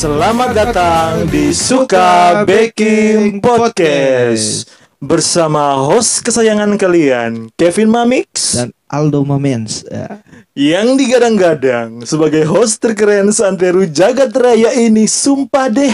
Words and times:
Selamat 0.00 0.56
datang 0.56 1.28
di 1.28 1.52
Suka 1.52 2.40
Baking 2.48 3.36
Podcast. 3.36 4.64
Bersama 4.96 5.76
host 5.76 6.24
kesayangan 6.24 6.72
kalian 6.80 7.52
Kevin 7.52 7.92
Mamix. 7.92 8.56
Dan 8.56 8.72
Aldo 8.88 9.28
Mamens 9.28 9.84
ya. 9.84 10.24
yang 10.56 10.96
digadang-gadang 10.96 12.00
sebagai 12.08 12.48
host 12.48 12.80
terkeren 12.80 13.28
Santeru 13.28 13.84
Jagat 13.84 14.32
Raya 14.32 14.72
ini 14.72 15.04
sumpah 15.04 15.68
deh. 15.68 15.92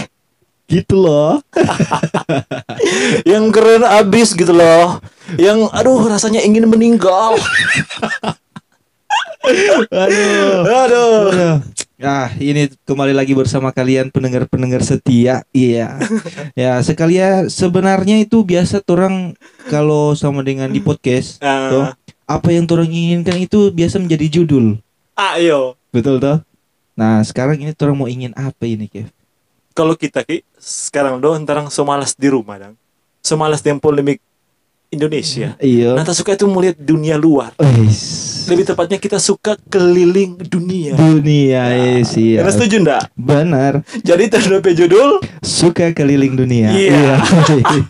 Gitu 0.71 0.95
loh. 0.95 1.43
Yang 3.27 3.45
keren 3.51 3.83
abis 3.83 4.31
gitu 4.31 4.55
loh. 4.55 5.03
Yang 5.35 5.67
aduh 5.75 5.99
rasanya 6.07 6.39
ingin 6.47 6.63
meninggal 6.71 7.35
aduh 9.43 9.81
aduh 9.87 11.23
Aduh. 11.31 11.55
Ah, 11.97 12.29
ini 12.37 12.69
kembali 12.85 13.09
lagi 13.09 13.33
bersama 13.33 13.73
kalian 13.73 14.13
pendengar-pendengar 14.13 14.85
setia. 14.85 15.41
Iya. 15.49 15.97
ya, 16.53 16.77
sekalian 16.85 17.49
sebenarnya 17.49 18.21
itu 18.21 18.45
biasa 18.45 18.85
orang 18.85 19.33
kalau 19.65 20.13
sama 20.13 20.45
dengan 20.45 20.69
di 20.69 20.77
podcast, 20.77 21.41
Ah. 21.41 21.69
toh, 21.73 21.85
apa 22.29 22.53
yang 22.53 22.69
orang 22.69 22.85
inginkan 22.85 23.41
itu 23.41 23.73
biasa 23.73 23.97
menjadi 23.97 24.29
judul. 24.29 24.77
ayo 25.17 25.73
Betul 25.89 26.21
toh? 26.21 26.37
Nah, 26.93 27.25
sekarang 27.25 27.57
ini 27.57 27.73
orang 27.73 27.97
mau 27.97 28.05
ingin 28.05 28.29
apa 28.37 28.69
ini, 28.69 28.85
Kev? 28.85 29.09
kalau 29.73 29.93
kita 29.93 30.25
ki 30.25 30.41
sekarang 30.57 31.21
doang 31.21 31.45
ntarang 31.45 31.69
semalas 31.69 32.17
di 32.17 32.33
rumah 32.33 32.57
dong 32.57 32.73
semalas 33.21 33.61
dengan 33.61 33.77
polemik 33.77 34.17
Indonesia 34.87 35.59
Iya. 35.59 35.99
Nah, 35.99 36.03
tak 36.07 36.15
suka 36.15 36.39
itu 36.39 36.47
melihat 36.47 36.79
dunia 36.79 37.19
luar. 37.19 37.51
Wes. 37.59 38.47
Lebih 38.47 38.63
tepatnya 38.63 38.95
kita 38.95 39.19
suka 39.19 39.59
keliling 39.67 40.39
dunia. 40.39 40.95
Dunia, 40.95 41.67
yes, 41.75 42.15
iya. 42.15 42.39
Anda 42.39 42.55
setuju 42.55 42.75
enggak? 42.79 43.03
Benar. 43.19 43.83
Jadi 43.99 44.23
terdapat 44.31 44.71
judul 44.79 45.19
Suka 45.43 45.91
keliling 45.91 46.39
dunia. 46.39 46.71
Iya. 46.71 47.19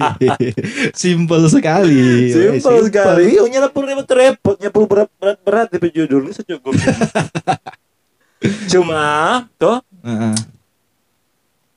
Simpel 0.98 1.46
sekali. 1.54 2.34
Simpel 2.34 2.90
sekali. 2.90 3.38
Iya, 3.38 3.46
nyala 3.46 3.70
pun 3.70 3.86
repot-repot, 3.86 4.58
nyapul 4.58 4.90
berat-berat 4.90 5.70
di 5.78 5.90
judul 5.94 6.26
ini 6.26 6.34
secukup. 6.34 6.74
Cuma, 8.72 9.46
toh 9.62 9.82
Heeh. 10.02 10.34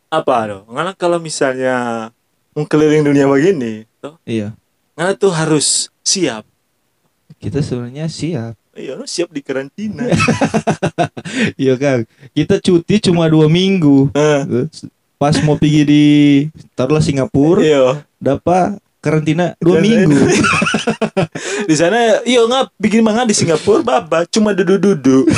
apa 0.09 0.37
doh? 0.49 0.63
Karena 0.69 0.93
kalau 0.97 1.21
misalnya 1.21 2.09
mau 2.57 2.65
keliling 2.65 3.05
dunia 3.05 3.29
begini, 3.29 3.85
toh, 4.01 4.17
Iya. 4.25 4.57
Karena 4.95 5.13
tuh 5.15 5.33
harus 5.33 5.91
siap. 6.01 6.47
Kita 7.39 7.61
sebenarnya 7.61 8.07
siap. 8.07 8.55
Iya, 8.71 8.97
lu 8.97 9.05
siap 9.05 9.29
di 9.31 9.43
karantina. 9.43 10.07
Iya 11.61 11.79
Kang. 11.79 12.03
Kita 12.35 12.59
cuti 12.59 12.99
cuma 12.99 13.31
dua 13.31 13.47
minggu. 13.47 14.11
Eh, 14.13 14.67
Pas 15.15 15.37
mau 15.45 15.55
pergi 15.55 15.83
di 15.85 16.05
taruhlah 16.73 17.05
Singapura, 17.05 17.61
iya. 17.61 17.85
dapat 18.17 18.81
karantina 19.05 19.53
dua 19.61 19.79
Karantina. 19.79 20.09
minggu. 20.09 20.21
di 21.71 21.75
sana 21.77 22.25
iya 22.25 22.41
nggak 22.41 22.73
bikin 22.81 23.05
manga 23.05 23.29
di 23.29 23.37
Singapura 23.37 23.85
baba 23.85 24.25
cuma 24.29 24.57
duduk-duduk 24.57 25.29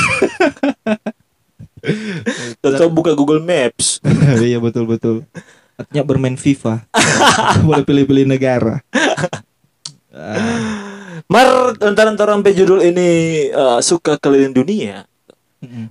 Atau 2.63 2.89
buka 2.95 3.11
Google 3.15 3.43
Maps 3.43 3.99
iya 4.39 4.63
betul 4.63 4.87
betul. 4.87 5.27
Artinya 5.75 6.05
bermain 6.07 6.39
FIFA. 6.39 6.87
Boleh 7.67 7.83
pilih-pilih 7.83 8.27
negara. 8.29 8.79
Ah, 10.23 11.19
Mar 11.27 11.49
entar-entar 11.75 12.29
sampai 12.29 12.53
judul 12.53 12.79
ini 12.81 13.09
eh, 13.49 13.79
suka 13.81 14.15
keliling 14.17 14.55
dunia 14.55 15.03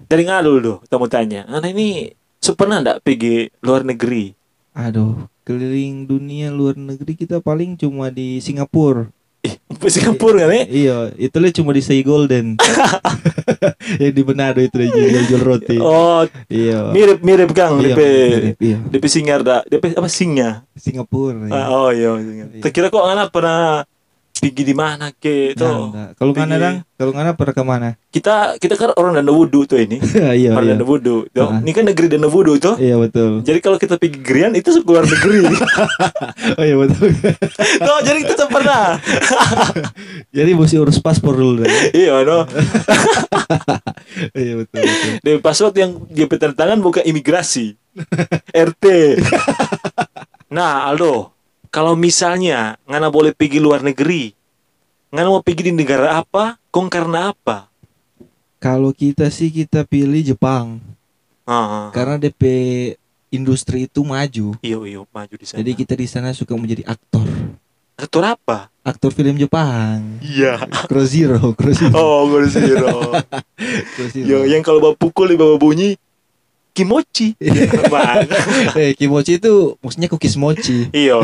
dari 0.05 0.23
ngalul 0.23 0.57
tuh 0.59 0.77
kamu 0.85 1.07
tanya 1.07 1.41
anak 1.45 1.71
ini 1.71 2.11
pernah 2.53 2.79
ndak 2.79 2.99
pergi 3.01 3.51
luar 3.59 3.83
negeri 3.83 4.31
Aduh, 4.73 5.15
keliling 5.41 6.03
dunia 6.05 6.47
luar 6.47 6.73
negeri 6.73 7.15
kita 7.17 7.39
paling 7.39 7.75
cuma 7.75 8.07
di 8.07 8.39
Singapura. 8.39 9.11
eh 9.41 9.57
ke 9.57 9.87
Singapura 9.89 10.45
kan 10.45 10.53
eh 10.53 10.67
Iya, 10.69 11.11
itu 11.17 11.35
lah 11.35 11.51
cuma 11.51 11.71
di 11.71 11.81
Say 11.81 11.99
Golden. 12.01 12.55
Yang 14.01 14.13
di 14.13 14.21
Manado 14.21 14.59
itu 14.59 14.75
jual, 14.77 15.23
jual 15.25 15.41
roti. 15.41 15.75
oh 15.75 16.23
Iya. 16.47 16.87
mirip 16.89 17.19
mirip 17.19 17.51
kang 17.51 17.79
Iya, 17.79 17.91
DP 17.91 17.99
mirip, 18.29 18.57
iya. 18.59 18.77
DP 18.85 19.03
singar 19.07 19.39
dak 19.41 19.67
DP 19.67 19.91
apa 19.93 20.07
singa 20.07 20.63
Singapura. 20.73 21.47
Ah, 21.47 21.49
Iya. 21.49 21.63
oh 21.69 21.89
iya 21.89 22.09
singa 22.17 22.45
Iya. 22.49 22.61
terkira 22.61 22.87
kok 22.87 23.03
anak 23.03 23.27
pernah 23.29 23.83
pergi 24.41 24.65
di 24.65 24.73
mana 24.73 25.13
ke 25.13 25.53
Nah, 25.53 25.61
tuh 25.61 25.75
enggak. 25.93 26.09
Kalau 26.17 26.31
mana 26.33 26.55
dang? 26.57 26.75
Kalau 26.97 27.11
mana 27.13 27.29
pernah 27.37 27.53
ke 27.53 27.63
mana? 27.65 27.89
kita 28.11 28.59
kita 28.59 28.75
kan 28.75 28.91
orang 28.99 29.15
dana 29.15 29.31
wudhu 29.31 29.63
tuh 29.63 29.79
ini 29.79 30.01
iya, 30.41 30.51
orang 30.51 30.67
iya. 30.67 30.73
dana 30.75 30.83
wudhu 30.83 31.31
tuh 31.31 31.47
Ah. 31.47 31.63
ini 31.63 31.71
kan 31.71 31.87
negeri 31.87 32.11
dana 32.11 32.27
wudhu 32.27 32.59
tuh 32.59 32.75
Iya 32.75 32.99
betul. 32.99 33.39
Jadi 33.45 33.59
kalau 33.63 33.77
kita 33.79 33.95
pergi 33.95 34.19
Grian 34.19 34.51
itu 34.57 34.73
keluar 34.83 35.05
negeri. 35.05 35.45
Oh 36.57 36.65
iya 36.65 36.75
betul. 36.75 37.13
Tuh, 37.87 37.99
jadi 38.03 38.19
kita 38.25 38.49
pernah. 38.49 38.97
Jadi 40.33 40.51
mesti 40.57 40.75
urus 40.81 40.97
paspor 40.99 41.37
dulu. 41.37 41.63
Dang. 41.63 41.71
iya, 41.93 42.17
no. 42.25 42.43
iya 44.33 44.53
betul. 44.57 44.81
betul. 44.83 45.11
Dan 45.21 45.39
password 45.39 45.75
yang 45.77 45.91
dia 46.09 46.25
tanda 46.27 46.55
tangan 46.57 46.79
bukan 46.81 47.03
imigrasi. 47.05 47.77
RT. 48.51 48.85
nah, 50.51 50.89
Aldo, 50.91 51.31
kalau 51.71 51.95
misalnya 51.95 52.75
ngana 52.83 53.07
boleh 53.07 53.31
pergi 53.31 53.63
luar 53.63 53.79
negeri, 53.79 54.35
ngana 55.09 55.31
mau 55.31 55.39
pergi 55.41 55.71
di 55.71 55.73
negara 55.73 56.19
apa? 56.19 56.59
Kong 56.67 56.91
karena 56.91 57.31
apa? 57.31 57.71
Kalau 58.61 58.91
kita 58.93 59.31
sih 59.31 59.49
kita 59.49 59.87
pilih 59.87 60.21
Jepang 60.21 60.77
Ah, 61.49 61.89
karena 61.89 62.21
DP 62.21 62.43
industri 63.33 63.89
itu 63.89 64.05
maju. 64.05 64.53
iyo 64.61 64.85
iyo 64.85 65.07
maju 65.09 65.33
di 65.33 65.47
sana. 65.47 65.57
Jadi 65.63 65.71
kita 65.73 65.93
di 65.97 66.05
sana 66.05 66.29
suka 66.35 66.53
menjadi 66.53 66.85
aktor. 66.85 67.25
aktor 67.97 68.23
apa? 68.23 68.69
Aktor 68.85 69.09
film 69.11 69.35
Jepang. 69.39 70.21
Iya. 70.21 70.61
Cross 70.85 71.09
Zero, 71.11 71.41
Cross 71.57 71.81
Zero. 71.81 71.93
Oh, 71.97 72.29
gue 72.29 72.45
Zero. 72.49 73.13
Cross 73.97 74.11
Zero. 74.13 74.25
Yo, 74.25 74.37
yang 74.45 74.61
kalau 74.61 74.81
bawa 74.81 74.95
pukul, 74.97 75.33
bawa 75.33 75.57
bunyi 75.57 75.97
kimochi. 76.71 77.35
Bang. 77.87 78.27
eh 78.79 78.91
kimochi 78.93 79.37
itu 79.37 79.75
maksudnya 79.79 80.07
cookies 80.07 80.35
mochi. 80.35 80.87
Iya. 80.91 81.19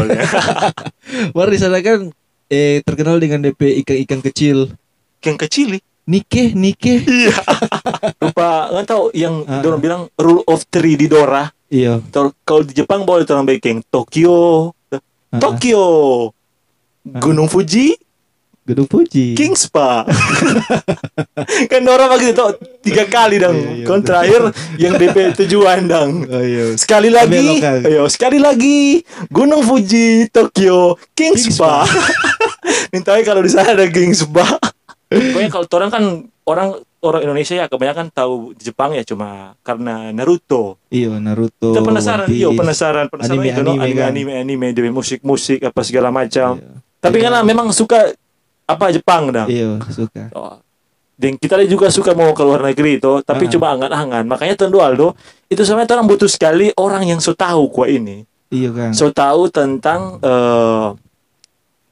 Baru 1.35 1.49
di 1.49 1.59
sana 1.59 1.79
kan 1.79 2.11
eh 2.47 2.79
terkenal 2.83 3.17
dengan 3.17 3.41
DP 3.41 3.83
ikan-ikan 3.83 4.21
kecil. 4.21 4.71
Yang 5.19 5.37
kecil 5.47 5.67
nih. 5.75 5.83
Nike, 6.07 6.55
Nike. 6.55 7.03
Iya. 7.03 7.35
Rupa 8.23 8.71
nggak 8.71 8.85
tahu 8.87 9.11
yang 9.11 9.43
Ah. 9.43 9.59
orang 9.59 9.81
bilang 9.81 10.01
rule 10.15 10.39
of 10.47 10.63
three 10.67 10.95
di 10.95 11.11
Dora. 11.11 11.51
Iya. 11.67 11.99
Kalau 12.43 12.63
di 12.63 12.71
Jepang 12.71 13.03
boleh 13.03 13.27
orang 13.27 13.43
baking 13.45 13.83
Tokyo, 13.91 14.71
Ah, 15.27 15.43
Tokyo, 15.43 15.83
Gunung 17.03 17.51
Fuji, 17.51 17.99
Gedung 18.67 18.83
Fuji. 18.91 19.31
King 19.31 19.55
Spa. 19.55 20.03
kan 21.71 21.81
Dora 21.87 22.11
begitu 22.11 22.35
tuh 22.35 22.59
tiga 22.83 23.07
kali 23.07 23.39
dong. 23.39 23.55
Iya, 23.55 23.71
iya, 23.79 23.85
Kon 23.87 24.03
terakhir 24.03 24.41
yang 24.75 24.99
DP 24.99 25.17
tujuan 25.39 25.87
dong. 25.87 26.11
Oh 26.35 26.43
iya. 26.43 26.75
Sekali 26.75 27.07
lagi, 27.07 27.63
ayo 27.63 28.11
sekali 28.11 28.43
lagi 28.43 28.99
Gunung 29.31 29.63
Fuji, 29.63 30.27
Tokyo, 30.27 30.99
King, 31.15 31.39
King 31.39 31.55
Spa. 31.55 31.87
Minta 32.91 33.15
kalau 33.23 33.39
di 33.39 33.47
sana 33.47 33.71
ada 33.71 33.87
King 33.87 34.11
Spa. 34.11 34.43
Pokoknya 35.07 35.47
kalau 35.47 35.65
orang 35.79 35.89
kan 35.89 36.03
orang 36.43 36.69
orang 36.99 37.21
Indonesia 37.23 37.55
ya 37.55 37.71
kebanyakan 37.71 38.11
tahu 38.11 38.51
Jepang 38.59 38.91
ya 38.91 39.07
cuma 39.07 39.55
karena 39.63 40.11
Naruto. 40.11 40.75
Iya 40.91 41.15
Naruto. 41.23 41.71
Kita 41.71 41.87
penasaran, 41.87 42.27
iya 42.27 42.51
penasaran, 42.51 43.07
penasaran 43.07 43.39
Anime, 43.39 43.55
itu 43.55 43.61
no, 43.63 43.71
anime, 43.79 43.83
anime, 43.87 43.95
kan. 43.95 44.11
anime, 44.11 44.33
anime, 44.35 44.67
dari 44.75 44.91
musik, 44.91 45.23
musik 45.23 45.63
apa 45.63 45.79
segala 45.87 46.11
macam. 46.11 46.59
Iya. 46.59 46.83
Tapi 46.99 47.15
Iya. 47.21 47.23
karena 47.31 47.39
memang 47.47 47.71
suka 47.71 48.11
apa 48.67 48.91
Jepang 48.91 49.31
dah. 49.31 49.47
Iya 49.47 49.79
suka. 49.87 50.27
Oh. 50.35 50.59
Dan 51.17 51.33
kita 51.33 51.57
juga 51.65 51.89
suka 51.89 52.13
mau 52.13 52.29
ke 52.29 52.45
luar 52.45 52.61
negeri 52.61 53.01
itu, 53.01 53.25
tapi 53.25 53.47
Ah. 53.47 53.49
cuma 53.49 53.67
angan-angan. 53.73 54.29
Makanya 54.29 54.53
Tentu 54.53 54.77
Aldo, 54.77 55.17
itu 55.47 55.65
sebenarnya 55.65 55.97
orang 55.97 56.05
butuh 56.05 56.29
sekali 56.29 56.69
orang 56.77 57.03
yang 57.03 57.17
so 57.17 57.33
tahu 57.33 57.73
kuah 57.73 57.89
ini. 57.89 58.21
Iya 58.53 58.69
kan. 58.69 58.91
So 58.93 59.09
tahu 59.09 59.49
tentang 59.49 60.21
eh, 60.21 60.87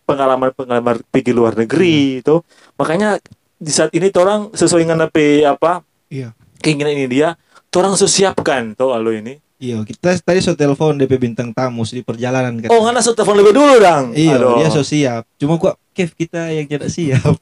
pengalaman-pengalaman 0.06 1.01
pergi 1.10 1.31
luar 1.33 1.57
negeri 1.57 2.22
itu. 2.22 2.45
Makanya 2.77 3.18
di 3.57 3.72
saat 3.74 3.89
ini 3.92 4.13
orang 4.13 4.54
sesuai 4.54 4.86
dengan 4.86 5.10
apa 5.10 5.22
apa 5.48 5.72
Iya. 6.06 6.38
keinginan 6.62 6.94
ini 6.94 7.07
dia, 7.10 7.33
orang 7.74 7.98
so 7.98 8.06
siapkan 8.06 8.77
tuh 8.77 8.94
Aldo 8.94 9.10
ini. 9.10 9.42
Iya 9.56 9.81
kita 9.81 10.19
tadi 10.19 10.44
so 10.44 10.51
telepon 10.54 11.00
DP 11.00 11.16
bintang 11.18 11.50
tamu 11.50 11.81
di 11.81 12.04
perjalanan 12.04 12.60
kan. 12.60 12.69
Oh, 12.69 12.83
ngana 12.83 13.00
so 13.00 13.16
telepon 13.16 13.39
lebih 13.39 13.56
dulu 13.56 13.80
dong. 13.80 14.12
Iya 14.13 14.38
Aduh. 14.38 14.60
dia 14.60 14.69
so 14.69 14.83
siap. 14.83 15.25
Cuma 15.36 15.56
kok 15.57 15.80
Kev 15.95 16.12
kita 16.12 16.51
yang 16.51 16.68
tidak 16.68 16.92
siap. 16.92 17.39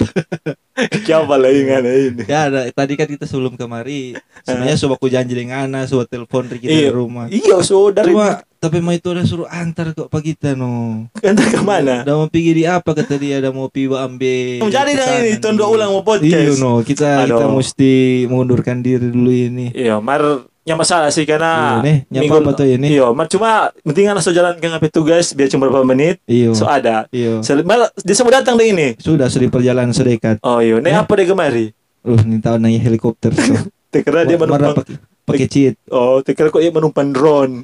Siapa 1.06 1.36
lagi 1.36 1.66
ngana 1.66 1.90
ini? 1.90 2.24
ya 2.24 2.50
ada 2.50 2.66
tadi 2.68 2.94
kan 2.94 3.06
kita 3.06 3.26
sebelum 3.26 3.54
kemari 3.54 4.14
sebenarnya 4.42 4.74
so 4.74 4.90
aku 4.90 5.06
janji 5.06 5.34
dengan 5.34 5.66
Ana 5.66 5.86
so 5.86 6.02
telepon 6.04 6.46
Ricky 6.46 6.66
Iya. 6.66 6.90
dari 6.90 6.90
rumah. 6.92 7.26
Iya, 7.28 7.62
so 7.62 7.90
dari 7.90 8.10
Cuma 8.10 8.42
tapi 8.56 8.80
mah 8.80 8.94
itu 8.94 9.12
udah 9.12 9.22
suruh 9.24 9.46
antar 9.46 9.92
kok 9.92 10.08
pak 10.08 10.22
kita 10.24 10.54
no. 10.54 11.06
Entah 11.20 11.46
ke 11.46 11.60
mana. 11.60 12.02
Udah 12.02 12.16
mau 12.16 12.28
pergi 12.28 12.54
di 12.54 12.64
apa 12.64 12.90
kata 12.90 13.18
dia 13.18 13.38
ada 13.38 13.50
mau 13.50 13.68
pergi 13.68 13.92
ambil. 13.92 14.66
Jadi 14.66 14.92
dong 14.94 15.14
ini 15.20 15.32
tondo 15.38 15.66
ulang 15.68 15.92
mau 15.92 16.00
Iya 16.00 16.08
podcast. 16.48 16.58
no 16.58 16.72
kita 16.80 17.10
kita 17.26 17.44
Aduh. 17.44 17.54
mesti 17.54 17.94
mengundurkan 18.26 18.80
diri 18.80 19.10
dulu 19.10 19.30
ini. 19.30 19.74
Iya, 19.74 19.98
mar 19.98 20.22
Yang 20.64 20.78
masalah 20.80 21.10
sih 21.10 21.24
karena 21.24 21.52
Iya, 21.52 21.84
nih, 21.84 21.98
nyapa 22.10 22.36
apa 22.40 22.52
tuh 22.56 22.66
ini? 22.66 22.88
Iya, 22.90 23.12
ma- 23.12 23.28
cuma 23.28 23.50
mendingan 23.84 24.16
langsung 24.16 24.32
jalan 24.32 24.56
ke 24.56 24.64
ngapain 24.64 24.90
tugas 24.90 25.32
biar 25.32 25.48
cuma 25.48 25.68
berapa 25.68 25.84
menit. 25.84 26.24
Iyo. 26.24 26.56
So 26.56 26.64
ada. 26.66 27.04
Iyo. 27.10 27.44
Sel- 27.44 27.62
malah 27.62 27.92
dia 27.94 28.16
semua 28.16 28.32
datang 28.34 28.56
deh 28.56 28.66
ini. 28.66 28.96
Sudah 28.96 29.28
sudah 29.28 29.50
perjalanan 29.50 29.92
sedekat. 29.92 30.40
Oh 30.40 30.58
iya, 30.58 30.80
nih 30.80 30.90
Ya. 30.90 31.04
apa 31.04 31.12
deh 31.14 31.26
kemari? 31.26 31.76
Uh, 32.00 32.16
ini 32.18 32.40
tahu 32.40 32.56
naik 32.58 32.80
helikopter. 32.82 33.32
So. 33.34 33.60
Tekera 33.94 34.24
dia 34.24 34.36
menumpang. 34.36 34.88
pakai 35.24 35.48
cheat. 35.48 35.76
Oh, 35.88 36.20
tekera 36.20 36.48
kok 36.48 36.60
dia 36.60 36.72
menumpang 36.72 37.12
drone. 37.12 37.64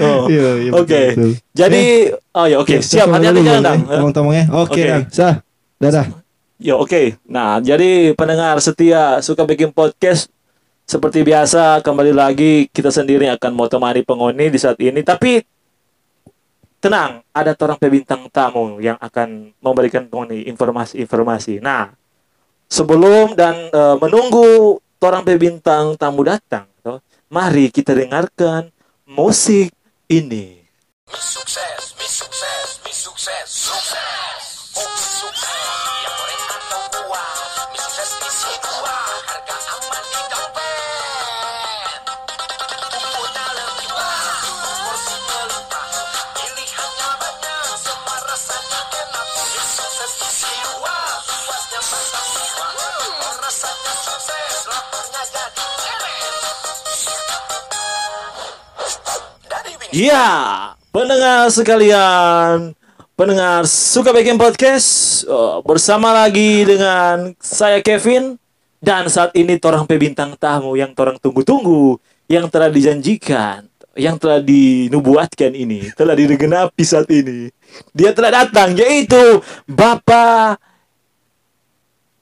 Oh. 0.00 0.24
Iya, 0.26 0.48
iya, 0.58 0.70
Oke. 0.72 1.02
betul. 1.12 1.30
Jadi, 1.52 2.08
oh 2.32 2.46
ya 2.48 2.56
oke, 2.56 2.80
siap. 2.80 3.04
Hati-hati 3.10 3.40
jalan, 3.42 3.60
Dang. 3.60 3.80
Eh, 3.84 3.98
Tolong-tolongnya. 4.00 4.44
Oke, 4.48 4.72
Oke. 4.72 4.82
Dang. 4.82 5.04
Sah. 5.12 5.34
Dadah. 5.76 6.06
Ya 6.56 6.72
oke. 6.80 7.20
Nah, 7.28 7.60
jadi 7.60 8.16
pendengar 8.16 8.56
setia 8.64 9.20
suka 9.20 9.44
bikin 9.44 9.76
podcast 9.76 10.32
seperti 10.88 11.20
biasa 11.20 11.84
kembali 11.84 12.16
lagi 12.16 12.72
kita 12.72 12.88
sendiri 12.88 13.28
akan 13.36 13.52
mau 13.52 13.68
temani 13.68 14.00
penghuni 14.00 14.48
di 14.48 14.56
saat 14.56 14.80
ini. 14.80 15.04
Tapi 15.04 15.44
tenang, 16.80 17.20
ada 17.36 17.52
orang 17.60 17.76
pebintang 17.76 18.24
tamu 18.32 18.80
yang 18.80 18.96
akan 18.96 19.52
memberikan 19.60 20.08
penghuni 20.08 20.48
informasi-informasi. 20.48 21.60
Nah, 21.60 21.92
sebelum 22.72 23.36
dan 23.36 23.68
eh, 23.68 23.96
menunggu 24.00 24.80
orang 25.04 25.28
pebintang 25.28 25.92
tamu 26.00 26.24
datang, 26.24 26.64
mari 27.28 27.68
kita 27.68 27.92
dengarkan 27.92 28.72
musik 29.04 29.70
ini. 30.08 30.64
Mi 31.06 31.20
sukses, 31.20 31.94
mi 32.00 32.08
sukses, 32.08 32.80
mi 32.80 32.92
sukses, 32.96 33.44
sukses. 33.44 34.25
Iya, 59.94 60.26
pendengar 60.90 61.46
sekalian, 61.46 62.74
pendengar 63.14 63.62
suka 63.70 64.10
bikin 64.10 64.34
podcast 64.34 65.22
eh, 65.22 65.58
bersama 65.62 66.10
lagi 66.10 66.66
dengan 66.66 67.30
saya 67.38 67.78
Kevin 67.78 68.34
dan 68.82 69.06
saat 69.06 69.30
ini 69.38 69.54
torang 69.62 69.86
pebintang 69.86 70.34
tamu 70.34 70.74
yang 70.74 70.90
torang 70.90 71.22
tunggu-tunggu, 71.22 72.02
yang 72.26 72.50
telah 72.50 72.66
dijanjikan, 72.66 73.70
yang 73.94 74.18
telah 74.18 74.42
dinubuatkan 74.42 75.54
ini, 75.54 75.94
telah 75.94 76.18
digenapi 76.18 76.82
saat 76.82 77.06
ini. 77.06 77.54
Dia 77.94 78.10
telah 78.10 78.42
datang 78.42 78.74
yaitu 78.74 79.38
Bapak 79.70 80.58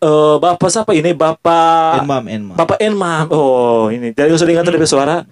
eh 0.04 0.36
Bapak 0.36 0.68
siapa 0.68 0.92
ini? 0.92 1.16
Bapak 1.16 2.04
Enmam, 2.04 2.24
enmam. 2.28 2.56
Bapak 2.60 2.76
Enmam. 2.76 3.24
Oh, 3.32 3.88
ini 3.88 4.12
dari 4.12 4.36
usah 4.36 4.44
dengar 4.44 4.68
suara. 4.84 5.24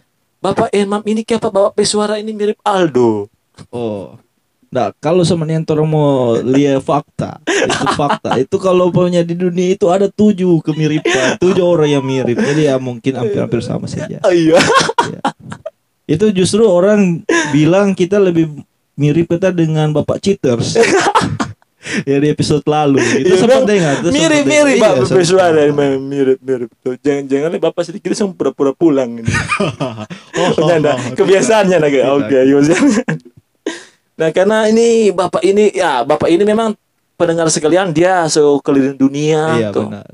Bapak 0.43 0.75
Enmam 0.75 1.07
ini 1.07 1.23
kenapa 1.23 1.55
Bapak 1.55 1.79
Pesuara 1.79 2.19
ini 2.19 2.35
mirip 2.35 2.59
Aldo? 2.67 3.31
Oh. 3.71 4.19
Nah, 4.73 4.91
kalau 4.99 5.23
sama 5.23 5.47
yang 5.47 5.63
orang 5.69 5.87
mau 5.87 6.35
lihat 6.41 6.83
fakta, 6.83 7.39
itu 7.47 7.87
fakta. 7.95 8.41
Itu 8.41 8.57
kalau 8.59 8.91
punya 8.91 9.23
di 9.23 9.39
dunia 9.39 9.77
itu 9.77 9.87
ada 9.87 10.11
tujuh 10.11 10.65
kemiripan, 10.65 11.39
tujuh 11.39 11.63
orang 11.63 11.95
yang 11.95 12.03
mirip. 12.03 12.41
Jadi 12.41 12.67
ya 12.67 12.81
mungkin 12.81 13.23
hampir-hampir 13.23 13.63
sama 13.63 13.87
saja. 13.87 14.19
Iya. 14.27 14.59
Ya. 15.13 15.21
Itu 16.09 16.33
justru 16.35 16.67
orang 16.67 17.23
bilang 17.55 17.95
kita 17.95 18.19
lebih 18.19 18.51
mirip 18.99 19.31
kita 19.31 19.55
dengan 19.55 19.95
Bapak 19.95 20.19
Cheaters. 20.25 20.75
ya 22.03 22.17
di 22.17 22.29
episode 22.29 22.63
lalu. 22.65 22.99
Itu 23.23 23.29
Iya, 23.29 23.39
sempat 23.39 23.63
dengar. 23.63 23.95
itu 23.99 24.09
Mirip-mirip 24.09 24.77
dengar. 24.77 24.81
Bapak 24.81 24.95
Iya, 24.95 25.05
sempat. 25.05 25.19
Pesuara 25.19 25.61
memang 25.65 25.93
mirip-mirip 26.01 26.71
tuh. 26.79 26.95
Jangan-jangan 26.97 27.49
nih 27.51 27.61
Bapak 27.61 27.83
sedikit 27.83 28.09
langsung 28.11 28.33
pura-pura 28.33 28.73
pulang 28.73 29.11
ini. 29.17 29.29
Oh, 30.33 30.49
Ternyata 30.57 31.13
kebiasaannya 31.13 31.79
lagi. 31.79 31.99
Tidak. 32.01 32.09
Oke, 32.11 32.39
kebiasaan. 32.41 32.87
Nah, 34.13 34.29
karena 34.29 34.65
ini 34.67 35.09
Bapak 35.11 35.41
ini 35.41 35.73
ya, 35.73 36.03
Bapak 36.03 36.29
ini 36.29 36.43
memang 36.43 36.77
pendengar 37.15 37.49
sekalian 37.49 37.91
dia 37.91 38.25
so 38.27 38.61
keliling 38.61 38.95
dunia 38.95 39.57
Iya 39.57 39.69
tuh. 39.71 39.89
benar. 39.89 40.09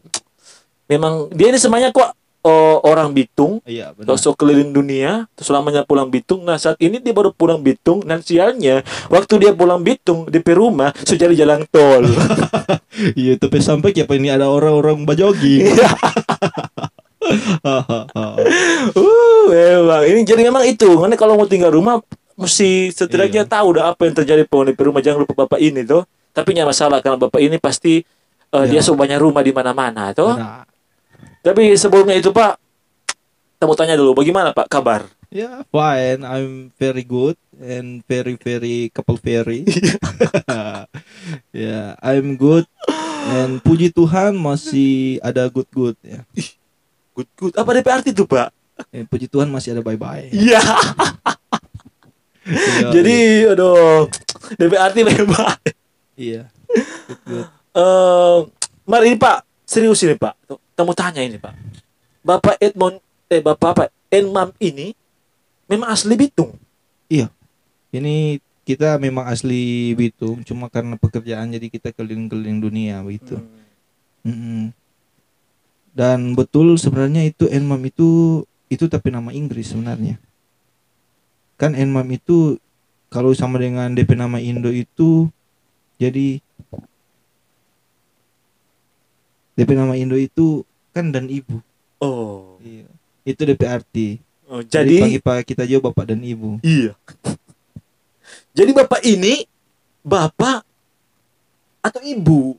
Memang 0.86 1.12
dia 1.30 1.48
ini 1.48 1.58
semuanya 1.58 1.88
kok 1.88 2.14
oh, 2.44 2.76
orang 2.86 3.10
Bitung 3.14 3.58
Iya 3.66 3.92
benar. 3.92 4.14
Terus 4.14 4.34
keliling 4.36 4.70
dunia, 4.70 5.26
terus 5.34 5.50
selamanya 5.50 5.82
pulang 5.84 6.08
Bitung. 6.08 6.44
Nah 6.46 6.56
saat 6.56 6.78
ini 6.78 7.00
dia 7.02 7.12
baru 7.12 7.34
pulang 7.34 7.60
Bitung. 7.60 8.04
Dan 8.06 8.22
sialnya, 8.22 8.82
waktu 9.12 9.34
dia 9.42 9.52
pulang 9.52 9.82
Bitung 9.82 10.28
di 10.30 10.40
rumah 10.54 10.94
sudah 11.04 11.28
di 11.28 11.36
jalan 11.36 11.64
tol. 11.68 12.04
Iya 12.98 13.38
pas 13.38 13.62
sampai 13.62 13.94
kayak 13.94 14.10
apa 14.10 14.14
ini 14.18 14.26
ada 14.26 14.50
orang-orang 14.50 15.06
bajogi. 15.06 15.62
Iya. 15.62 15.86
uh, 18.98 19.44
memang 19.46 20.02
ini 20.02 20.20
jadi 20.26 20.42
memang 20.42 20.66
itu. 20.66 20.98
Karena 20.98 21.14
kalau 21.14 21.38
mau 21.38 21.46
tinggal 21.46 21.70
rumah 21.70 22.02
mesti 22.34 22.90
setidaknya 22.90 23.46
Iya. 23.46 23.50
tahu 23.50 23.78
udah 23.78 23.94
apa 23.94 24.06
yang 24.10 24.14
terjadi 24.18 24.42
di 24.46 24.82
rumah. 24.82 24.98
Jangan 24.98 25.18
lupa 25.22 25.46
bapak 25.46 25.62
ini 25.62 25.86
tuh. 25.86 26.02
Tapi 26.34 26.58
nggak 26.58 26.68
masalah 26.70 26.98
karena 26.98 27.18
bapak 27.22 27.38
ini 27.38 27.56
pasti 27.62 28.02
eh, 28.48 28.64
dia 28.66 28.82
Iya. 28.82 28.86
so 28.86 28.98
banyak 28.98 29.18
rumah 29.22 29.42
di 29.46 29.52
mana-mana 29.54 30.10
tuh. 30.10 30.34
Nah, 30.34 30.66
Tapi 31.42 31.74
sebelumnya 31.78 32.18
itu 32.18 32.34
Pak, 32.34 32.60
kita 33.58 33.64
mau 33.64 33.78
tanya 33.78 33.98
dulu 33.98 34.18
bagaimana 34.18 34.54
Pak 34.54 34.68
kabar? 34.68 35.06
ya 35.28 35.60
fine, 35.68 36.24
I'm 36.24 36.72
very 36.80 37.04
good 37.04 37.36
and 37.60 38.00
very 38.08 38.40
very 38.40 38.88
couple 38.92 39.20
very. 39.20 39.64
ya, 41.52 41.94
I'm 42.00 42.40
good 42.40 42.64
and 43.28 43.60
puji 43.60 43.92
Tuhan 43.92 44.36
masih 44.40 45.20
ada 45.20 45.48
good 45.52 45.68
good 45.72 45.96
ya. 46.00 46.24
Good 47.12 47.28
good. 47.36 47.52
Apa 47.60 47.76
DP 47.76 47.88
arti 47.92 48.10
tuh 48.16 48.24
Pak? 48.24 48.54
Eh, 48.94 49.04
puji 49.04 49.28
Tuhan 49.28 49.52
masih 49.52 49.76
ada 49.76 49.82
bye 49.84 50.00
bye. 50.00 50.32
Iya. 50.32 50.62
Jadi 52.94 53.44
aduh 53.52 54.08
DP 54.56 54.72
arti 54.80 55.00
memang. 55.04 55.60
iya. 56.16 56.48
Good, 57.04 57.20
good. 57.28 57.46
Eh, 57.76 58.38
mari 58.88 59.12
ini 59.12 59.18
Pak, 59.20 59.44
serius 59.68 60.00
ini 60.08 60.16
Pak. 60.16 60.34
Mau 60.86 60.94
tanya 60.94 61.20
ini 61.22 61.38
Pak. 61.38 61.54
Bapak 62.22 62.56
Edmond 62.62 63.02
eh 63.28 63.42
Bapak 63.42 63.70
apa? 63.74 63.84
Enmam 64.08 64.54
ini 64.62 64.96
memang 65.68 65.92
asli 65.92 66.16
Bitung. 66.16 66.56
Ini 67.88 68.36
kita 68.68 69.00
memang 69.00 69.24
asli 69.32 69.96
Bitung, 69.96 70.44
cuma 70.44 70.68
karena 70.68 71.00
pekerjaan 71.00 71.48
jadi 71.48 71.72
kita 71.72 71.88
keliling-keliling 71.96 72.60
dunia 72.60 73.00
begitu. 73.00 73.40
Hmm. 73.40 74.28
Mm-mm. 74.28 74.62
Dan 75.96 76.36
betul 76.36 76.76
sebenarnya 76.76 77.24
itu 77.24 77.48
Enmam 77.48 77.80
itu 77.88 78.44
itu 78.68 78.84
tapi 78.92 79.08
nama 79.08 79.32
Inggris 79.32 79.72
sebenarnya. 79.72 80.20
Kan 81.56 81.72
Enmam 81.72 82.04
itu 82.12 82.60
kalau 83.08 83.32
sama 83.32 83.56
dengan 83.56 83.88
DP 83.96 84.12
nama 84.12 84.36
Indo 84.36 84.68
itu 84.68 85.32
jadi 85.96 86.44
DP 89.58 89.74
nama 89.74 89.98
Indo 89.98 90.14
itu 90.14 90.62
kan 90.94 91.10
dan 91.10 91.26
ibu. 91.26 91.58
Oh. 91.98 92.62
Iya. 92.62 92.86
Itu 93.26 93.42
DP 93.42 93.62
arti. 93.66 94.08
oh, 94.46 94.62
Jadi 94.62 95.02
jadi 95.02 95.18
pagi 95.18 95.42
kita 95.44 95.66
juga 95.66 95.90
bapak 95.90 96.14
dan 96.14 96.22
ibu. 96.22 96.62
iya. 96.62 96.94
Jadi 98.54 98.74
Bapak 98.74 99.06
ini 99.06 99.46
bapak 100.02 100.66
atau 101.78 102.02
ibu? 102.02 102.58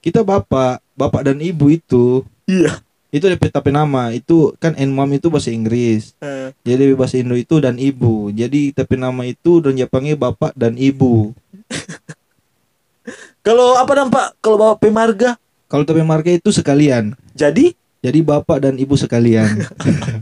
Kita 0.00 0.24
bapak, 0.24 0.80
bapak 0.96 1.22
dan 1.26 1.38
ibu 1.42 1.68
itu 1.68 2.24
Iya. 2.48 2.80
itu 3.10 3.26
DP 3.26 3.48
tapi 3.48 3.72
nama 3.72 4.12
itu 4.12 4.56
kan 4.56 4.72
Enmam 4.76 5.08
itu 5.12 5.28
bahasa 5.28 5.52
Inggris. 5.52 6.16
Eh, 6.20 6.48
Jadi 6.64 6.96
bahasa 6.96 7.20
Indo 7.20 7.36
itu 7.36 7.60
dan 7.60 7.76
ibu. 7.76 8.32
Jadi 8.32 8.72
tapi 8.72 8.96
nama 8.96 9.24
itu 9.24 9.60
dan 9.60 9.76
Jepangnya 9.76 10.16
bapak 10.16 10.52
dan 10.56 10.76
ibu. 10.80 11.36
kalau 13.46 13.76
apa 13.76 13.92
nampak? 13.96 14.26
Kalau 14.40 14.56
Bapak 14.56 14.80
Pemarga 14.80 15.36
Kalau 15.66 15.82
tapi 15.82 16.02
marga 16.02 16.30
itu 16.30 16.50
sekalian. 16.50 17.14
jadi 17.32 17.74
Jadi 18.00 18.22
bapak 18.22 18.62
dan 18.62 18.74
ibu 18.78 18.94
sekalian. 18.94 19.66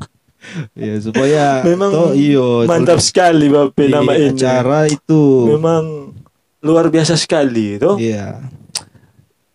ya 0.79 0.95
supaya 1.01 1.61
Memang 1.65 1.91
toh, 1.93 2.11
iyo 2.17 2.65
mantap 2.65 3.01
sekali 3.01 3.49
Bapak 3.49 3.89
nama 3.89 4.13
ini. 4.17 4.33
acara 4.33 4.89
itu. 4.89 5.53
Memang 5.53 6.13
luar 6.65 6.89
biasa 6.89 7.13
sekali 7.17 7.77
itu. 7.77 7.91
Iya. 8.01 8.41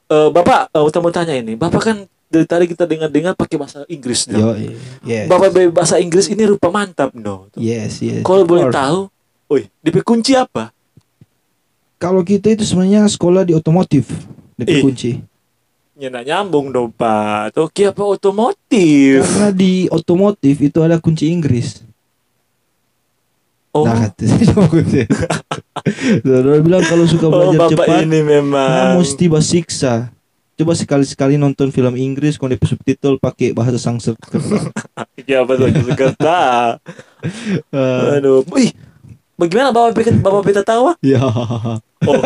Eh, 0.10 0.30
Bapak, 0.30 0.70
eh, 0.70 0.84
kita 0.86 1.00
mau 1.00 1.10
tanya 1.10 1.34
ini. 1.34 1.58
Bapak 1.58 1.82
kan 1.82 1.98
dari 2.30 2.46
tadi 2.46 2.70
kita 2.70 2.86
dengar-dengar 2.86 3.34
pakai 3.34 3.58
bahasa 3.58 3.82
Inggris. 3.90 4.30
no? 4.30 4.38
Yo, 4.54 4.78
yes. 5.02 5.26
Bapak 5.26 5.50
bahasa 5.74 5.98
Inggris 5.98 6.30
ini 6.30 6.46
rupa 6.46 6.70
mantap, 6.70 7.10
no. 7.18 7.50
Yes, 7.58 8.02
yes. 8.02 8.22
Kalau 8.22 8.46
boleh 8.46 8.70
tahu, 8.70 9.10
oi, 9.50 9.66
DP 9.82 10.06
kunci 10.06 10.38
apa? 10.38 10.70
Kalau 11.98 12.22
kita 12.22 12.54
itu 12.54 12.62
sebenarnya 12.62 13.10
sekolah 13.10 13.42
di 13.42 13.58
otomotif. 13.58 14.06
DP 14.54 14.70
Eh. 14.70 14.82
kunci. 14.82 15.12
Nggak 16.00 16.24
nyambung 16.32 16.72
dong 16.72 16.96
pak. 16.96 17.52
Tuh 17.52 17.68
kia 17.68 17.92
apa 17.92 18.08
otomotif? 18.08 19.20
Karena 19.20 19.52
di 19.52 19.92
otomotif 19.92 20.56
itu 20.64 20.80
ada 20.80 20.96
kunci 20.96 21.28
Inggris. 21.28 21.84
Oh, 23.76 23.84
Nah. 23.86 24.10
Saudara 26.24 26.58
bilang 26.66 26.84
kalau 26.88 27.06
suka 27.06 27.28
oh 27.28 27.32
belajar 27.36 27.60
bapak 27.70 27.86
cepat, 27.86 28.02
ini 28.08 28.20
memang. 28.24 28.70
nah 28.72 28.96
mesti 28.98 29.28
basiksa. 29.30 30.10
Coba 30.56 30.76
sekali-sekali 30.76 31.40
nonton 31.40 31.72
film 31.72 31.96
Inggris 31.96 32.36
kalau 32.36 32.56
subtitle 32.56 33.20
pakai 33.20 33.52
bahasa 33.52 33.76
Sanskerta. 33.78 34.40
Ya 35.28 35.44
betul 35.44 35.76
Jakarta. 35.84 36.36
Eh, 37.76 38.16
Aduh, 38.16 38.48
Wih, 38.56 38.72
bagaimana 39.36 39.76
bapak 39.76 40.00
bapak 40.24 40.56
kita 40.56 40.64
tahu? 40.64 40.92
ah? 40.92 40.96
ya. 41.04 41.20
Oh. 42.08 42.24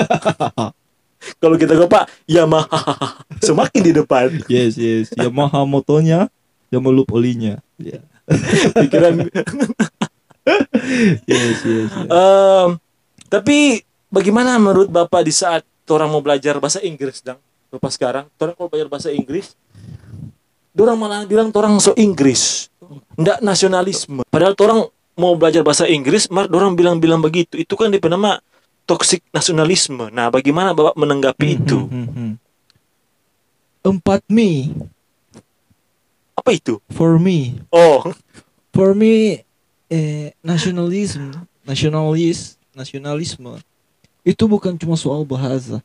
Kalau 1.39 1.55
kita 1.55 1.73
ke 1.75 1.85
Pak 1.87 2.05
Yamaha 2.27 3.19
semakin 3.47 3.81
di 3.81 3.93
depan. 3.95 4.27
Yes, 4.47 4.75
yes. 4.75 5.11
Yamaha 5.15 5.63
motonya, 5.63 6.27
Yamaha 6.71 6.95
loop 6.95 7.09
olinya. 7.13 7.59
Ya. 7.79 8.01
Pikiran. 8.81 9.23
Yes, 11.23 11.63
yes. 11.63 11.87
yes. 11.87 12.11
Em, 12.11 12.75
tapi 13.31 13.79
bagaimana 14.11 14.59
menurut 14.59 14.91
bapak 14.91 15.23
di 15.23 15.31
saat 15.31 15.63
orang 15.87 16.11
mau 16.11 16.19
belajar 16.19 16.59
bahasa 16.59 16.83
Inggris 16.83 17.23
dang? 17.23 17.39
Bapak 17.71 17.95
sekarang, 17.95 18.27
orang 18.43 18.55
mau 18.59 18.67
belajar 18.67 18.91
bahasa 18.91 19.09
Inggris, 19.15 19.55
orang 20.75 20.99
malah 20.99 21.23
bilang 21.23 21.47
orang 21.55 21.79
so 21.79 21.95
Inggris, 21.95 22.67
ndak 23.15 23.39
nasionalisme. 23.39 24.27
Padahal 24.27 24.53
orang 24.59 24.79
mau 25.17 25.33
belajar 25.37 25.61
bahasa 25.61 25.85
Inggris, 25.89 26.29
mar 26.29 26.49
orang 26.49 26.73
bilang-bilang 26.73 27.21
begitu. 27.21 27.57
Itu 27.57 27.77
kan 27.77 27.89
nama 27.89 28.41
toxic 28.83 29.23
nasionalisme. 29.31 30.09
Nah, 30.09 30.27
bagaimana 30.27 30.71
bapak 30.71 30.95
menanggapi 30.95 31.47
itu? 31.55 31.87
Hmm, 31.87 32.07
hmm, 32.07 32.09
hmm. 32.13 32.33
Empat 33.83 34.23
me 34.27 34.71
Apa 36.33 36.55
itu? 36.55 36.81
for 36.89 37.19
me. 37.19 37.61
Oh, 37.69 38.03
For 38.73 38.97
me 38.97 39.45
eh, 39.87 40.33
nasionalisme, 40.41 41.29
nasionalis, 41.61 42.57
nasionalisme 42.73 43.61
itu 44.25 44.43
bukan 44.49 44.73
cuma 44.79 44.97
soal 44.97 45.21
bahasa. 45.23 45.77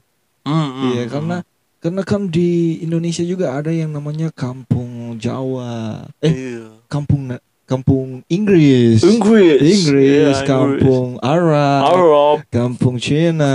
Hmm, 0.46 0.94
Iya, 0.96 1.04
karena 1.10 1.36
karena 1.78 2.02
kan 2.02 2.26
di 2.26 2.80
Indonesia 2.80 3.20
juga 3.22 3.52
ada 3.52 3.68
yang 3.68 3.92
namanya 3.92 4.32
kampung 4.32 5.20
Jawa. 5.20 6.06
Eh, 6.24 6.32
Iya. 6.32 6.80
kampung 6.88 7.28
kampung 7.68 8.24
Inggris. 8.26 9.04
Inggris, 9.04 9.60
Inggris, 9.60 10.40
Iya, 10.40 10.48
kampung 10.48 11.20
Arab, 11.20 11.82
Arab. 11.84 12.36
kampung 12.48 12.96
Cina, 12.96 13.54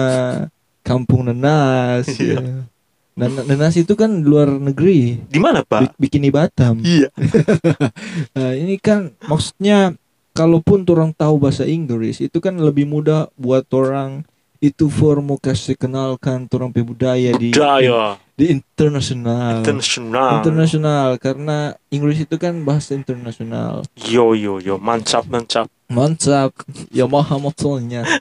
kampung 0.85 1.25
Nenas. 1.25 2.05
Iya. 2.13 2.37
ya. 2.37 2.69
Nah, 3.13 3.27
Nenas 3.29 3.73
itu 3.73 3.93
kan 3.93 4.09
luar 4.21 4.49
negeri, 4.49 5.21
Di 5.25 5.37
mana 5.37 5.61
pak? 5.61 5.97
bi- 5.97 6.05
bikin 6.05 6.21
di 6.21 6.29
Batam. 6.29 6.81
Iya. 6.81 7.09
Nah, 8.37 8.53
ini 8.53 8.77
kan 8.77 9.13
maksudnya 9.25 9.93
kalaupun 10.33 10.85
orang 10.87 11.13
tahu 11.13 11.37
bahasa 11.37 11.65
Inggris 11.65 12.17
itu 12.17 12.37
kan 12.37 12.57
lebih 12.57 12.85
mudah 12.85 13.29
buat 13.33 13.65
orang 13.69 14.25
itu 14.57 14.87
for 14.87 15.21
mau 15.21 15.37
kasih 15.37 15.75
kenalkan 15.75 16.49
orang 16.49 16.71
budaya 16.71 17.35
di 17.35 17.51
Budaya 17.51 18.17
di 18.33 18.49
internasional. 18.49 19.61
internasional. 19.61 20.41
Internasional 20.41 21.07
karena 21.21 21.77
Inggris 21.93 22.25
itu 22.25 22.35
kan 22.41 22.57
bahasa 22.65 22.97
internasional. 22.97 23.85
Yo 23.93 24.33
yo 24.33 24.57
yo, 24.57 24.81
mantap 24.81 25.29
mantap. 25.29 25.69
Mantap. 25.85 26.53
Yamaha 26.89 27.37
motornya. 27.37 28.01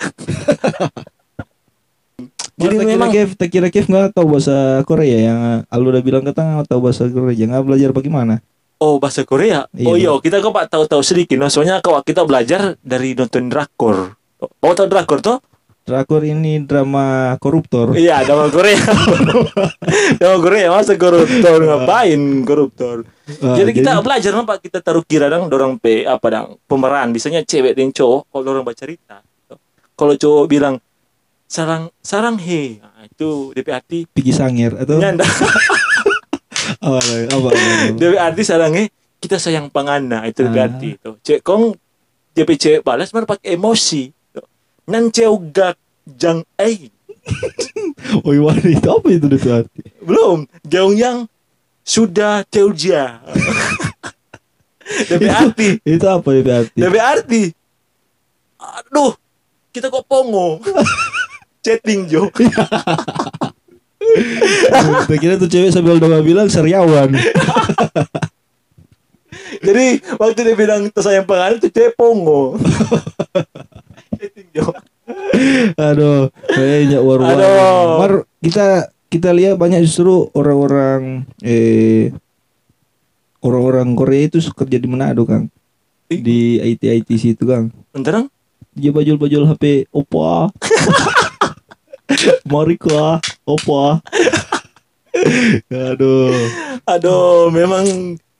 Jadi 2.52 2.76
Jadi 2.78 2.84
memang- 2.84 3.10
Kev, 3.10 3.32
tak 3.34 3.48
kira 3.48 3.68
Kev 3.72 3.88
nggak 3.88 4.12
tahu 4.12 4.36
bahasa 4.36 4.84
Korea 4.84 5.18
yang 5.32 5.40
Alu 5.72 5.88
udah 5.88 6.04
bilang 6.04 6.22
kata 6.22 6.40
nggak 6.44 6.68
tahu 6.68 6.80
bahasa 6.84 7.08
Korea, 7.08 7.44
nggak 7.48 7.64
belajar 7.64 7.90
bagaimana? 7.96 8.44
Oh 8.76 8.98
bahasa 9.00 9.24
Korea. 9.24 9.64
Iya, 9.72 9.86
oh 9.88 9.94
iya, 9.96 10.10
Bang. 10.12 10.20
kita 10.26 10.42
kok 10.42 10.52
pak 10.52 10.66
tahu-tahu 10.68 11.02
sedikit. 11.06 11.38
No? 11.38 11.46
Soalnya 11.48 11.78
kalau 11.80 12.02
kita 12.02 12.26
belajar 12.26 12.74
dari 12.82 13.14
nonton 13.14 13.46
drakor. 13.46 14.18
Oh 14.42 14.72
tahu 14.74 14.90
drakor 14.90 15.22
toh? 15.22 15.38
Drakor 15.82 16.22
ini 16.22 16.62
drama 16.62 17.34
koruptor. 17.42 17.98
Iya, 17.98 18.22
nama 18.22 18.46
Korea. 18.46 18.78
nama 20.22 20.36
Korea 20.38 20.70
masa 20.70 20.94
koruptor 20.94 21.58
ngapain 21.58 22.22
koruptor? 22.46 23.02
Ah, 23.42 23.58
jadi 23.58 23.74
kita 23.74 23.98
belajar 23.98 24.30
no, 24.30 24.46
pak 24.46 24.62
kita 24.62 24.78
taruh 24.78 25.02
kira 25.02 25.26
dong 25.26 25.50
dorang 25.50 25.82
pe 25.82 26.06
apa 26.06 26.22
dang 26.30 26.46
pemeran. 26.70 27.10
Biasanya 27.10 27.42
cewek 27.42 27.74
dan 27.74 27.90
cowok 27.90 28.30
kalau 28.30 28.54
orang 28.54 28.62
baca 28.62 28.78
cerita. 28.78 29.26
Kalau 29.98 30.14
cowok 30.14 30.44
bilang 30.46 30.78
sarang 31.50 31.90
sarang 31.98 32.38
he, 32.38 32.78
nah, 32.78 33.02
itu 33.02 33.50
DP 33.50 33.68
arti 33.74 33.98
Pigi 34.06 34.30
Sangir 34.30 34.78
atau 34.78 35.02
nyanda. 35.02 35.26
apa 36.86 36.98
apa. 37.26 37.48
DP 37.98 38.14
arti 38.22 38.42
sarang 38.46 38.78
he 38.78 38.86
kita 39.18 39.34
sayang 39.42 39.66
pangana 39.66 40.30
itu 40.30 40.46
DP 40.46 40.56
Ah. 40.62 40.66
arti 40.70 40.88
itu. 40.94 41.10
Cek 41.26 41.42
kong 41.42 41.74
DP 42.38 42.54
cewek 42.54 42.80
balas 42.86 43.10
mana 43.10 43.26
pakai 43.26 43.58
emosi. 43.58 44.14
Nan 44.88 45.10
cewek 45.10 45.54
gak 45.54 45.74
jang 46.18 46.42
eh 46.58 46.90
Oh 48.26 48.34
iya 48.34 48.50
itu 48.66 48.88
apa 48.90 49.06
itu 49.14 49.26
itu 49.30 49.48
arti? 49.48 49.80
belum 50.02 50.50
gaung 50.66 50.98
yang 50.98 51.30
sudah 51.86 52.42
teuja. 52.50 53.22
DP 55.08 55.24
arti 55.30 55.68
Itu 55.86 56.06
apa 56.10 56.28
itu 56.34 56.50
arti? 56.50 56.78
DP 56.82 56.96
arti. 56.98 57.42
Aduh, 58.58 59.14
kita 59.70 59.86
kok 59.88 60.04
pongo. 60.04 60.58
Chatting 61.64 62.10
Jo. 62.10 62.26
Tak 65.06 65.16
kira 65.22 65.38
tuh 65.38 65.46
cewek 65.46 65.70
sambil 65.70 65.96
doa 65.96 66.18
bilang 66.20 66.50
seriawan. 66.50 67.14
Jadi 69.62 69.86
waktu 70.18 70.40
dia 70.42 70.58
bilang 70.58 70.90
tersayang 70.90 71.22
pengaruh 71.22 71.62
itu 71.62 71.70
cewek 71.70 71.94
pongo. 71.94 72.58
Aduh, 75.80 76.28
kayaknya 76.46 76.98
war 77.02 77.20
Aduh. 77.24 77.98
Mar 77.98 78.12
kita 78.44 78.88
kita 79.08 79.28
lihat 79.32 79.56
banyak 79.60 79.84
justru 79.84 80.28
orang-orang 80.32 81.28
eh 81.44 82.12
orang-orang 83.42 83.92
Korea 83.98 84.30
itu 84.30 84.38
kerja 84.54 84.78
di 84.78 84.88
Manado, 84.88 85.26
Kang. 85.26 85.50
Di 86.08 86.60
IT 86.60 86.82
IT 86.84 87.08
situ, 87.18 87.42
Kang. 87.44 87.72
Bentar 87.90 88.28
Dia 88.72 88.92
bajul-bajul 88.94 89.44
HP 89.48 89.90
Oppo. 89.92 90.22
Marika, 92.52 93.20
Oppo. 93.44 94.00
Aduh. 95.68 96.32
Aduh, 96.88 97.52
memang 97.52 97.84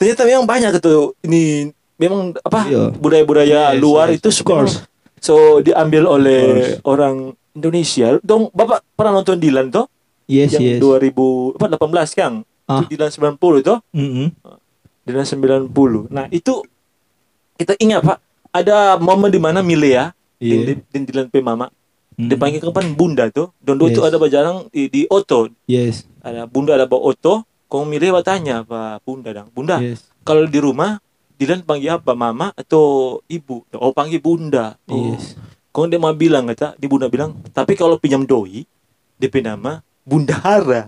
ternyata 0.01 0.25
memang 0.25 0.47
banyak 0.49 0.73
tuh 0.81 1.15
ini 1.23 1.71
memang 2.01 2.35
apa 2.43 2.67
Iya. 2.67 2.85
budaya-budaya 2.97 3.77
Yes, 3.77 3.79
luar 3.79 4.11
yes, 4.11 4.19
itu 4.19 4.29
course. 4.43 4.83
So 5.23 5.63
diambil 5.63 6.11
oleh 6.11 6.77
orang 6.83 7.33
Indonesia. 7.55 8.19
Dong, 8.21 8.51
Bapak 8.51 8.83
pernah 8.99 9.23
nonton 9.23 9.39
Dilan 9.39 9.71
toh? 9.71 9.87
Yes, 10.27 10.57
yang 10.59 10.81
yes. 10.81 10.83
2000 10.83 11.57
apa 11.57 11.67
18 11.79 12.19
Kang? 12.19 12.35
Ah. 12.67 12.83
Itu 12.83 12.99
Dilan 12.99 13.11
90 13.39 13.39
toh? 13.63 13.79
Mm-mm. 13.95 14.29
Dilan 15.07 15.27
90. 15.71 16.11
Nah, 16.11 16.27
itu 16.35 16.65
kita 17.55 17.79
ingat 17.79 18.03
Pak, 18.03 18.19
ada 18.51 18.99
momen 18.99 19.31
di 19.31 19.39
mana 19.39 19.63
Milea 19.63 20.11
di, 20.37 20.75
di, 20.75 20.99
Dilan 21.07 21.31
P 21.31 21.39
Mama 21.39 21.71
Mm. 22.13 22.29
dipanggil 22.29 22.61
kapan 22.61 22.93
Bunda 22.93 23.25
tuh. 23.33 23.57
Dan 23.57 23.81
dulu 23.81 23.89
itu 23.89 24.05
Yes. 24.05 24.09
ada 24.13 24.17
bajarang 24.21 24.57
di, 24.69 24.93
di 24.93 25.03
Oto. 25.09 25.49
Yes. 25.65 26.05
Ada 26.21 26.45
Bunda 26.45 26.77
ada 26.77 26.85
bawa 26.85 27.09
Oto. 27.09 27.49
Kong 27.73 27.89
Milea 27.89 28.13
bertanya 28.13 28.61
Pak 28.61 29.01
Bunda 29.01 29.33
dong. 29.33 29.49
Bunda, 29.57 29.81
Yes. 29.81 30.05
kalau 30.21 30.45
di 30.45 30.61
rumah 30.61 31.01
Dilan 31.43 31.67
panggil 31.67 31.99
apa? 31.99 32.15
Mama 32.15 32.55
atau 32.55 33.19
ibu? 33.27 33.67
Oh, 33.75 33.91
panggil 33.91 34.23
Bunda. 34.23 34.79
Oh. 34.87 35.19
Yes. 35.19 35.35
Kong 35.75 35.91
dia 35.91 35.99
mau 35.99 36.15
bilang 36.15 36.47
kata, 36.47 36.79
di 36.79 36.87
Bunda 36.87 37.11
bilang, 37.11 37.35
tapi 37.51 37.75
kalau 37.75 37.99
pinjam 37.99 38.23
doi, 38.23 38.63
DP 39.19 39.43
nama 39.43 39.83
Bundahara. 40.07 40.87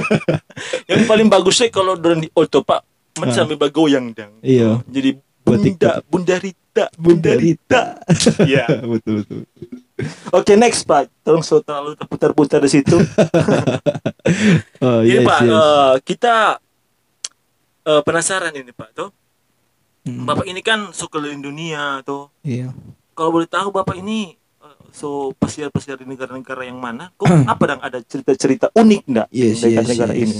yang 0.90 1.08
paling 1.08 1.32
bagusnya 1.32 1.72
kalau 1.72 1.96
dorang 1.96 2.20
di 2.20 2.28
Oto 2.34 2.60
Pak, 2.60 2.84
man 3.16 3.30
Ah. 3.30 3.32
sambil 3.32 3.56
bagoyang 3.56 4.12
dang. 4.12 4.36
Iya. 4.44 4.84
Jadi 4.84 5.16
Bunda, 5.40 6.02
Bunda 6.04 6.36
Rita, 6.36 6.92
Bunda 6.98 7.32
Rita. 7.32 7.82
Iya. 8.42 8.66
betul 8.92 9.24
betul. 9.24 9.40
Oke 10.28 10.58
next 10.58 10.84
Pak, 10.84 11.08
tolong 11.22 11.40
so 11.40 11.62
terlalu 11.62 11.96
terputar-putar 11.96 12.60
di 12.60 12.68
situ. 12.68 13.00
Oh, 14.80 15.00
Jadi 15.04 15.20
yes, 15.20 15.24
Pak, 15.24 15.40
yes. 15.44 15.52
eh, 15.52 15.94
kita 16.02 16.34
eh, 17.84 18.02
penasaran 18.02 18.52
ini 18.52 18.72
Pak, 18.72 18.88
tuh. 18.92 19.08
Mm. 20.04 20.28
Bapak 20.28 20.44
ini 20.44 20.60
kan 20.60 20.92
so 20.92 21.08
keliling 21.08 21.40
dunia 21.40 22.04
tuh. 22.04 22.28
Iya. 22.44 22.76
Kalau 23.16 23.30
boleh 23.32 23.48
tahu 23.48 23.72
Bapak 23.72 23.96
ini 23.96 24.36
eh, 24.36 24.76
so 24.92 25.32
pesiar-pesiar 25.40 25.96
di 25.96 26.04
negara-negara 26.04 26.68
yang 26.68 26.76
mana? 26.76 27.08
Kok 27.16 27.48
apa 27.48 27.62
dong 27.64 27.80
ada 27.80 27.98
cerita-cerita 28.04 28.68
unik 28.76 29.02
enggak 29.08 29.28
Yes, 29.32 29.64
dari 29.64 29.80
yes, 29.80 29.88
negara 29.88 30.12
yes. 30.12 30.22
ini? 30.28 30.38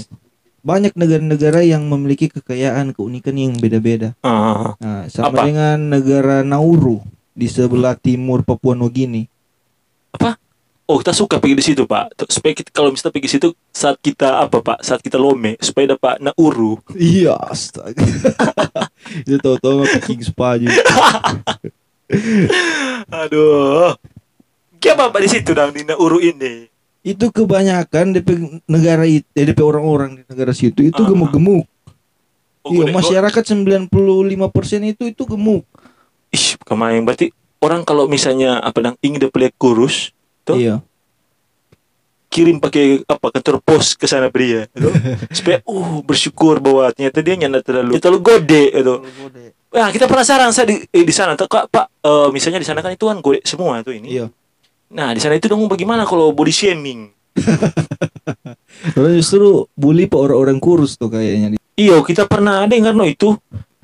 Banyak 0.65 0.93
negara-negara 0.97 1.61
yang 1.61 1.85
memiliki 1.85 2.29
kekayaan 2.29 2.93
keunikan 2.93 3.37
yang 3.37 3.53
beda-beda. 3.57 4.13
Ah, 4.21 4.73
Nah, 4.77 5.05
sama 5.09 5.33
Apa? 5.33 5.45
dengan 5.49 5.77
negara 5.77 6.41
Nauru 6.41 7.01
di 7.33 7.45
sebelah 7.45 7.93
timur 7.97 8.41
Papua 8.41 8.73
Nugini. 8.73 9.25
Apa? 10.13 10.37
Oh 10.85 10.97
kita 11.01 11.13
suka 11.17 11.41
pergi 11.41 11.55
di 11.57 11.65
situ 11.65 11.83
pak 11.89 12.13
supaya 12.29 12.53
kita 12.53 12.69
kalau 12.69 12.93
misalnya 12.93 13.17
pergi 13.17 13.29
situ 13.33 13.47
saat 13.73 13.97
kita 13.97 14.45
apa 14.45 14.61
pak 14.61 14.85
saat 14.85 15.01
kita 15.01 15.17
lome 15.17 15.57
supaya 15.57 15.97
dapat 15.97 16.21
nauru 16.21 16.77
Iya, 16.93 17.33
astaga. 17.41 18.05
Itu 19.25 19.37
tahu-tahu 19.37 19.85
King 20.05 20.21
Spa 20.25 20.57
aja. 20.57 20.69
aduh 23.09 23.97
Gimana 24.77 25.09
pak 25.09 25.21
di 25.25 25.29
situ 25.29 25.57
dong 25.57 25.73
di 25.73 25.81
nauru 25.81 26.21
ini 26.21 26.69
Itu 27.05 27.29
kebanyakan 27.29 28.17
DP 28.17 28.29
negara 28.69 29.05
itu, 29.05 29.25
eh, 29.33 29.45
DP 29.45 29.61
orang-orang 29.61 30.21
di 30.21 30.23
negara 30.25 30.53
situ 30.53 30.85
itu 30.85 31.01
Ah. 31.01 31.09
gemuk-gemuk. 31.09 31.65
oh, 32.65 32.71
iya, 32.73 32.89
masyarakat 32.89 33.41
95% 33.45 34.81
itu 34.85 35.03
itu 35.09 35.23
gemuk. 35.25 35.65
ih 36.33 36.47
kemarin 36.65 37.05
berarti 37.05 37.29
orang 37.61 37.85
kalau 37.85 38.09
misalnya 38.09 38.57
apa 38.61 38.81
dong 38.81 38.97
ingin 39.05 39.21
dia 39.29 39.49
kurus 39.57 40.13
Tuh. 40.45 40.57
Iya. 40.61 40.77
kirim 42.25 42.59
pakai 42.59 42.99
apa 43.07 43.31
kantor 43.31 43.63
pos 43.63 43.95
ke 43.95 44.11
sana 44.11 44.27
dia 44.27 44.67
gitu. 44.75 44.91
supaya 45.39 45.63
uh 45.63 46.03
bersyukur 46.03 46.59
bahwa 46.59 46.91
ternyata 46.91 47.23
dia 47.23 47.39
nyanda 47.39 47.63
terlalu 47.63 47.95
terlalu 47.95 48.19
gode 48.19 48.63
gitu 48.75 48.95
Nah, 49.75 49.91
kita 49.91 50.07
penasaran 50.07 50.55
saya 50.55 50.71
di 50.71 50.87
eh, 50.87 51.03
di 51.03 51.11
sana 51.11 51.35
tuh 51.35 51.51
Kak, 51.51 51.67
Pak 51.67 51.85
eh, 51.99 52.27
misalnya 52.31 52.63
di 52.63 52.67
sana 52.67 52.79
kan 52.79 52.95
itu 52.95 53.11
kan 53.11 53.19
gode 53.19 53.43
semua 53.43 53.83
tuh 53.83 53.91
ini. 53.91 54.07
Iya. 54.07 54.31
Nah, 54.95 55.11
di 55.11 55.19
sana 55.19 55.35
itu 55.35 55.51
dong 55.51 55.67
bagaimana 55.67 56.07
kalau 56.07 56.31
body 56.31 56.53
shaming? 56.55 57.11
Karena 58.95 59.09
justru 59.11 59.67
bully 59.75 60.07
pak 60.07 60.19
orang-orang 60.19 60.63
kurus 60.63 60.95
tuh 60.95 61.11
kayaknya. 61.11 61.59
Iyo, 61.75 61.99
kita 62.07 62.23
pernah 62.23 62.63
dengar 62.71 62.95
no 62.95 63.03
itu. 63.03 63.35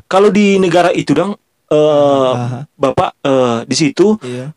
Kalau 0.07 0.31
di 0.31 0.59
negara 0.59 0.95
itu 0.95 1.11
dong 1.11 1.35
eh 1.71 2.31
Aha, 2.35 2.67
Bapak 2.75 3.11
eh 3.23 3.59
di 3.63 3.75
situ 3.75 4.19
iya, 4.23 4.51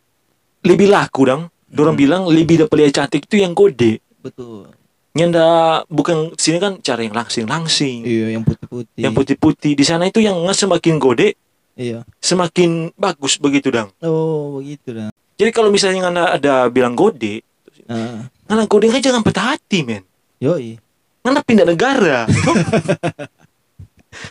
lebih 0.67 0.91
laku 0.91 1.23
dong. 1.27 1.43
Dorang 1.75 1.93
Hmm. 1.93 2.01
bilang 2.01 2.23
lebih 2.25 2.63
dapat 2.63 2.77
lihat 2.79 2.93
cantik 2.97 3.27
itu 3.27 3.37
yang 3.37 3.51
gode. 3.51 3.99
betul. 4.17 4.71
Nyanda 5.13 5.47
bukan 5.87 6.35
sini 6.35 6.59
kan 6.59 6.79
cara 6.81 6.99
yang 7.01 7.13
langsing-langsing. 7.13 8.03
Iya, 8.03 8.35
yang 8.35 8.43
putih-putih. 8.43 8.99
Yang 8.99 9.13
putih-putih 9.15 9.73
di 9.75 9.85
sana 9.85 10.07
itu 10.07 10.19
yang 10.19 10.35
semakin 10.49 10.99
gode 10.99 11.39
Iya. 11.75 12.03
semakin 12.19 12.91
bagus 12.95 13.37
begitu 13.37 13.71
dong. 13.71 13.91
Oh, 14.01 14.59
begitu 14.59 14.91
dah. 14.91 15.11
Jadi 15.35 15.51
kalau 15.51 15.71
misalnya 15.71 16.07
Anda 16.07 16.25
ada 16.33 16.55
bilang 16.69 16.95
gode, 16.95 17.43
Nah, 17.85 18.27
Ngana 18.49 18.65
gode 18.65 18.89
kan 18.89 18.97
jangan 18.99 19.21
patah 19.21 19.53
hati 19.53 19.85
men. 19.85 20.03
yoi. 20.39 20.81
Ngana 21.21 21.41
pindah 21.43 21.65
negara. 21.65 22.25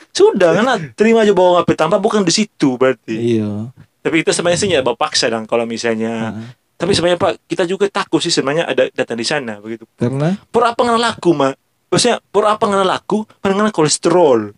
Sudah, 0.09 0.55
ngana 0.55 0.79
terima 0.93 1.21
aja 1.21 1.31
bahwa 1.31 1.59
ngapain 1.59 1.75
tanpa 1.75 1.97
bukan 1.97 2.23
di 2.23 2.31
situ 2.31 2.75
berarti. 2.75 3.13
Iya. 3.37 3.69
Tapi 3.99 4.23
kita 4.23 4.31
sebenarnya 4.31 4.59
sih 4.59 4.69
ya 4.69 4.79
bawa 4.79 4.95
paksa 4.95 5.27
dong 5.27 5.43
kalau 5.43 5.63
misalnya. 5.63 6.33
Nah, 6.33 6.55
Tapi 6.83 6.91
sebenarnya 6.91 7.19
Pak, 7.19 7.33
kita 7.47 7.63
juga 7.63 7.87
takut 7.87 8.19
sih 8.19 8.27
sebenarnya 8.27 8.67
ada 8.67 8.91
datang 8.91 9.15
di 9.15 9.23
sana 9.23 9.63
begitu. 9.63 9.87
karena 9.95 10.35
Por 10.51 10.67
apa 10.67 10.83
ngana 10.83 10.99
laku, 10.99 11.31
Mak? 11.31 11.55
Maksudnya, 11.87 12.19
por 12.27 12.43
apa 12.43 12.67
ngana 12.67 12.83
laku? 12.83 13.23
Ngana 13.39 13.71
kolesterol. 13.71 14.51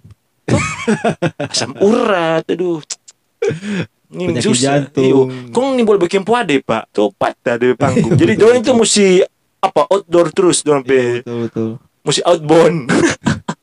Asam 1.53 1.77
urat, 1.77 2.49
aduh. 2.49 2.81
Ini 4.09 4.33
Penyakit 4.33 4.49
susah. 4.49 4.61
jantung. 4.89 5.05
Iyo. 5.05 5.21
Kong 5.53 5.77
ini 5.77 5.85
boleh 5.85 6.01
bikin 6.01 6.25
puade, 6.25 6.65
Pak. 6.65 6.89
Tuh 6.89 7.13
patah 7.13 7.61
dari 7.61 7.77
panggung. 7.77 8.17
Jadi 8.17 8.33
dorang 8.41 8.57
itu 8.65 8.73
mesti 8.73 9.21
apa 9.61 9.85
outdoor 9.85 10.29
terus 10.33 10.61
dorang 10.61 10.85
iya, 10.85 10.89
pe 10.89 11.25
betul 11.25 11.37
betul. 11.49 11.69
mesti 12.05 12.21
outbound. 12.25 12.77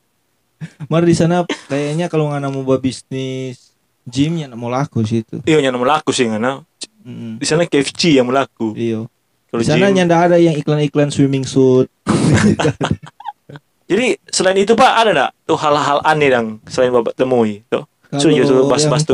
Mari 0.90 1.04
di 1.10 1.16
sana 1.18 1.46
kayaknya 1.70 2.06
kalau 2.10 2.30
nggak 2.30 2.50
mau 2.50 2.62
buat 2.66 2.82
bisnis 2.82 3.70
gym 4.02 4.34
ya 4.38 4.50
nggak 4.50 4.58
mau 4.58 4.70
laku 4.70 5.06
sih 5.06 5.22
itu. 5.22 5.38
Iya 5.46 5.62
yang 5.62 5.78
melaku 5.78 6.10
sih 6.10 6.26
ngana. 6.26 6.66
Mm, 7.02 7.42
Di 7.42 7.46
sana 7.46 7.66
KFC 7.66 8.18
yang 8.18 8.30
melaku. 8.30 8.74
Iya. 8.78 9.06
Kalau 9.50 9.60
Di 9.60 9.68
sana 9.68 9.90
nyanda 9.90 10.16
ada 10.16 10.36
yang 10.38 10.54
iklan-iklan 10.56 11.10
swimming 11.10 11.44
suit. 11.44 11.90
Jadi 13.90 14.16
selain 14.32 14.56
itu 14.56 14.72
Pak 14.72 14.92
ada 15.04 15.10
enggak 15.12 15.30
tuh 15.44 15.58
hal-hal 15.60 16.00
aneh 16.00 16.32
yang 16.32 16.56
selain 16.64 16.88
Bapak 16.94 17.12
temui 17.12 17.60
tuh? 17.68 17.84
So 18.16 18.32
ya 18.32 18.44
tuh 18.48 18.68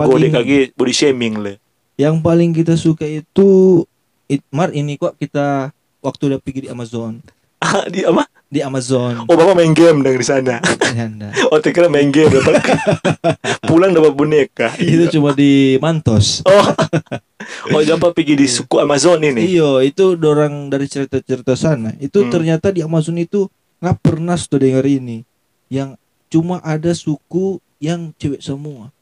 gode 0.07 0.29
kaki 0.31 0.79
body 0.79 0.95
shaming 0.95 1.43
le. 1.43 1.59
Yang 1.99 2.23
paling 2.23 2.55
kita 2.55 2.79
suka 2.79 3.03
itu 3.03 3.83
it, 4.31 4.43
Mar 4.55 4.71
ini 4.71 4.95
kok 4.95 5.19
kita 5.19 5.75
waktu 5.99 6.23
udah 6.31 6.39
pergi 6.39 6.67
di 6.67 6.71
Amazon. 6.71 7.19
Di 7.95 8.07
apa? 8.07 8.23
Di 8.49 8.65
Amazon. 8.65 9.29
Oh 9.29 9.37
Bapak 9.37 9.61
main 9.61 9.77
game 9.77 10.01
di 10.01 10.25
sana. 10.25 10.57
Oh 11.53 11.61
kira 11.61 11.93
main 11.93 12.09
game 12.09 12.33
dapat 12.33 12.65
pulang 13.69 13.93
dapat 13.93 14.13
boneka. 14.17 14.73
itu 14.81 15.21
cuma 15.21 15.37
di 15.37 15.77
Mantos. 15.79 16.41
Oh. 17.69 17.77
oh 17.77 17.81
dapat 17.81 18.13
pergi 18.13 18.35
di 18.37 18.45
suku 18.45 18.77
Amazon 18.83 19.25
ini. 19.25 19.57
Iya, 19.57 19.81
itu 19.81 20.19
dorang 20.19 20.69
dari 20.69 20.85
cerita-cerita 20.85 21.57
sana. 21.57 21.95
Itu 21.97 22.25
Hmm. 22.27 22.33
ternyata 22.35 22.69
di 22.69 22.85
Amazon 22.85 23.17
itu 23.17 23.49
nggak 23.81 23.97
pernah 24.05 24.37
sudah 24.37 24.59
dengar 24.61 24.85
ini. 24.85 25.25
Yang 25.69 25.97
cuma 26.29 26.61
ada 26.61 26.93
suku 26.93 27.57
yang 27.79 28.13
cewek 28.17 28.43
semua. 28.43 28.93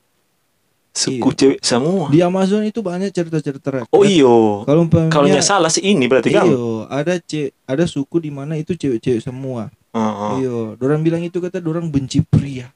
Suku 0.97 1.29
cewek 1.37 1.61
semua. 1.61 2.09
Di 2.09 2.25
Amazon 2.25 2.65
itu 2.65 2.81
banyak 2.81 3.13
cerita-cerita 3.13 3.69
rakyat. 3.69 3.93
Oh 3.93 4.01
iyo. 4.01 4.65
Kalau 4.65 4.89
Kalau 5.13 5.29
salah 5.45 5.69
sih 5.69 5.85
ini 5.85 6.09
berarti 6.09 6.33
kan. 6.33 6.49
Iyo, 6.49 6.89
ada 6.89 7.21
ce 7.21 7.53
ada 7.69 7.85
suku 7.85 8.17
di 8.17 8.33
mana 8.33 8.57
itu 8.57 8.73
cewek-cewek 8.73 9.21
semua. 9.21 9.69
Oh, 9.93 10.37
Iyo, 10.41 10.57
dorang 10.81 11.05
bilang 11.05 11.21
itu 11.21 11.37
kata 11.37 11.61
dorang 11.61 11.89
benci 11.93 12.25
pria. 12.25 12.73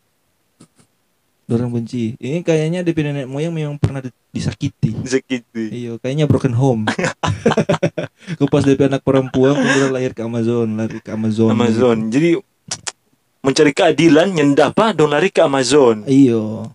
Dorang 1.44 1.72
benci. 1.72 2.16
Ini 2.16 2.44
kayaknya 2.44 2.84
DP 2.84 3.08
nenek 3.08 3.26
moyang 3.26 3.52
memang 3.56 3.76
pernah 3.80 4.04
di- 4.04 4.12
disakiti. 4.30 4.94
Sakiti. 5.04 5.68
Iya, 5.68 5.96
kayaknya 6.00 6.24
broken 6.28 6.54
home. 6.56 6.88
Kau 8.38 8.46
pas 8.48 8.62
DP 8.62 8.86
anak 8.86 9.02
perempuan, 9.02 9.56
kemudian 9.56 9.90
lahir 9.90 10.12
ke 10.12 10.22
Amazon, 10.22 10.76
lari 10.76 11.00
ke 11.02 11.10
Amazon. 11.10 11.50
Amazon. 11.52 12.08
Jadi 12.08 12.36
mencari 13.40 13.72
keadilan 13.72 14.28
nyenda 14.30 14.70
apa 14.70 14.92
dong 14.92 15.10
lari 15.10 15.32
ke 15.32 15.40
Amazon. 15.40 16.04
Iya. 16.04 16.68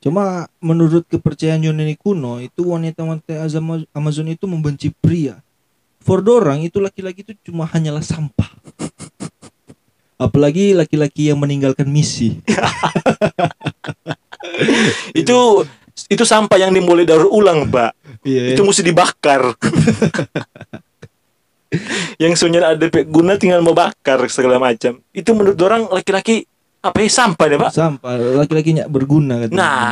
Cuma 0.00 0.48
menurut 0.64 1.04
kepercayaan 1.06 1.60
Yunani 1.60 1.94
kuno, 2.00 2.40
itu 2.40 2.64
wanita-wanita 2.64 3.44
Amazon 3.92 4.32
itu 4.32 4.48
membenci 4.48 4.88
pria. 4.88 5.36
For 6.00 6.24
dorang 6.24 6.64
itu 6.64 6.80
laki-laki 6.80 7.20
itu 7.20 7.36
cuma 7.52 7.68
hanyalah 7.68 8.00
sampah. 8.00 8.48
Apalagi 10.16 10.72
laki-laki 10.72 11.28
yang 11.28 11.40
meninggalkan 11.40 11.88
misi. 11.88 12.40
Itu 15.20 15.64
itu 16.08 16.24
sampah 16.24 16.56
yang 16.56 16.72
dimulai 16.72 17.04
daur 17.04 17.28
ulang, 17.28 17.68
Pak. 17.68 17.92
Iya. 18.24 18.56
Itu 18.56 18.64
mesti 18.64 18.84
dibakar. 18.84 19.52
yang 22.22 22.32
sebenarnya 22.34 22.76
ada 22.76 22.86
guna 23.06 23.36
tinggal 23.36 23.60
mau 23.60 23.76
bakar 23.76 24.20
segala 24.28 24.60
macam. 24.60 25.00
Itu 25.12 25.32
menurut 25.36 25.60
orang 25.60 25.88
laki-laki 25.88 26.44
apa 26.80 26.96
ya 26.98 27.08
sampah 27.08 27.46
deh, 27.46 27.58
Pak. 27.58 27.70
sampah. 27.70 28.12
Laki-laki 28.36 28.72
nggak 28.74 28.88
berguna 28.88 29.36
katanya. 29.38 29.56
Nah, 29.56 29.90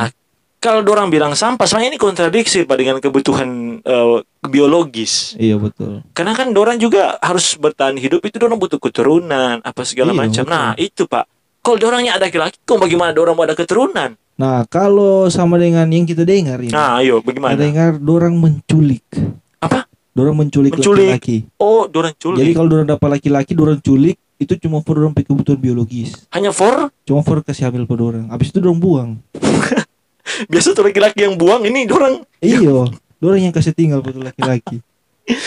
kalau 0.57 0.83
orang 0.83 1.07
bilang 1.07 1.33
sampah, 1.33 1.63
sebenarnya 1.63 1.93
ini 1.93 1.99
kontradiksi 1.99 2.65
Pak 2.65 2.75
dengan 2.75 2.97
kebutuhan 2.97 3.49
eh, 3.79 4.17
biologis. 4.43 5.35
Iya 5.35 5.55
betul. 5.55 6.01
Karena 6.11 6.33
kan 6.33 6.49
orang 6.51 6.75
juga 6.75 7.15
harus 7.17 7.55
bertahan 7.55 7.95
hidup 7.95 8.19
itu 8.21 8.35
orang 8.37 8.57
butuh 8.57 8.77
keturunan 8.77 9.59
apa 9.59 9.81
segala 9.83 10.11
Iya, 10.11 10.19
macam. 10.19 10.43
betul. 10.43 10.53
Nah, 10.53 10.69
itu 10.75 11.03
Pak. 11.05 11.25
Kalau 11.59 11.77
orangnya 11.85 12.15
ada 12.15 12.25
laki-laki, 12.25 12.57
kok 12.57 12.77
bagaimana 12.77 13.11
orang 13.13 13.35
mau 13.35 13.43
ada 13.43 13.53
keturunan? 13.53 14.15
Nah, 14.35 14.63
kalau 14.65 15.27
sama 15.27 15.59
dengan 15.59 15.83
yang 15.85 16.07
kita 16.07 16.23
dengar 16.23 16.57
ini. 16.57 16.71
Nah, 16.71 17.03
ayo 17.03 17.19
Kita 17.19 17.27
bagaimana? 17.29 17.59
dengar 17.59 17.91
dorang 17.95 18.33
menculik. 18.33 19.03
Apa? 19.59 19.83
Dorang 20.09 20.35
menculik, 20.35 20.71
Menculik. 20.73 21.11
laki-laki. 21.13 21.37
Oh, 21.59 21.83
orang 21.85 22.11
Jadi 22.11 22.23
culik. 22.41 22.55
kalau 22.55 22.67
dorang 22.67 22.87
dapat 22.87 23.07
laki-laki, 23.19 23.51
dorang 23.53 23.79
culik 23.79 24.15
itu 24.39 24.55
cuma 24.55 24.79
for 24.79 24.95
punya 24.95 25.27
kebutuhan 25.27 25.59
biologis. 25.59 26.15
Hanya 26.31 26.55
for 26.55 26.87
Cuma 27.03 27.19
for 27.21 27.43
kasih 27.43 27.67
hamil 27.67 27.83
pada 27.83 27.99
dorang. 27.99 28.25
Habis 28.31 28.49
itu 28.49 28.63
dorang 28.63 28.79
buang. 28.79 29.09
biasa 30.51 30.71
tuh 30.71 30.87
laki-laki 30.87 31.27
yang 31.27 31.35
buang 31.35 31.65
ini 31.67 31.83
orang 31.89 32.23
Iyo, 32.39 32.87
dorang 33.19 33.41
yang 33.43 33.51
kasih 33.51 33.75
tinggal 33.75 33.99
pada 33.99 34.31
laki-laki. 34.31 34.79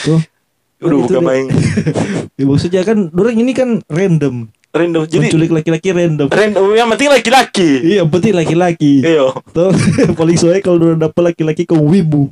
Tuh. 0.05 0.21
udah 0.83 1.07
deh. 1.07 1.23
main 1.23 1.47
Ya, 2.39 2.45
maksudnya 2.45 2.83
kan 2.83 3.09
dorang 3.09 3.39
ini 3.39 3.55
kan 3.55 3.81
random. 3.87 4.51
random. 4.73 5.03
Jadi 5.07 5.31
Menculik 5.31 5.51
laki-laki 5.53 5.89
random. 5.95 6.27
random 6.27 6.65
yang 6.75 6.89
penting 6.91 7.09
laki-laki. 7.13 7.71
Iya, 7.97 8.03
penting 8.05 8.33
laki-laki. 8.35 9.05
Iyo. 9.05 9.31
Tuh, 9.53 9.71
paling 10.19 10.37
soalnya 10.37 10.61
kalau 10.61 10.77
dorang 10.83 11.01
dapat 11.01 11.33
laki-laki 11.33 11.65
kau 11.65 11.81
wibu, 11.81 12.29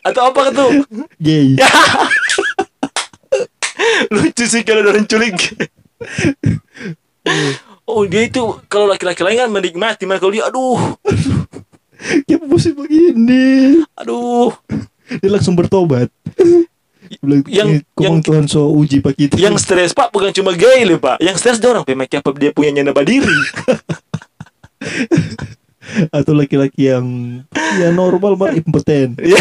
Atau 0.00 0.22
apa 0.24 0.48
tuh? 0.54 0.86
gay. 1.20 1.56
Lucu 4.12 4.44
sih 4.44 4.62
kalau 4.62 4.84
orang 4.84 5.06
culik. 5.06 5.36
oh, 7.88 8.02
dia 8.04 8.26
itu 8.26 8.40
kalau 8.66 8.86
laki-laki 8.86 9.22
lain 9.22 9.46
kan 9.46 9.50
menikmati, 9.50 10.04
mana 10.04 10.20
kalau 10.20 10.34
dia 10.34 10.44
aduh, 10.46 10.78
Ya 12.28 12.36
mesti 12.38 12.76
begini. 12.76 13.80
aduh. 13.96 14.52
Dia 15.22 15.30
langsung 15.32 15.56
bertobat. 15.56 16.12
Yang- 17.46 17.80
"Eh, 17.80 17.82
kau 17.94 18.02
yang- 18.04 18.18
Tuhan 18.20 18.44
so 18.50 18.66
uji 18.68 18.98
pak 18.98 19.14
kita. 19.14 19.38
Yang 19.38 19.62
stres 19.62 19.94
Pak 19.94 20.10
bukan 20.10 20.34
cuma 20.34 20.52
gay 20.52 20.82
loh 20.82 20.98
Pak. 20.98 21.22
Yang 21.22 21.36
stres 21.38 21.58
dia 21.62 21.70
orang 21.70 21.86
pemakai 21.86 22.18
apa 22.18 22.34
dia 22.34 22.50
punya 22.50 22.74
nyanda 22.74 22.92
diri. 23.06 23.30
atau 26.10 26.34
laki-laki 26.34 26.90
yang 26.90 27.06
ya 27.78 27.94
normal 27.94 28.34
mah 28.34 28.50
impeten. 28.52 29.14
Ya. 29.24 29.38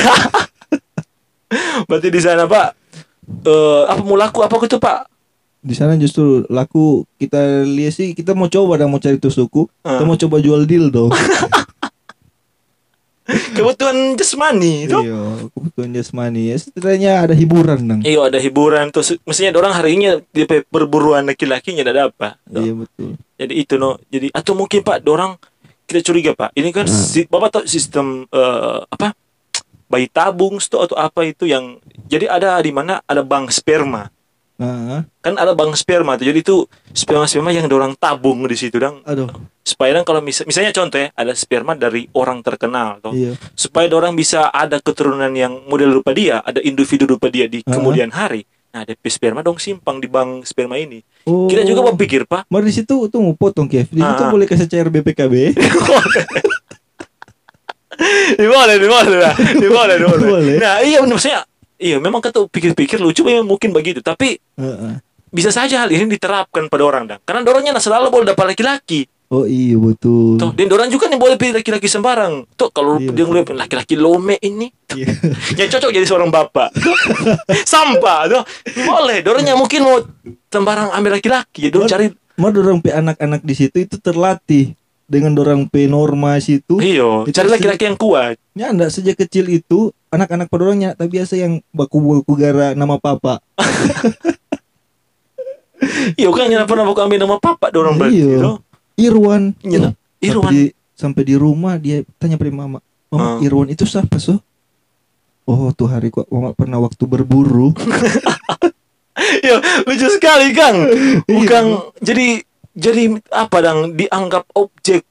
Berarti 1.89 2.09
di 2.09 2.21
sana 2.21 2.45
Pak 2.45 2.84
eh 3.25 3.81
apa 3.85 4.01
mau 4.01 4.15
laku 4.15 4.41
apa 4.41 4.55
gitu 4.61 4.77
Pak? 4.77 5.09
Di 5.59 5.73
sana 5.73 5.93
justru 5.95 6.45
laku 6.47 7.09
kita 7.17 7.37
lihat 7.63 7.91
sih 7.91 8.13
kita 8.13 8.31
mau 8.31 8.45
coba 8.45 8.77
dan 8.77 8.87
mau 8.87 8.97
cari 8.97 9.17
tusukku. 9.17 9.65
Kita 9.79 9.97
Ah. 9.97 10.05
mau 10.05 10.13
coba 10.15 10.37
jual 10.37 10.63
dildo. 10.63 11.09
Kebutuhan 13.25 14.13
jasmani 14.13 14.85
itu. 14.85 14.93
Iya, 15.01 15.49
kebutuhan 15.49 15.89
jasmani. 15.91 16.53
Ya 16.53 16.55
setidaknya 16.55 17.11
ada 17.19 17.33
hiburan 17.33 17.81
dong. 17.81 18.01
Iya 18.05 18.29
ada 18.29 18.37
hiburan 18.37 18.93
terus 18.93 19.17
mestinya 19.25 19.57
orang 19.57 19.73
harinya 19.73 20.21
di 20.29 20.45
pe- 20.45 20.61
perburuan 20.61 21.25
laki-lakinya 21.25 21.81
ada 21.83 22.13
apa? 22.13 22.37
Iya 22.47 22.77
betul. 22.77 23.17
Jadi 23.35 23.53
itu 23.57 23.81
no. 23.81 23.97
Jadi 24.07 24.29
atau 24.29 24.53
mungkin 24.53 24.85
Pak 24.85 25.01
orang 25.03 25.41
kita 25.89 26.05
curiga 26.05 26.37
Pak. 26.37 26.53
Ini 26.53 26.69
kan 26.69 26.85
Hmm. 26.85 26.93
si, 26.93 27.25
Bapak 27.25 27.49
tahu 27.49 27.63
sistem 27.65 28.29
eh, 28.29 28.79
apa? 28.85 29.17
Bayi 29.85 30.09
tabung 30.09 30.57
atau 30.57 30.97
apa 30.97 31.21
itu 31.23 31.45
yang 31.45 31.77
jadi 32.05 32.25
ada 32.27 32.57
di 32.57 32.73
mana 32.73 33.01
ada 33.05 33.21
bank 33.21 33.53
sperma. 33.53 34.09
Nah, 34.55 35.03
Kan 35.19 35.35
ada 35.35 35.51
bank 35.51 35.75
sperma 35.75 36.15
tuh. 36.15 36.31
Jadi 36.31 36.39
itu 36.39 36.63
sperma-sperma 36.95 37.51
yang 37.51 37.67
orang 37.67 37.91
tabung 37.93 38.47
di 38.47 38.55
situ 38.55 38.79
dong. 38.79 39.03
aduh. 39.03 39.27
Supaya 39.65 39.97
dong 39.97 40.07
kalau 40.07 40.21
misal, 40.21 40.47
misalnya 40.47 40.71
contoh 40.71 40.95
ya, 40.95 41.09
ada 41.11 41.35
sperma 41.35 41.75
dari 41.75 42.07
orang 42.13 42.39
terkenal 42.39 43.01
toh. 43.03 43.11
Iya. 43.11 43.35
supaya 43.51 43.89
orang 43.91 44.15
bisa 44.15 44.47
ada 44.47 44.79
keturunan 44.79 45.33
yang 45.33 45.65
model 45.67 45.91
rupa 45.91 46.15
dia, 46.15 46.39
ada 46.39 46.61
individu 46.61 47.03
rupa 47.05 47.27
dia 47.27 47.49
di 47.51 47.61
Ah. 47.61 47.75
kemudian 47.75 48.09
hari. 48.09 48.47
Nah, 48.71 48.83
DP 48.83 49.07
sperma 49.07 49.39
dong 49.39 49.55
simpang 49.55 49.99
di 49.99 50.07
bank 50.07 50.43
sperma 50.43 50.75
ini. 50.75 50.99
Oh. 51.23 51.47
Kita 51.47 51.63
juga 51.63 51.79
berpikir, 51.85 52.23
Pak. 52.23 52.47
Mari 52.47 52.67
di 52.69 52.75
situ 52.75 53.07
tuh 53.07 53.19
mau 53.19 53.31
potong 53.31 53.67
Kev. 53.67 53.87
Di 53.87 53.99
situ 53.99 54.23
Ah. 54.23 54.31
boleh 54.31 54.43
kasih 54.45 54.67
cair 54.67 54.87
BPKB. 54.87 55.55
Boleh, 58.37 58.75
boleh 58.79 59.19
boleh, 59.69 59.99
boleh. 59.99 60.55
Nah, 60.59 60.81
iya 60.81 60.99
maksudnya. 61.03 61.43
Iya, 61.75 61.99
memang 61.99 62.23
kata 62.23 62.47
pikir-pikir 62.47 63.03
lucu 63.03 63.19
memang 63.27 63.43
mungkin 63.43 63.75
begitu, 63.75 63.99
tapi 63.99 64.39
Heeh. 64.55 64.95
bisa 65.27 65.51
saja 65.51 65.83
hal 65.83 65.91
ini 65.91 66.07
diterapkan 66.07 66.71
pada 66.71 66.83
orang 66.87 67.03
dan 67.03 67.19
karena 67.27 67.43
dorongnya 67.43 67.75
nah 67.75 67.83
selalu 67.83 68.07
boleh 68.07 68.25
dapat 68.31 68.55
laki-laki. 68.55 69.03
Oh 69.27 69.43
iya 69.43 69.75
betul. 69.75 70.39
Tuh, 70.39 70.53
dan 70.55 70.69
orang 70.71 70.87
juga 70.87 71.09
nih 71.11 71.19
boleh 71.19 71.35
pilih 71.35 71.59
laki-laki 71.59 71.89
sembarang. 71.91 72.45
Tuh, 72.55 72.69
kalau 72.71 72.95
Iya, 73.01 73.11
dia 73.11 73.25
ngeliat 73.27 73.51
laki-laki 73.51 73.99
lome 73.99 74.39
ini, 74.39 74.71
Iya. 74.95 75.11
yang 75.59 75.69
cocok 75.75 75.91
jadi 75.91 76.05
seorang 76.07 76.31
bapak. 76.31 76.71
Sampah, 77.73 78.31
tuh. 78.31 78.43
Boleh, 78.85 79.19
dorongnya 79.25 79.57
mungkin 79.59 79.83
mau 79.83 79.97
sembarang 80.47 80.95
ambil 80.95 81.19
laki-laki, 81.19 81.67
ya 81.67 81.69
dorong 81.73 81.89
cari 81.91 82.07
Mau 82.35 82.51
dorong 82.51 82.83
anak-anak 82.83 83.41
di 83.47 83.55
situ 83.55 83.87
itu 83.87 83.95
terlatih 83.95 84.75
dengan 85.05 85.37
dorong 85.37 85.69
pe 85.69 85.85
norma 85.85 86.37
situ. 86.41 86.81
Iyo, 86.81 87.25
Itu 87.25 87.33
cari 87.33 87.49
laki-laki 87.49 87.85
yang 87.85 87.97
kuat. 87.97 88.35
Ya 88.57 88.73
anda 88.73 88.89
sejak 88.89 89.17
kecil 89.21 89.49
itu 89.53 89.93
anak-anak 90.09 90.49
pedorongnya 90.49 90.97
tapi 90.97 91.21
biasa 91.21 91.37
yang 91.37 91.61
baku-baku 91.73 92.33
gara 92.37 92.73
nama 92.73 92.97
papa. 92.97 93.41
Iya, 96.15 96.31
kan 96.31 96.47
jangan 96.49 96.65
pernah 96.65 96.83
aku 96.87 97.01
ambil 97.03 97.19
nama 97.19 97.37
papa 97.37 97.67
dorong 97.69 97.99
berarti. 97.99 98.23
Iya. 98.23 98.57
Irwan. 98.95 99.53
Iya, 99.61 99.93
Irwan. 100.23 100.49
Sampai 100.49 100.55
di, 100.55 100.63
sampai 100.95 101.23
di 101.27 101.35
rumah 101.35 101.75
dia 101.77 102.01
tanya 102.17 102.39
pada 102.39 102.49
mama. 102.49 102.79
"Mama, 103.11 103.43
Irwan 103.43 103.69
itu 103.69 103.83
siapa, 103.83 104.17
so?" 104.17 104.39
Oh, 105.45 105.69
tuh 105.75 105.85
hari 105.85 106.09
kok 106.09 106.25
mama 106.33 106.57
pernah 106.57 106.81
waktu 106.81 107.03
berburu. 107.05 107.75
Iya, 109.15 109.63
lucu 109.87 110.07
sekali, 110.11 110.51
Kang. 110.51 110.75
Iya. 110.91 111.39
Bukan 111.39 111.63
jadi 112.03 112.43
jadi 112.75 113.03
apa 113.31 113.57
dang 113.63 113.95
dianggap 113.95 114.51
objek 114.53 115.07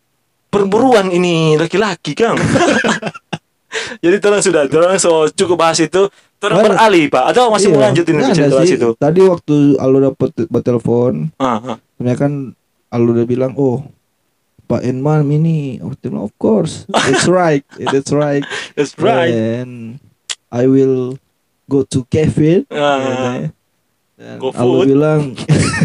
perburuan 0.52 1.10
ini 1.10 1.56
laki-laki, 1.58 2.14
Kang. 2.14 2.38
jadi 4.04 4.16
tolong 4.22 4.38
sudah, 4.38 4.70
tolong 4.70 4.94
so 5.00 5.26
cukup 5.34 5.66
bahas 5.66 5.82
itu. 5.82 6.06
Tolong 6.38 6.60
beralih, 6.62 7.08
Pak. 7.08 7.24
Atau 7.34 7.48
masih 7.48 7.72
mau 7.72 7.80
Iya. 7.80 7.84
lanjutin 7.90 8.14
Nggak 8.20 8.30
bicara 8.36 8.62
itu? 8.68 8.88
Tadi 9.00 9.20
waktu 9.24 9.56
Aldo 9.80 9.98
dapat 10.12 10.30
telepon, 10.62 11.32
Ah, 11.40 11.56
ah. 11.58 11.76
sebenarnya 11.96 12.18
kan 12.20 12.32
Aldo 12.92 13.10
udah 13.16 13.26
bilang, 13.26 13.52
"Oh, 13.56 13.82
Pak 14.68 14.84
Enman 14.84 15.26
ini." 15.32 15.80
Bilang, 16.04 16.22
"Of 16.22 16.36
course. 16.36 16.84
That's 16.92 17.26
right. 17.26 17.64
That's 17.90 18.12
right." 18.12 18.44
That's 18.76 18.94
right. 19.00 19.32
And 19.32 19.98
I 20.52 20.68
will 20.68 21.16
go 21.66 21.82
to 21.88 22.04
Kevin. 22.12 22.68
Ah. 22.70 23.00
Dan 23.00 23.56
Go 24.34 24.48
Aldo 24.50 24.74
food. 24.74 24.86
bilang 24.88 25.20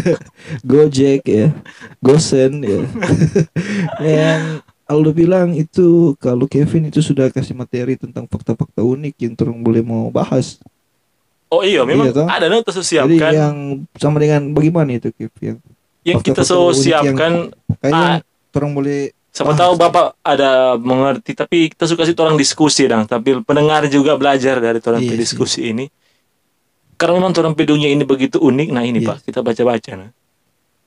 Gojek 0.64 1.22
ya, 1.22 1.52
Gosen 1.98 2.60
ya. 2.60 2.80
Dan 4.02 4.60
Aldo 4.84 5.10
bilang 5.10 5.52
itu 5.52 6.14
kalau 6.16 6.44
Kevin 6.44 6.86
itu 6.86 6.98
sudah 7.00 7.28
kasih 7.28 7.52
materi 7.52 7.94
tentang 7.94 8.26
fakta-fakta 8.26 8.80
unik 8.80 9.14
yang 9.18 9.34
turun 9.34 9.60
boleh 9.60 9.80
mau 9.80 10.08
bahas. 10.08 10.58
Oh 11.46 11.60
iya, 11.60 11.82
memang 11.82 12.08
Iya, 12.08 12.14
toh. 12.16 12.26
ada 12.26 12.46
nih 12.46 12.62
terus 12.62 12.78
Jadi 12.80 12.88
siapkan 12.88 13.32
yang 13.32 13.54
sama 13.94 14.18
dengan 14.18 14.50
bagaimana 14.50 14.90
itu 14.92 15.10
Kev 15.10 15.34
yang 15.40 15.58
yang 16.00 16.18
kita 16.18 16.42
so 16.42 16.70
unik 16.70 16.74
yang- 16.74 16.78
siapkan 16.80 17.32
kayaknya 17.76 18.22
Ah. 18.50 18.68
boleh 18.70 19.10
Siapa 19.30 19.54
tahu 19.54 19.74
Bapak 19.76 20.18
ada 20.20 20.74
mengerti 20.74 21.34
tapi 21.34 21.70
kita 21.70 21.86
suka 21.86 22.02
sih 22.02 22.14
orang 22.16 22.34
diskusi 22.34 22.82
dong 22.84 23.02
tapi 23.04 23.38
pendengar 23.40 23.86
juga 23.86 24.14
belajar 24.14 24.58
dari 24.58 24.78
orang 24.80 24.98
Iya 24.98 25.10
sih. 25.10 25.18
diskusi 25.18 25.60
ini 25.70 25.86
karena 27.00 27.16
memang 27.16 27.32
orang 27.32 27.56
dunia 27.56 27.88
ini 27.88 28.04
begitu 28.04 28.36
unik 28.36 28.68
nah 28.76 28.84
ini 28.84 29.00
Iya. 29.00 29.08
Pak 29.08 29.16
kita 29.24 29.40
baca-baca 29.40 29.92
nah. 29.96 30.10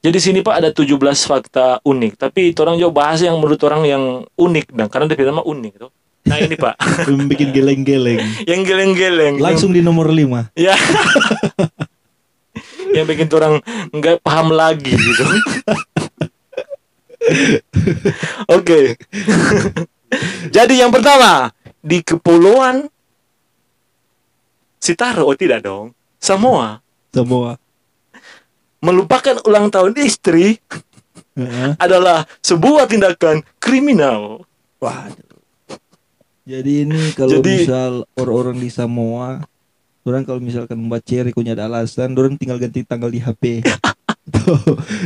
jadi 0.05 0.17
sini 0.21 0.45
Pak 0.45 0.55
ada 0.61 0.69
17 0.69 0.93
fakta 1.25 1.81
unik 1.81 2.21
tapi 2.21 2.53
orang 2.61 2.77
juga 2.77 2.93
bahas 2.93 3.25
yang 3.25 3.41
menurut 3.41 3.57
orang 3.65 3.81
yang 3.89 4.03
unik 4.37 4.77
dan 4.77 4.85
karena 4.93 5.09
dia 5.09 5.25
nama 5.25 5.41
unik 5.41 5.73
tuh 5.81 5.89
nah 6.29 6.37
ini 6.37 6.53
Pak 6.53 6.77
bikin 7.33 7.49
geleng-geleng. 7.49 8.21
yang 8.51 8.61
geleng-geleng 8.61 9.41
Langsung 9.41 9.73
di 9.73 9.81
nomor 9.81 10.13
5. 10.13 10.13
yang, 10.13 10.45
ya 10.55 10.75
yang 13.01 13.09
bikin 13.09 13.25
orang 13.33 13.57
nggak 13.89 14.21
paham 14.21 14.53
lagi 14.53 14.93
gitu 14.93 15.25
Oke. 18.51 18.99
Jadi 20.51 20.73
yang 20.83 20.91
pertama 20.91 21.49
di 21.79 22.03
kepulauan 22.03 22.87
Sitaro, 24.83 25.23
oh 25.23 25.35
tidak 25.39 25.63
dong, 25.63 25.95
Samoa 26.23 26.79
Semua. 27.11 27.59
melupakan 28.79 29.43
ulang 29.43 29.67
tahun 29.67 29.91
istri 29.99 30.63
Heeh. 31.35 31.75
adalah 31.75 32.23
sebuah 32.39 32.87
tindakan 32.87 33.43
kriminal. 33.59 34.47
Wah. 34.79 35.11
Jadi 36.47 36.87
ini 36.87 37.11
kalau 37.15 37.39
Jadi- 37.39 37.67
misal 37.67 37.91
orang-orang 38.15 38.59
di 38.63 38.69
Samoa, 38.71 39.43
orang 40.03 40.23
kalau 40.23 40.39
misalkan 40.39 40.79
membaca 40.79 41.31
punya 41.35 41.55
ada 41.55 41.67
alasan, 41.67 42.15
orang 42.15 42.39
tinggal 42.39 42.59
ganti 42.59 42.83
tanggal 42.87 43.11
di 43.11 43.19
HP. 43.19 43.63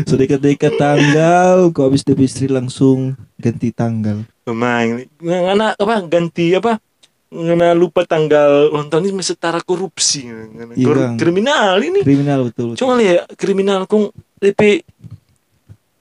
So 0.06 0.18
dekat-dekat 0.22 0.78
tanggal, 0.78 1.70
kau 1.74 1.90
habis 1.90 2.06
istri 2.06 2.50
langsung 2.50 3.18
ganti 3.38 3.70
tanggal. 3.74 4.26
Memang, 4.50 5.06
ngana 5.22 5.78
apa 5.78 5.96
ganti 6.06 6.54
apa? 6.58 6.82
Ngana 7.28 7.72
lupa 7.72 8.02
tanggal 8.02 8.72
ulang 8.72 8.88
tahun 8.88 9.10
ini 9.10 9.20
setara 9.20 9.60
korupsi, 9.60 10.26
Iya, 10.26 10.48
kor- 10.80 11.16
kriminal 11.16 11.76
ini. 11.78 12.00
Kriminal 12.00 12.48
betul. 12.48 12.74
Cuma 12.74 12.96
lihat 12.96 13.28
kriminal 13.36 13.84
kung 13.84 14.08
DP 14.38 14.80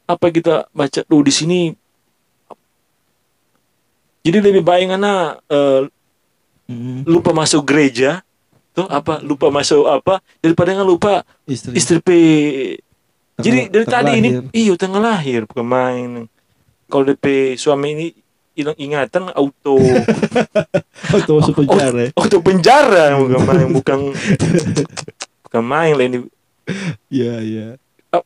apa 0.06 0.26
kita 0.28 0.70
baca 0.70 1.00
tuh 1.02 1.20
di 1.20 1.32
sini. 1.32 1.60
Jadi 4.22 4.38
lebih 4.40 4.62
baik 4.62 4.86
ngana 4.88 5.12
eh, 5.44 5.82
Mm, 6.66 7.06
lupa 7.06 7.30
masuk 7.30 7.62
gereja 7.62 8.26
tuh 8.74 8.90
apa 8.90 9.22
lupa 9.22 9.54
masuk 9.54 9.86
apa 9.86 10.18
daripada 10.36 10.74
nggak 10.74 10.82
lupa 10.84 11.22
istri. 11.46 11.78
istri 11.78 12.02
pe 12.02 12.18
jadi 13.38 13.70
dari 13.70 13.86
tadi 13.86 13.94
tanggal 14.02 14.18
ini 14.18 14.28
lahir. 14.34 14.50
iyo 14.50 14.74
tanggal 14.74 14.98
lahir 15.00 15.40
bukan 15.46 15.62
main 15.62 16.10
kalau 16.90 17.06
DP 17.06 17.54
suami 17.54 17.94
ini 17.94 18.06
hilang 18.56 18.74
ingatan 18.74 19.28
auto 19.30 19.76
Waktu 21.12 21.30
masuk 21.30 21.54
penjara. 21.58 22.00
ya. 22.02 22.10
auto 22.14 22.36
penjara 22.40 23.04
bukan 23.14 23.40
main 23.42 23.68
bukan 23.70 23.98
bukan 25.42 25.62
main 25.62 25.92
lah 25.92 26.04
ini 26.04 26.18
Iya, 27.06 27.34
iya. 27.38 27.66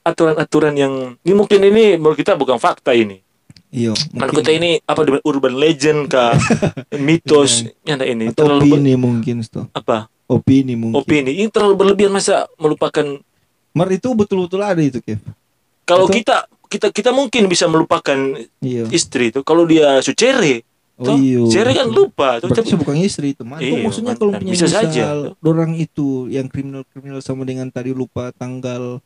aturan-aturan 0.01 0.73
yang 0.73 0.95
ini 1.21 1.35
mungkin 1.35 1.61
ini 1.61 1.99
menurut 1.99 2.17
kita 2.17 2.33
bukan 2.33 2.57
fakta 2.57 2.95
ini 2.95 3.21
Iya. 3.69 3.93
mungkin- 4.09 4.39
kita 4.39 4.51
ini 4.53 4.79
apa 4.81 5.03
dengan 5.03 5.23
urban 5.23 5.55
legend 5.55 6.07
kah 6.07 6.33
mitos 6.97 7.67
yang 7.83 7.99
ada 7.99 8.07
ini 8.07 8.31
atau 8.31 8.47
terlalu 8.49 8.65
opini 8.71 8.93
mungkin 8.95 9.37
sto. 9.41 9.67
apa 9.71 10.07
Opini 10.25 10.73
mungkin. 10.75 10.95
opini 10.97 11.31
ini 11.35 11.49
terlalu 11.49 11.75
berlebihan 11.77 12.11
masa 12.11 12.47
melupakan 12.55 13.19
Mar 13.71 13.87
itu 13.89 14.11
betul-betul 14.11 14.59
ada 14.61 14.79
itu, 14.79 14.99
Kev. 14.99 15.23
Kalau 15.85 16.07
Atau- 16.07 16.15
kita 16.17 16.43
kita 16.71 16.89
kita 16.89 17.11
mungkin 17.11 17.51
bisa 17.51 17.67
melupakan 17.67 18.15
Iya. 18.63 18.87
istri 18.89 19.29
itu 19.29 19.43
kalau 19.43 19.67
dia 19.67 19.99
sucere. 20.01 20.63
Oh 21.01 21.17
iya. 21.17 21.41
Cere 21.49 21.73
kan 21.73 21.89
lupa. 21.89 22.37
Tuh, 22.39 22.53
Berarti 22.53 22.71
tapi- 22.71 22.81
bukan 22.85 22.97
istri 23.01 23.33
itu, 23.33 23.41
man. 23.41 23.57
Iya, 23.57 23.81
maksudnya 23.81 24.13
kalau 24.15 24.37
punya 24.37 24.53
Bisa 24.53 24.69
misal 24.69 24.85
saja. 24.85 25.33
orang 25.41 25.73
itu 25.75 26.29
yang 26.29 26.45
kriminal-kriminal 26.45 27.25
sama 27.25 27.43
dengan 27.43 27.73
tadi 27.73 27.91
lupa 27.91 28.37
tanggal 28.37 29.01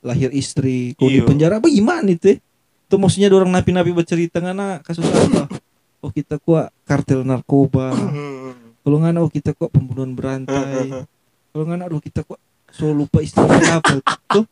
lahir 0.00 0.32
istri, 0.32 0.96
kalau 0.96 1.12
di 1.12 1.20
Iya. 1.20 1.28
penjara 1.28 1.56
bagaimana 1.60 2.08
itu? 2.08 2.40
Itu 2.88 2.96
maksudnya 2.96 3.28
orang 3.28 3.52
napi-napi 3.52 3.92
bercerita 3.92 4.40
ngana 4.40 4.80
kasus 4.80 5.04
apa? 5.04 5.44
Oh 6.00 6.08
kita 6.08 6.40
kuat 6.40 6.72
kartel 6.88 7.20
narkoba. 7.20 7.92
Hmm. 7.92 8.56
Kalau 8.80 8.96
nggak 8.96 9.20
oh 9.20 9.28
kita 9.28 9.52
kok 9.52 9.68
pembunuhan 9.68 10.16
berantai. 10.16 10.88
Kalau 11.52 11.64
nggak 11.68 11.84
aduh 11.84 12.00
kita 12.00 12.24
kok 12.24 12.40
so 12.72 12.88
lupa 12.88 13.20
istilah 13.20 13.44
apa 13.76 14.00
tuh. 14.32 14.48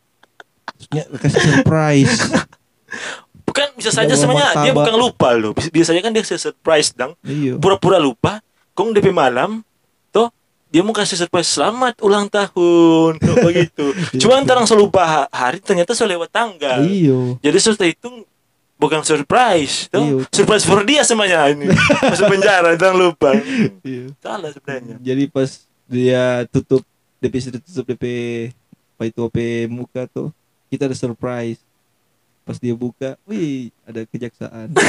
Terusnya 0.71 1.03
kasih 1.15 1.41
surprise. 1.41 2.15
Bukan 3.49 3.67
bisa 3.75 3.89
saja 3.89 4.13
sebenarnya 4.13 4.61
dia 4.61 4.73
bukan 4.73 4.93
lupa 4.93 5.33
loh. 5.33 5.57
Biasanya 5.57 6.05
kan 6.05 6.13
dia 6.13 6.21
surprise 6.21 6.93
dang. 6.93 7.17
Iya. 7.21 7.57
Pura-pura 7.57 7.97
lupa. 7.97 8.45
Kong 8.77 8.93
DP 8.93 9.09
malam, 9.09 9.65
toh 10.09 10.29
dia 10.69 10.79
mau 10.79 10.93
kasih 10.93 11.17
surprise 11.17 11.49
selamat 11.49 11.97
ulang 11.99 12.29
tahun, 12.29 13.17
tuh 13.17 13.35
begitu. 13.47 13.91
Cuma 14.15 14.37
ntar 14.39 14.55
langsung 14.55 14.77
lupa 14.77 15.01
ha- 15.03 15.29
hari 15.29 15.59
ternyata 15.59 15.91
sudah 15.91 16.13
lewat 16.13 16.29
tanggal. 16.29 16.85
Iya. 16.85 17.41
Jadi 17.41 17.57
sudah 17.57 17.89
itu 17.89 18.23
bukan 18.77 19.01
surprise, 19.03 19.89
tuh 19.89 19.99
Iya. 19.99 20.15
surprise 20.31 20.63
for 20.63 20.85
dia 20.85 21.01
semuanya 21.03 21.49
ini. 21.49 21.67
Masuk 22.05 22.29
penjara, 22.29 22.77
jangan 22.77 23.11
lupa. 23.11 23.33
Iya. 23.83 24.13
Salah 24.21 24.53
sebenarnya. 24.53 24.95
Jadi 25.01 25.23
pas 25.27 25.49
dia 25.89 26.45
tutup 26.47 26.85
DP 27.17 27.33
tutup 27.59 27.85
DP 27.89 28.05
apa 28.95 29.03
itu 29.07 29.19
OP 29.19 29.37
muka 29.67 30.05
tuh 30.05 30.29
kita 30.69 30.87
ada 30.87 30.95
surprise. 30.95 31.59
Pas 32.45 32.57
dia 32.57 32.73
buka, 32.73 33.17
wih 33.29 33.69
ada 33.85 34.05
kejaksaan. 34.05 34.73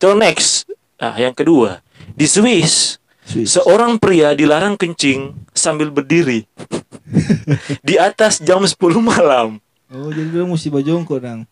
So 0.00 0.16
next, 0.16 0.64
ah 0.96 1.12
yang 1.20 1.36
kedua 1.36 1.84
di 2.16 2.24
Swiss 2.24 2.96
Swiss. 3.20 3.54
seorang 3.54 4.00
pria 4.00 4.32
dilarang 4.32 4.74
kencing 4.74 5.36
sambil 5.52 5.92
berdiri 5.92 6.48
di 7.86 7.94
atas 8.00 8.40
jam 8.40 8.64
10 8.64 8.74
malam. 8.98 9.60
Oh 9.92 10.08
jadi 10.08 10.40
dia 10.40 10.48
mesti 10.48 10.72
bajongko 10.72 11.14
dong. 11.20 11.44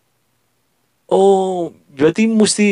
Oh, 1.09 1.73
berarti 1.93 2.25
mesti 2.25 2.69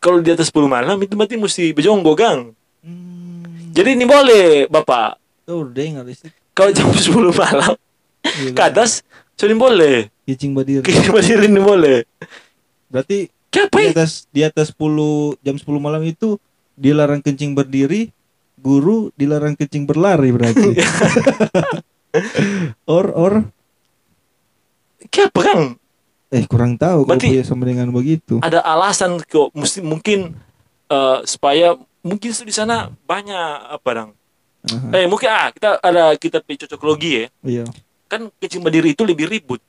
kalau 0.00 0.24
di 0.24 0.32
atas 0.32 0.48
10 0.48 0.68
malam 0.68 0.96
itu 1.00 1.12
berarti 1.12 1.36
mesti 1.36 1.76
bejonggo, 1.76 2.16
Gang. 2.16 2.56
Hmm. 2.80 3.72
Jadi 3.76 3.96
ini 3.96 4.04
boleh, 4.08 4.68
Bapak. 4.68 5.20
Sih. 6.16 6.32
Kalau 6.56 6.70
jam 6.72 6.88
10 6.88 7.32
malam 7.36 7.76
Iya, 8.20 8.52
ke 8.52 8.62
atas 8.62 9.00
sudah 9.34 9.56
boleh. 9.56 10.12
Kicing 10.28 10.52
badiri. 10.52 10.84
Kita 10.84 11.10
berdiri 11.10 11.48
ini 11.48 11.60
boleh. 11.60 11.98
Berarti 12.92 13.32
Kenapa 13.50 13.80
di 13.80 13.82
ya? 13.82 13.90
atas 13.96 14.10
di 14.30 14.40
atas 14.46 14.70
10 14.70 15.42
jam 15.42 15.56
10 15.58 15.66
malam 15.82 16.02
itu 16.06 16.38
dilarang 16.78 17.18
kencing 17.18 17.56
berdiri, 17.56 18.14
guru 18.60 19.10
dilarang 19.18 19.58
kencing 19.58 19.88
berlari 19.88 20.30
berarti. 20.30 20.70
or 22.86 23.10
or 23.10 23.32
Kenapa, 25.10 25.40
Kang? 25.42 25.62
eh 26.30 26.46
kurang 26.46 26.78
tahu 26.78 27.02
kalau 27.02 27.18
Berarti- 27.18 27.34
punya 27.34 27.42
sama 27.42 27.66
dengan 27.66 27.90
begitu. 27.90 28.38
Ada 28.38 28.62
alasan 28.62 29.18
kok 29.18 29.50
mesti 29.50 29.82
mungkin 29.82 30.38
eh, 30.86 31.18
supaya 31.26 31.74
mungkin 32.06 32.30
di 32.30 32.54
sana 32.54 32.86
banyak 33.02 33.74
apa 33.74 33.90
dong? 33.90 34.10
Eh 34.94 35.10
mungkin 35.10 35.26
ah 35.26 35.50
kita 35.50 35.82
ada 35.82 36.14
kita 36.14 36.38
cocokologi 36.38 37.10
ya. 37.16 37.26
iya. 37.42 37.64
Kan 38.10 38.26
kencing 38.42 38.60
berdiri 38.60 38.92
itu 38.92 39.06
lebih 39.06 39.30
ribut 39.30 39.62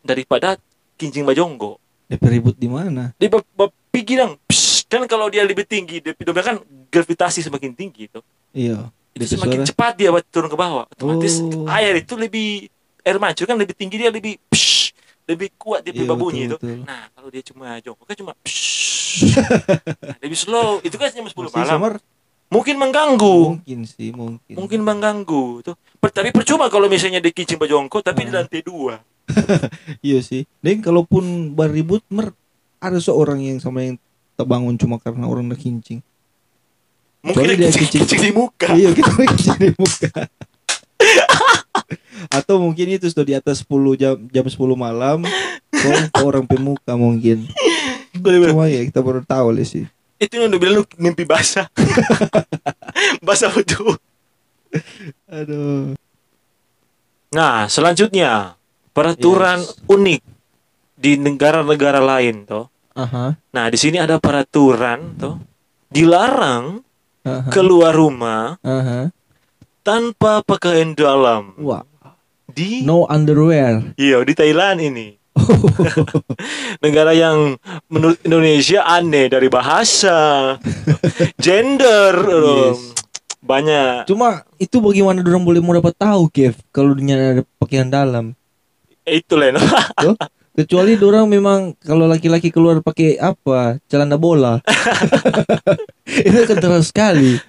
daripada 0.00 0.56
kencing 0.96 1.28
bajonggo. 1.28 1.76
DP 2.08 2.24
ribut 2.32 2.56
di 2.56 2.68
mana? 2.68 3.12
Dong, 3.20 4.40
psh, 4.48 4.88
kan 4.88 5.04
kalau 5.04 5.28
dia 5.28 5.44
lebih 5.44 5.68
tinggi, 5.68 6.00
dia 6.00 6.16
kan 6.16 6.60
gravitasi 6.88 7.44
semakin 7.44 7.76
tinggi 7.76 8.08
itu. 8.08 8.20
Iya. 8.56 8.88
Itu 9.12 9.24
DP 9.24 9.32
semakin 9.36 9.58
suara. 9.60 9.68
cepat 9.68 9.92
dia 10.00 10.10
turun 10.32 10.48
ke 10.48 10.56
bawah. 10.56 10.88
Otomatis 10.88 11.44
Oh. 11.44 11.68
air 11.68 12.00
itu 12.00 12.16
lebih 12.16 12.72
air 13.04 13.16
mancur 13.20 13.44
kan 13.44 13.56
lebih 13.60 13.76
tinggi 13.76 14.00
dia 14.00 14.08
lebih 14.08 14.40
psh, 14.48 14.96
lebih 15.28 15.52
kuat 15.60 15.84
dia 15.84 15.92
Iya, 15.92 16.08
babunyi 16.08 16.48
itu. 16.48 16.56
betul. 16.56 16.88
Nah, 16.88 17.08
kalau 17.12 17.28
dia 17.28 17.42
cuma 17.44 17.66
jongkok 17.84 18.06
kan 18.08 18.16
cuma 18.16 18.32
psh, 18.40 18.72
nah, 20.08 20.16
lebih 20.24 20.38
slow. 20.40 20.80
Itu 20.80 20.96
kan 20.96 21.12
10 21.12 21.20
Masih 21.28 21.52
malam. 21.52 22.00
Mungkin 22.52 22.76
mengganggu. 22.76 23.56
Mungkin 23.56 23.80
sih, 23.88 24.12
mungkin. 24.12 24.52
Mungkin 24.52 24.80
mengganggu 24.84 25.64
tuh. 25.64 25.74
Per- 25.96 26.12
tapi 26.12 26.28
percuma 26.30 26.68
kalau 26.68 26.84
misalnya 26.84 27.18
di 27.18 27.32
kitchen 27.32 27.56
bajongko 27.56 28.04
tapi 28.04 28.28
di 28.28 28.30
Hmm. 28.30 28.38
lantai 28.38 28.60
dua. 28.60 29.00
Iya 30.04 30.20
sih. 30.20 30.44
Dan 30.60 30.84
kalaupun 30.84 31.24
beribut 31.50 32.04
mer 32.06 32.36
ada 32.76 32.98
seorang 32.98 33.40
yang 33.40 33.56
sama 33.56 33.80
yang 33.80 33.96
terbangun 34.34 34.76
cuma 34.76 34.98
karena 34.98 35.24
orang 35.24 35.48
nak 35.48 35.58
kincing. 35.58 36.04
Mungkin 37.22 37.38
Soalnya 37.40 37.56
dia 37.56 37.70
kicing. 37.70 38.02
kicing 38.02 38.20
di 38.20 38.32
muka. 38.34 38.68
iya, 38.74 38.90
kita 38.90 39.10
kincing 39.22 39.56
di 39.56 39.70
muka. 39.72 40.10
Atau 42.28 42.58
mungkin 42.58 42.86
itu 42.90 43.06
sudah 43.06 43.22
di 43.22 43.34
atas 43.34 43.62
10 43.62 43.96
jam 43.96 44.14
jam 44.28 44.44
10 44.44 44.58
malam 44.74 45.22
orang 46.18 46.44
pemuka 46.44 46.92
mungkin. 46.94 47.46
Cuma 48.12 48.66
ya 48.66 48.82
kita 48.84 49.00
baru 49.00 49.22
tahu 49.22 49.54
sih. 49.62 49.86
Itu 50.22 50.38
yang 50.38 50.54
udah 50.54 50.60
bilang 50.62 50.74
lu 50.78 50.84
mimpi 51.02 51.26
basah. 51.26 51.66
basah 53.26 53.50
betul. 53.50 53.98
Aduh. 55.26 55.98
Nah, 57.34 57.66
selanjutnya 57.66 58.54
peraturan 58.94 59.58
Yes. 59.58 59.74
unik 59.88 60.22
di 60.94 61.18
negara-negara 61.18 61.98
lain 61.98 62.46
toh. 62.46 62.70
Aha. 62.94 63.34
Nah, 63.34 63.66
di 63.66 63.78
sini 63.80 63.98
ada 63.98 64.20
peraturan 64.22 65.16
toh 65.18 65.40
dilarang 65.88 66.84
Aha. 67.24 67.48
keluar 67.50 67.90
rumah 67.90 68.60
Aha. 68.62 69.10
tanpa 69.82 70.44
pakaian 70.46 70.94
dalam. 70.94 71.56
Wah, 71.58 71.82
Di 72.46 72.84
no 72.84 73.08
underwear. 73.08 73.96
iya 73.96 74.20
di 74.22 74.36
Thailand 74.36 74.78
ini. 74.78 75.16
Negara 76.84 77.12
yang 77.16 77.56
menurut 77.88 78.20
Indonesia 78.22 78.84
aneh 78.84 79.32
dari 79.32 79.48
bahasa, 79.48 80.54
gender, 81.40 82.14
um, 82.36 82.76
Yes. 82.76 82.80
banyak. 83.42 84.06
Cuma 84.06 84.44
itu 84.60 84.78
bagaimana 84.78 85.24
orang 85.24 85.42
boleh 85.42 85.60
mau 85.64 85.74
dapat 85.74 85.94
tahu, 85.96 86.28
Kev, 86.28 86.54
kalau 86.70 86.94
dia 86.94 87.16
ada 87.16 87.42
pakaian 87.58 87.88
dalam? 87.88 88.36
Itu 89.02 89.34
Len. 89.34 89.58
Kecuali 90.52 91.00
orang 91.00 91.32
memang 91.32 91.72
kalau 91.80 92.04
laki-laki 92.04 92.52
keluar 92.52 92.84
pakai 92.84 93.16
apa? 93.16 93.80
Celana 93.88 94.20
bola. 94.20 94.60
itu 96.28 96.44
kental 96.44 96.84
sekali. 96.84 97.40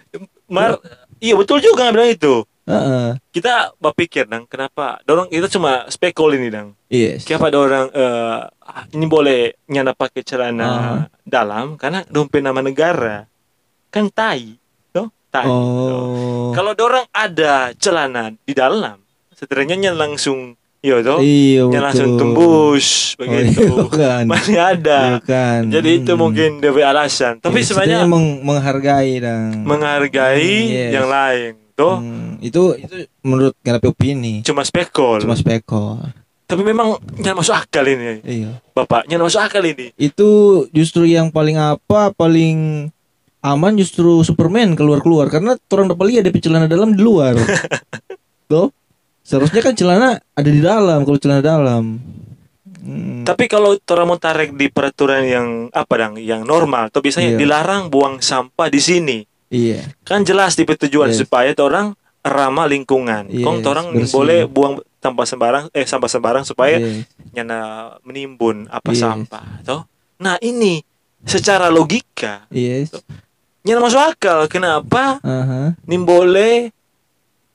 Mar, 0.47 0.79
iya 1.19 1.35
betul 1.35 1.59
juga 1.59 1.91
bilang 1.91 2.07
itu. 2.15 2.47
Heeh. 2.63 3.19
Kita 3.29 3.75
berpikir 3.75 4.23
dong, 4.23 4.47
kenapa? 4.47 5.03
Dorong 5.03 5.27
kita 5.27 5.47
cuma 5.47 5.83
spekul 5.87 6.31
ini 6.31 6.47
dong. 6.47 6.79
Yes. 6.87 7.27
Kenapa 7.27 7.47
ada 7.47 7.59
orang 7.59 7.85
eh, 7.89 8.39
ini 8.93 9.05
boleh 9.05 9.39
nyana 9.67 9.91
pakai 9.91 10.21
celana 10.21 10.63
Ah. 10.63 10.99
dalam 11.21 11.75
karena 11.75 12.07
dompet 12.07 12.39
nama 12.39 12.59
negara 12.59 13.27
kan 13.89 14.07
tai, 14.07 14.55
toh 14.89 15.11
tai. 15.27 15.43
Oh. 15.43 16.49
Kalau 16.51 16.71
dorang 16.73 17.03
ada 17.09 17.75
celana 17.75 18.31
di 18.33 18.53
dalam, 18.53 18.95
setidaknya 19.29 19.75
nya 19.77 19.91
langsung, 19.91 20.55
yo 20.79 20.97
toh, 20.99 21.19
Iya, 21.19 21.67
langsung 21.69 22.15
tembus 22.15 23.13
Oh, 23.13 23.21
begitu. 23.21 23.59
iya 23.59 23.83
kan. 23.85 24.23
Masih 24.31 24.57
ada. 24.57 24.99
Iya 25.05 25.19
kan. 25.21 25.61
Jadi 25.67 25.99
itu 25.99 26.11
Hmm. 26.11 26.21
mungkin 26.21 26.49
dari 26.57 26.79
alasan. 26.81 27.37
Tapi 27.37 27.59
Ya, 27.59 27.65
sebenarnya 27.65 27.99
meng- 28.05 28.41
menghargai 28.41 29.19
dan 29.19 29.61
menghargai 29.61 30.47
Hmm, 30.63 30.73
yes. 30.73 30.91
yang 30.91 31.07
lain, 31.07 31.51
toh 31.73 31.97
Hmm, 31.97 32.37
itu 32.39 32.75
itu 32.75 32.95
menurut 33.19 33.53
kenapa 33.59 33.87
opini 33.87 34.41
cuma 34.41 34.61
spekul. 34.61 35.17
cuma 35.19 35.33
spekul. 35.33 35.97
Tapi 36.43 36.61
memang 36.61 36.99
jangan 37.17 37.39
masuk 37.39 37.55
akal 37.55 37.81
ini, 37.83 38.19
Iya. 38.21 38.61
bapak. 38.71 39.07
Jangan 39.07 39.25
masuk 39.25 39.41
akal 39.41 39.63
ini. 39.63 39.89
Itu 39.95 40.29
justru 40.69 41.03
yang 41.03 41.29
paling 41.29 41.55
apa 41.55 42.11
paling 42.11 42.87
aman 43.41 43.73
justru 43.73 44.21
Superman 44.21 44.71
keluar-keluar 44.73 45.27
karena 45.27 45.57
orang 45.67 45.87
dapat 45.89 46.05
lihat 46.07 46.21
dia 46.23 46.35
celana 46.39 46.67
dalam 46.67 46.93
di 46.93 47.01
luar. 47.01 47.33
Tuh. 48.51 48.69
Seharusnya 49.19 49.61
kan 49.61 49.73
celana 49.73 50.09
ada 50.19 50.49
di 50.49 50.59
dalam 50.59 51.01
kalau 51.01 51.17
celana 51.17 51.41
dalam. 51.41 51.97
Hmm. 52.83 53.23
Tapi 53.23 53.47
kalau 53.47 53.79
orang 53.79 54.05
mau 54.05 54.19
tarik 54.19 54.51
di 54.53 54.67
peraturan 54.67 55.23
yang 55.23 55.47
apa 55.71 55.93
dang, 55.95 56.19
yang 56.19 56.43
normal, 56.43 56.91
atau 56.91 56.99
biasanya 56.99 57.33
Iya. 57.33 57.39
dilarang 57.39 57.87
buang 57.87 58.19
sampah 58.19 58.67
di 58.67 58.77
sini. 58.77 59.17
Iya. 59.53 59.93
Kan 60.01 60.25
jelas 60.25 60.57
di 60.57 60.65
tujuan 60.65 61.13
Yes. 61.13 61.21
supaya 61.21 61.53
orang 61.55 61.93
ramah 62.19 62.65
lingkungan. 62.65 63.29
Kong 63.29 63.61
Yes, 63.61 63.67
orang 63.69 63.85
bersih. 63.93 64.09
boleh 64.09 64.39
buang 64.49 64.73
sampah 64.97 65.25
sembarang, 65.27 65.65
eh 65.69 65.85
sampah 65.85 66.09
sembarang 66.09 66.41
supaya 66.41 66.81
Yes. 66.81 67.05
nyana 67.31 67.59
menimbun 68.01 68.65
apa 68.67 68.89
Yes. 68.89 68.99
sampah, 68.99 69.61
toh. 69.61 69.85
Nah 70.17 70.41
ini 70.41 70.81
secara 71.21 71.69
logika 71.69 72.49
Yes. 72.49 72.89
nyana 73.61 73.79
masuk 73.79 74.01
akal. 74.01 74.49
Kenapa 74.49 75.21
Aha. 75.21 75.77
nim 75.85 76.01
boleh 76.01 76.73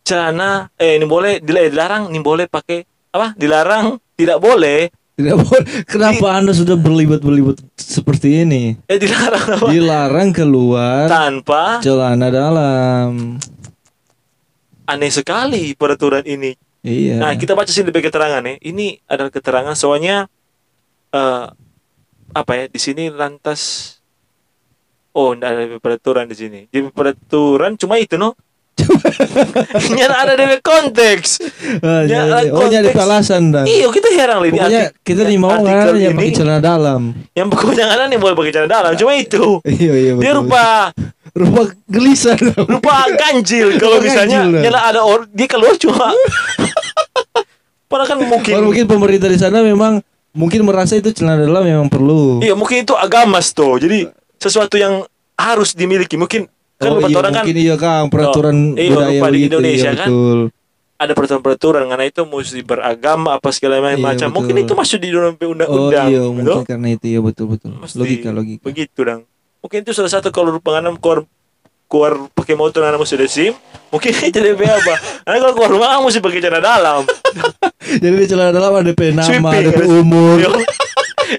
celana 0.00 0.70
eh 0.76 0.96
nim 0.96 1.04
boleh 1.04 1.42
dila- 1.42 1.66
dilarang 1.66 2.08
nim 2.08 2.22
boleh 2.22 2.46
pakai 2.46 2.86
apa 3.10 3.34
dilarang 3.34 3.98
Tidak 4.18 4.42
boleh. 4.42 4.90
Kenapa 5.84 6.26
Anda 6.32 6.54
sudah 6.54 6.74
berlibat-berlibat 6.74 7.58
seperti 7.74 8.46
ini? 8.46 8.78
eh 8.86 8.96
dilarang 8.96 9.46
apa 9.50 9.66
Dilarang 9.66 10.30
keluar 10.30 11.10
tanpa 11.10 11.82
celana 11.82 12.30
dalam. 12.30 13.36
aneh 14.86 15.10
sekali 15.10 15.74
peraturan 15.74 16.22
ini 16.22 16.54
Iya. 16.80 17.18
nah 17.18 17.34
kita 17.34 17.52
baca 17.52 17.68
sini 17.68 17.90
di 17.90 17.98
keterangan 17.98 18.40
ya 18.40 18.54
ini 18.62 18.96
adalah 19.04 19.28
keterangan 19.28 19.74
soalnya 19.74 20.30
eh 21.10 21.44
apa 22.30 22.52
ya 22.54 22.64
di 22.66 22.78
sini 22.78 23.10
lantas 23.10 23.94
Oh, 25.10 25.34
enggak 25.34 25.50
ada 25.50 25.82
peraturan 25.82 26.30
di 26.30 26.36
sini. 26.38 26.60
DP 26.70 26.94
peraturan 26.94 27.74
cuma 27.74 27.98
itu 27.98 28.14
no. 28.14 28.38
Nyata 29.96 30.16
ada 30.18 30.32
DP 30.34 30.52
konteks. 30.60 31.28
Ah, 31.80 32.02
Ya, 32.02 32.22
jadi- 32.24 32.50
oh 32.50 32.64
jadi 32.64 32.88
konteks. 32.88 33.00
alasan 33.00 33.42
dan. 33.48 33.64
Iya, 33.64 33.86
kita 33.88 34.08
heran 34.10 34.38
ini. 34.42 34.54
Pokoknya 34.54 34.82
kita 34.98 35.20
nih 35.22 35.38
mau 35.38 35.52
ngarang 35.56 35.96
yang 35.96 36.12
ini, 36.12 36.20
pakai 36.20 36.32
celana 36.32 36.60
dalam. 36.60 37.00
Yang 37.32 37.48
pokoknya 37.50 37.84
ada 37.86 38.04
nih 38.06 38.16
boleh 38.16 38.34
pakai 38.34 38.52
celana 38.52 38.70
dalam. 38.70 38.92
Cuma 38.94 39.12
itu. 39.14 39.44
Iya 39.68 39.92
iya 39.94 40.12
betul. 40.12 40.22
Dia 40.22 40.32
rupa 40.34 40.64
rupa 41.30 41.60
gelisah 41.84 42.34
rupa 42.72 43.06
ganjil 43.10 43.76
kalau 43.76 44.00
misalnya 44.00 44.42
nyala 44.44 44.80
ada 44.82 45.00
orang 45.00 45.28
dia 45.30 45.46
keluar 45.46 45.76
cuma 45.76 46.10
Padahal 47.86 48.04
kan 48.06 48.18
mungkin, 48.18 48.52
Kalau 48.52 48.66
mungkin 48.66 48.84
pemerintah 48.84 49.28
di 49.28 49.38
sana 49.38 49.62
memang 49.62 50.04
mungkin 50.30 50.60
merasa 50.62 50.92
itu 50.92 51.08
celana 51.08 51.40
dalam 51.40 51.64
memang 51.64 51.88
perlu. 51.88 52.38
iya 52.38 52.52
mungkin 52.52 52.82
itu 52.82 52.92
agama 52.92 53.40
tuh. 53.40 53.78
Jadi 53.78 54.04
sesuatu 54.36 54.76
yang 54.76 55.04
harus 55.34 55.72
dimiliki. 55.72 56.14
Mungkin 56.14 56.44
kan 56.78 56.88
oh, 56.88 57.02
iya, 57.02 57.16
orang 57.16 57.32
kan 57.32 57.42
mungkin 57.42 57.58
iya 57.58 57.74
Kang, 57.74 58.06
peraturan 58.06 58.56
Oh, 58.70 58.78
iya, 58.78 58.88
budaya 58.88 59.10
di 59.10 59.20
begitu, 59.20 59.46
Indonesia 59.50 59.82
iya, 59.84 59.98
kan. 59.98 60.08
betul. 60.08 60.38
ada 60.96 61.12
peraturan-peraturan 61.14 61.84
karena 61.86 62.04
itu 62.04 62.20
mesti 62.22 62.60
beragama 62.60 63.28
apa 63.34 63.48
segala 63.50 63.78
Iya, 63.78 63.94
macam. 63.96 64.26
betul. 64.26 64.34
Mungkin 64.34 64.54
itu 64.58 64.72
masuk 64.74 64.98
di 64.98 65.08
dalam 65.08 65.34
Oh 65.34 65.46
undang-undang. 65.48 66.06
iya, 66.06 66.18
gitu. 66.18 66.30
mungkin 66.32 66.62
karena 66.64 66.88
itu 66.90 67.06
ya 67.08 67.20
betul 67.20 67.46
betul. 67.48 67.70
Mesti 67.72 67.94
Logika 67.94 68.28
logika. 68.30 68.62
Begitu 68.62 68.98
dong. 69.00 69.22
Mungkin 69.58 69.78
itu 69.82 69.90
salah 69.90 70.10
satu 70.10 70.30
kalau 70.30 70.54
anak 70.54 70.98
keluar 70.98 71.22
keluar 71.86 72.12
pakai 72.30 72.52
motor 72.52 72.84
anak 72.84 72.98
mesti 72.98 73.14
ada 73.14 73.26
SIM, 73.26 73.54
mungkin 73.88 74.10
itu 74.28 74.38
DP 74.38 74.60
apa? 74.60 74.94
Karena 75.22 75.38
kalau 75.40 75.54
keluar 75.54 75.70
rumah 75.72 75.98
mesti 75.98 76.18
pakai 76.18 76.40
celana 76.40 76.60
dalam. 76.60 77.00
Jadi 78.02 78.14
di 78.14 78.26
celana 78.26 78.50
dalam 78.50 78.70
ada 78.72 78.84
DP 78.84 79.00
nama, 79.12 79.48
ada- 79.50 79.86
umur. 79.88 80.36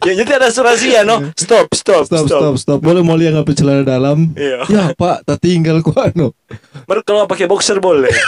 Ya 0.06 0.14
jadi 0.24 0.32
ada 0.38 0.48
asuransi 0.50 0.88
ya, 0.94 1.02
no? 1.02 1.22
Stop, 1.34 1.72
stop, 1.74 2.06
Stop, 2.06 2.26
stop, 2.30 2.54
stop. 2.58 2.80
Boleh 2.80 3.02
mau 3.02 3.18
lihat 3.18 3.34
nggak 3.36 3.56
celana 3.58 3.84
dalam? 3.84 4.32
Iya. 4.38 4.66
Ya 4.70 4.84
Pak, 4.94 5.26
tak 5.26 5.42
tinggal 5.42 5.82
ku 5.82 5.94
anu. 5.98 6.34
Baru 6.86 7.02
kalau 7.02 7.26
pakai 7.26 7.50
boxer 7.50 7.82
boleh. 7.82 8.12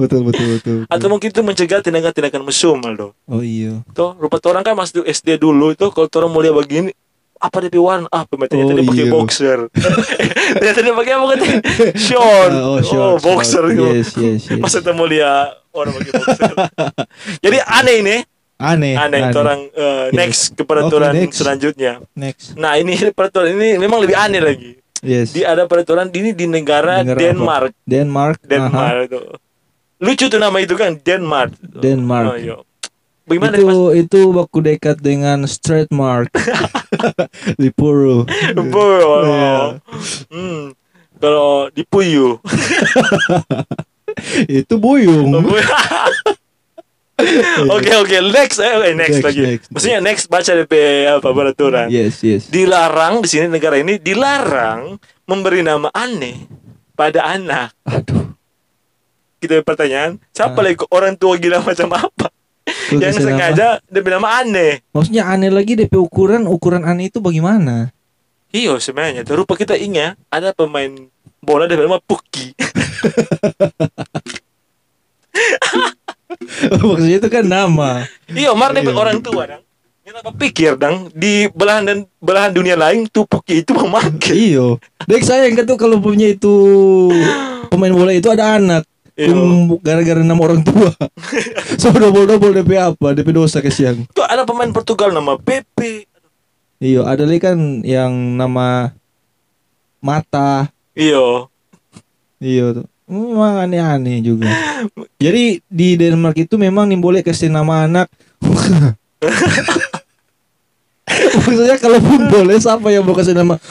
Betul 0.00 0.24
betul 0.24 0.58
betul. 0.58 0.74
betul. 0.84 0.88
Atau 0.88 1.06
mungkin 1.12 1.28
itu 1.28 1.40
mencegah 1.44 1.84
tindakan-tindakan 1.84 2.40
mesum, 2.46 2.78
Aldo. 2.80 3.12
Oh 3.28 3.44
iya. 3.44 3.84
Tuh, 3.92 4.16
rupa 4.16 4.40
orang 4.48 4.64
kan 4.64 4.72
masih 4.72 5.04
SD 5.04 5.36
dulu 5.36 5.76
itu 5.76 5.92
kalau 5.92 6.08
orang 6.08 6.30
mau 6.32 6.40
lihat 6.40 6.56
begini 6.56 6.90
apa 7.38 7.56
DP 7.62 7.78
warna 7.78 8.10
ah 8.10 8.26
pematanya 8.26 8.66
Oh, 8.66 8.70
tadi 8.74 8.82
pakai 8.82 9.06
iya. 9.06 9.14
boxer 9.14 9.58
ternyata 10.58 10.80
dia 10.90 10.94
pakai 10.94 11.12
apa 11.14 11.24
katanya 11.30 11.58
short 12.10 12.50
Ah, 12.50 12.66
oh, 12.66 12.78
oh, 12.82 13.14
boxer 13.22 13.62
short. 13.62 13.78
gitu. 13.78 13.86
Yes, 13.94 14.10
yes, 14.18 14.40
yes. 14.50 14.58
masa 14.58 14.82
kita 14.82 14.90
mau 14.90 15.06
lihat 15.06 15.54
orang 15.70 15.92
pakai 16.02 16.12
boxer 16.18 16.50
jadi 17.38 17.56
aneh 17.62 17.96
ini 18.02 18.16
Aneh. 18.58 18.94
aneh, 18.94 19.20
itu 19.24 19.38
orang 19.38 19.60
eh, 19.70 20.06
Yes. 20.08 20.14
next 20.14 20.42
ke 20.52 20.62
peraturan 20.62 21.10
Oke, 21.10 21.20
next. 21.24 21.36
selanjutnya 21.36 21.92
Next. 22.12 22.54
nah 22.54 22.74
ini 22.74 22.92
peraturan 23.16 23.54
ini 23.54 23.76
memang 23.76 23.98
lebih 23.98 24.14
aneh 24.14 24.38
lagi 24.38 24.70
Yes. 24.98 25.30
di 25.30 25.42
ada 25.42 25.62
peraturan 25.64 26.10
ini 26.10 26.34
di 26.34 26.44
negara, 26.44 27.00
Negara 27.00 27.14
apa? 27.14 27.22
Denmark 27.22 27.70
Denmark. 27.86 28.36
Denmark 28.42 28.98
itu 29.04 29.20
lucu 29.98 30.24
tuh 30.26 30.38
nama 30.38 30.58
itu 30.58 30.74
kan 30.74 30.94
Denmark 30.96 31.54
Denmark. 31.60 32.26
oh, 32.26 32.36
iya. 32.36 32.56
bagaimana 33.24 33.54
itu 33.54 33.66
Mas? 33.68 33.78
itu 34.00 34.20
waktu 34.32 34.58
dekat 34.64 34.96
dengan 34.98 35.38
straight 35.44 35.90
mark 35.90 36.34
di 37.62 37.70
Puro. 37.70 38.26
Bo, 38.68 38.86
Iya. 39.22 39.78
hmm. 40.34 40.74
Kalau 41.18 41.66
di 41.68 41.82
Puyu. 41.82 42.38
itu 44.48 44.74
buyung. 44.74 45.34
Oke 47.74 47.90
oke 47.92 48.14
next 48.30 48.62
eh 48.62 48.72
oke, 48.72 48.90
next, 48.94 49.18
Next, 49.18 49.26
lagi. 49.26 49.42
next, 49.42 49.66
Maksudnya 49.68 49.98
next 49.98 50.24
baca 50.26 50.52
DP 50.54 50.72
apa 51.10 51.28
peraturan. 51.28 51.90
Yes 51.90 52.22
yes. 52.22 52.46
Dilarang 52.46 53.20
di 53.20 53.28
sini 53.28 53.50
negara 53.50 53.74
ini 53.74 53.98
dilarang 53.98 54.94
memberi 55.24 55.60
nama 55.60 55.90
aneh 55.90 56.46
pada 56.94 57.26
anak. 57.28 57.74
Aduh. 57.82 58.38
Kita 59.38 59.62
pertanyaan, 59.62 60.18
siapa 60.30 60.54
Ah. 60.56 60.64
lagi 60.64 60.78
orang 60.88 61.14
tua 61.14 61.34
gila 61.36 61.58
macam 61.60 61.90
apa? 61.92 62.26
Tuh, 62.88 62.98
yang 62.98 63.14
sengaja 63.14 63.78
DP 63.84 64.06
nama 64.08 64.38
aneh. 64.38 64.82
Maksudnya 64.90 65.26
aneh 65.26 65.50
lagi 65.50 65.74
DP 65.74 65.94
ukuran 65.94 66.46
ukuran 66.46 66.82
aneh 66.82 67.06
itu 67.06 67.18
bagaimana? 67.18 67.90
Iya 68.48 68.78
sebenarnya. 68.78 69.22
Tuh, 69.22 69.38
rupa 69.38 69.54
kita 69.54 69.74
ingat 69.74 70.14
ada 70.26 70.50
pemain 70.50 70.90
bola 71.38 71.66
DP 71.66 71.82
nama 71.82 71.98
Puki. 71.98 72.54
Maksudnya 76.88 77.18
itu 77.18 77.28
kan 77.28 77.44
nama. 77.44 78.06
Iya, 78.30 78.54
Mar 78.54 78.70
DP 78.74 78.94
orang 78.94 79.20
tua 79.22 79.44
dang. 79.46 79.62
Kenapa 80.08 80.32
pikir 80.32 80.80
dang 80.80 81.12
di 81.12 81.52
belahan 81.52 81.84
dan 81.84 81.98
belahan 82.16 82.48
dunia 82.56 82.80
lain 82.80 83.04
tuh 83.12 83.28
Puki 83.28 83.60
itu 83.60 83.76
memakai. 83.76 84.56
Iyo. 84.56 84.80
Dek 85.04 85.20
sayang 85.20 85.52
kan 85.52 85.68
tuh 85.68 85.76
kalau 85.76 86.00
punya 86.00 86.32
itu 86.32 86.48
pemain 87.68 87.92
bola 87.92 88.16
itu 88.16 88.32
ada 88.32 88.56
anak. 88.56 88.88
Gara-gara 89.84 90.24
nama 90.24 90.40
orang 90.40 90.64
tua. 90.64 90.94
so 91.80 91.92
double-double 91.92 92.56
DP 92.56 92.80
apa? 92.80 93.12
DP 93.12 93.36
dosa 93.36 93.60
kesiang. 93.60 94.08
Tuh 94.16 94.24
ada 94.24 94.48
pemain 94.48 94.72
Portugal 94.72 95.12
nama 95.12 95.36
Pepe. 95.36 96.08
Iyo, 96.80 97.04
ada 97.04 97.28
lagi 97.28 97.42
kan 97.44 97.84
yang 97.84 98.38
nama 98.38 98.94
mata. 100.00 100.72
Iya. 100.96 101.50
Iya 102.40 102.80
tuh. 102.80 102.86
Memang 103.08 103.56
aneh-aneh 103.58 104.20
juga. 104.20 104.46
Jadi 105.16 105.58
di 105.64 105.96
Denmark 105.96 106.36
itu 106.38 106.54
memang 106.54 106.84
nih 106.84 106.96
boleh 106.96 107.20
kasih 107.24 107.48
nama 107.48 107.84
anak. 107.84 108.06
Maksudnya 111.38 111.76
kalaupun 111.78 112.28
boleh 112.28 112.56
siapa 112.60 112.88
yang 112.88 113.02
mau 113.02 113.12
kasih 113.12 113.32
nama? 113.32 113.56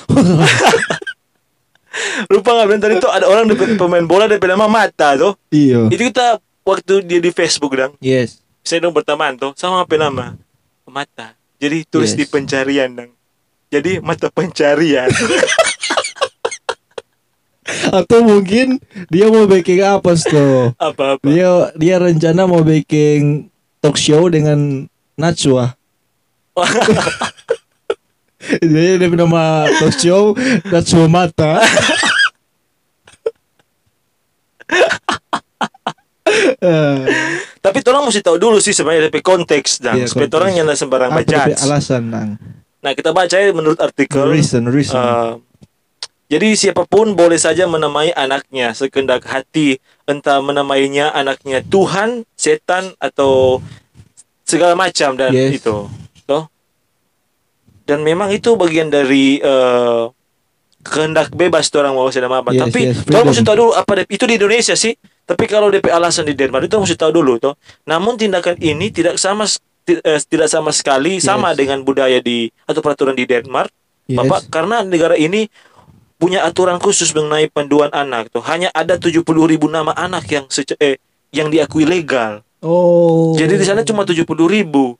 Lupa 2.29 2.49
nggak 2.51 2.65
bilang 2.67 2.81
tadi 2.81 2.93
tuh 2.97 3.09
ada 3.09 3.25
orang 3.25 3.45
DP 3.45 3.73
pemain 3.73 4.01
bola 4.01 4.25
DP 4.25 4.41
nama 4.43 4.65
Mata 4.65 5.13
tuh. 5.15 5.33
iya. 5.49 5.85
Itu 5.87 6.01
kita 6.03 6.37
waktu 6.61 7.01
dia 7.01 7.17
di 7.17 7.29
Facebook 7.29 7.73
dang. 7.73 7.93
Yes. 7.97 8.41
Saya 8.61 8.81
dong 8.81 8.91
berteman 8.91 9.33
tuh 9.33 9.53
sama 9.53 9.81
apa 9.81 9.93
nama? 9.95 10.33
Mata. 10.85 11.33
Jadi 11.57 11.85
tulis 11.85 12.13
Yes. 12.13 12.17
di 12.17 12.23
pencarian 12.25 12.89
dang. 12.91 13.11
Jadi 13.69 13.97
mata 13.99 14.29
pencarian. 14.29 15.09
Atau 17.91 18.23
mungkin 18.23 18.79
dia 19.11 19.27
mau 19.27 19.43
bikin 19.47 19.83
apa 19.83 20.15
tuh? 20.15 20.71
Apa-apa. 20.79 21.23
Dia 21.27 21.71
dia 21.75 21.95
rencana 21.99 22.47
mau 22.47 22.63
bikin 22.63 23.51
talk 23.83 23.99
show 23.99 24.27
dengan 24.31 24.87
Najwa. 25.19 25.75
Jadi 28.63 29.01
dia 29.03 29.07
nama 29.11 29.67
talk 29.79 29.93
show 29.99 30.31
Najwa 30.71 31.05
Mata. 31.11 31.59
Tapi 37.63 37.83
orang 37.83 38.07
mesti 38.07 38.23
tahu 38.23 38.39
dulu 38.39 38.57
sih 38.63 38.71
sebenarnya 38.71 39.11
DP 39.11 39.19
konteks 39.19 39.83
dang. 39.83 39.99
Iya, 39.99 40.07
Supaya 40.07 40.27
orang 40.39 40.53
yang 40.55 40.67
sembarang 40.71 41.11
apa 41.11 41.23
baca. 41.23 41.39
Alasan 41.67 42.03
nang? 42.07 42.29
Nah 42.79 42.91
kita 42.95 43.11
baca 43.11 43.35
ya 43.35 43.51
menurut 43.51 43.79
artikel. 43.83 44.23
Reason, 44.31 44.63
reason. 44.71 44.95
Uh, 44.95 45.43
jadi 46.27 46.59
siapa 46.59 46.83
pun 46.83 47.15
boleh 47.15 47.39
saja 47.39 47.71
menamai 47.71 48.11
anaknya 48.11 48.75
sekendak 48.75 49.23
hati, 49.23 49.79
entah 50.03 50.43
menamainya 50.43 51.15
anaknya 51.15 51.63
Tuhan, 51.63 52.27
setan 52.35 52.91
atau 52.99 53.63
segala 54.43 54.75
macam 54.75 55.15
dan 55.15 55.31
Yes. 55.31 55.63
itu, 55.63 55.87
toh. 56.27 56.51
Dan 57.87 58.03
memang 58.03 58.27
itu 58.35 58.59
bagian 58.59 58.91
dari 58.91 59.39
uh, 59.39 60.11
kehendak 60.83 61.31
bebas 61.31 61.71
orang 61.75 61.95
mau 61.95 62.11
nama 62.11 62.43
apa. 62.43 62.51
Yes, 62.51 62.61
Tapi 62.67 62.81
yes, 62.91 62.97
kalau 63.07 63.23
mesti 63.31 63.43
tahu 63.47 63.55
dulu 63.63 63.71
apa 63.75 63.91
itu 64.07 64.23
di 64.27 64.35
Indonesia 64.35 64.75
sih. 64.75 64.95
Tapi 65.27 65.43
kalau 65.47 65.67
DP 65.67 65.91
alasan 65.91 66.23
di 66.23 66.35
Denmark 66.35 66.67
itu 66.71 66.75
mesti 66.79 66.95
tahu 66.95 67.11
dulu 67.11 67.39
toh. 67.39 67.55
Namun 67.87 68.15
tindakan 68.19 68.55
ini 68.59 68.91
tidak 68.91 69.19
sama 69.19 69.43
eh, 69.87 70.19
tidak 70.27 70.51
sama 70.51 70.71
sekali 70.75 71.23
sama 71.23 71.51
Yes. 71.51 71.57
dengan 71.63 71.79
budaya 71.87 72.19
di 72.19 72.51
atau 72.67 72.83
peraturan 72.83 73.15
di 73.15 73.23
Denmark. 73.23 73.71
Yes. 74.07 74.19
Bapak, 74.23 74.41
karena 74.51 74.83
negara 74.83 75.15
ini 75.15 75.47
punya 76.17 76.43
aturan 76.43 76.81
khusus 76.81 77.13
mengenai 77.13 77.47
panduan 77.47 77.89
anak 77.93 78.29
tuh. 78.29 78.41
Hanya 78.43 78.73
ada 78.73 78.97
70 78.97 79.21
ribu 79.23 79.69
nama 79.69 79.93
anak 79.93 80.25
yang 80.27 80.45
sece- 80.49 80.77
eh, 80.77 80.97
yang 81.29 81.47
diakui 81.47 81.85
legal. 81.85 82.41
Oh. 82.59 83.37
Jadi 83.37 83.55
di 83.55 83.65
sana 83.65 83.85
cuma 83.85 84.03
70 84.03 84.25
ribu. 84.45 84.97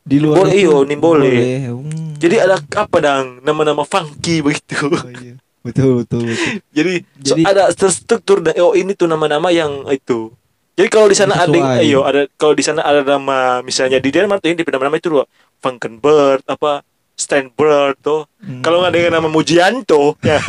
di 0.00 0.16
luar 0.16 0.48
boleh, 0.48 0.56
iyo, 0.56 0.80
ini 0.88 0.96
boleh. 0.96 1.36
Hmm. 1.68 2.16
Jadi 2.16 2.40
ada 2.40 2.56
apa 2.56 2.98
dang 2.98 3.44
nama-nama 3.44 3.84
funky 3.84 4.40
begitu. 4.40 4.88
Oh, 4.88 5.06
iya. 5.12 5.36
Betul 5.60 6.02
betul 6.02 6.24
betul. 6.24 6.56
Jadi, 6.76 6.94
so 7.20 7.36
Jadi- 7.36 7.44
ada 7.44 7.68
terstruktur 7.68 8.40
dan 8.40 8.56
oh 8.64 8.72
ini 8.72 8.96
tuh 8.96 9.04
nama-nama 9.04 9.52
yang 9.52 9.84
itu. 9.92 10.32
Jadi 10.72 10.88
kalau 10.88 11.04
di 11.04 11.12
sana 11.12 11.36
ada 11.36 11.52
Sesuai. 11.52 11.84
ayo 11.84 12.00
ada 12.00 12.24
kalau 12.40 12.56
di 12.56 12.64
sana 12.64 12.80
ada 12.80 13.04
nama 13.04 13.60
misalnya 13.60 14.00
di 14.00 14.08
Denmark 14.08 14.40
tuh 14.40 14.48
ini 14.48 14.64
nama-nama 14.64 14.96
itu 14.96 15.12
loh 15.12 15.28
Funkenbird 15.60 16.48
apa 16.48 16.80
Steinberg 17.20 18.00
tuh. 18.00 18.24
Hmm. 18.40 18.64
Kalau 18.64 18.80
nggak 18.80 18.92
dengan 18.96 19.20
nama 19.20 19.28
Mujianto 19.28 20.16
ya. 20.24 20.40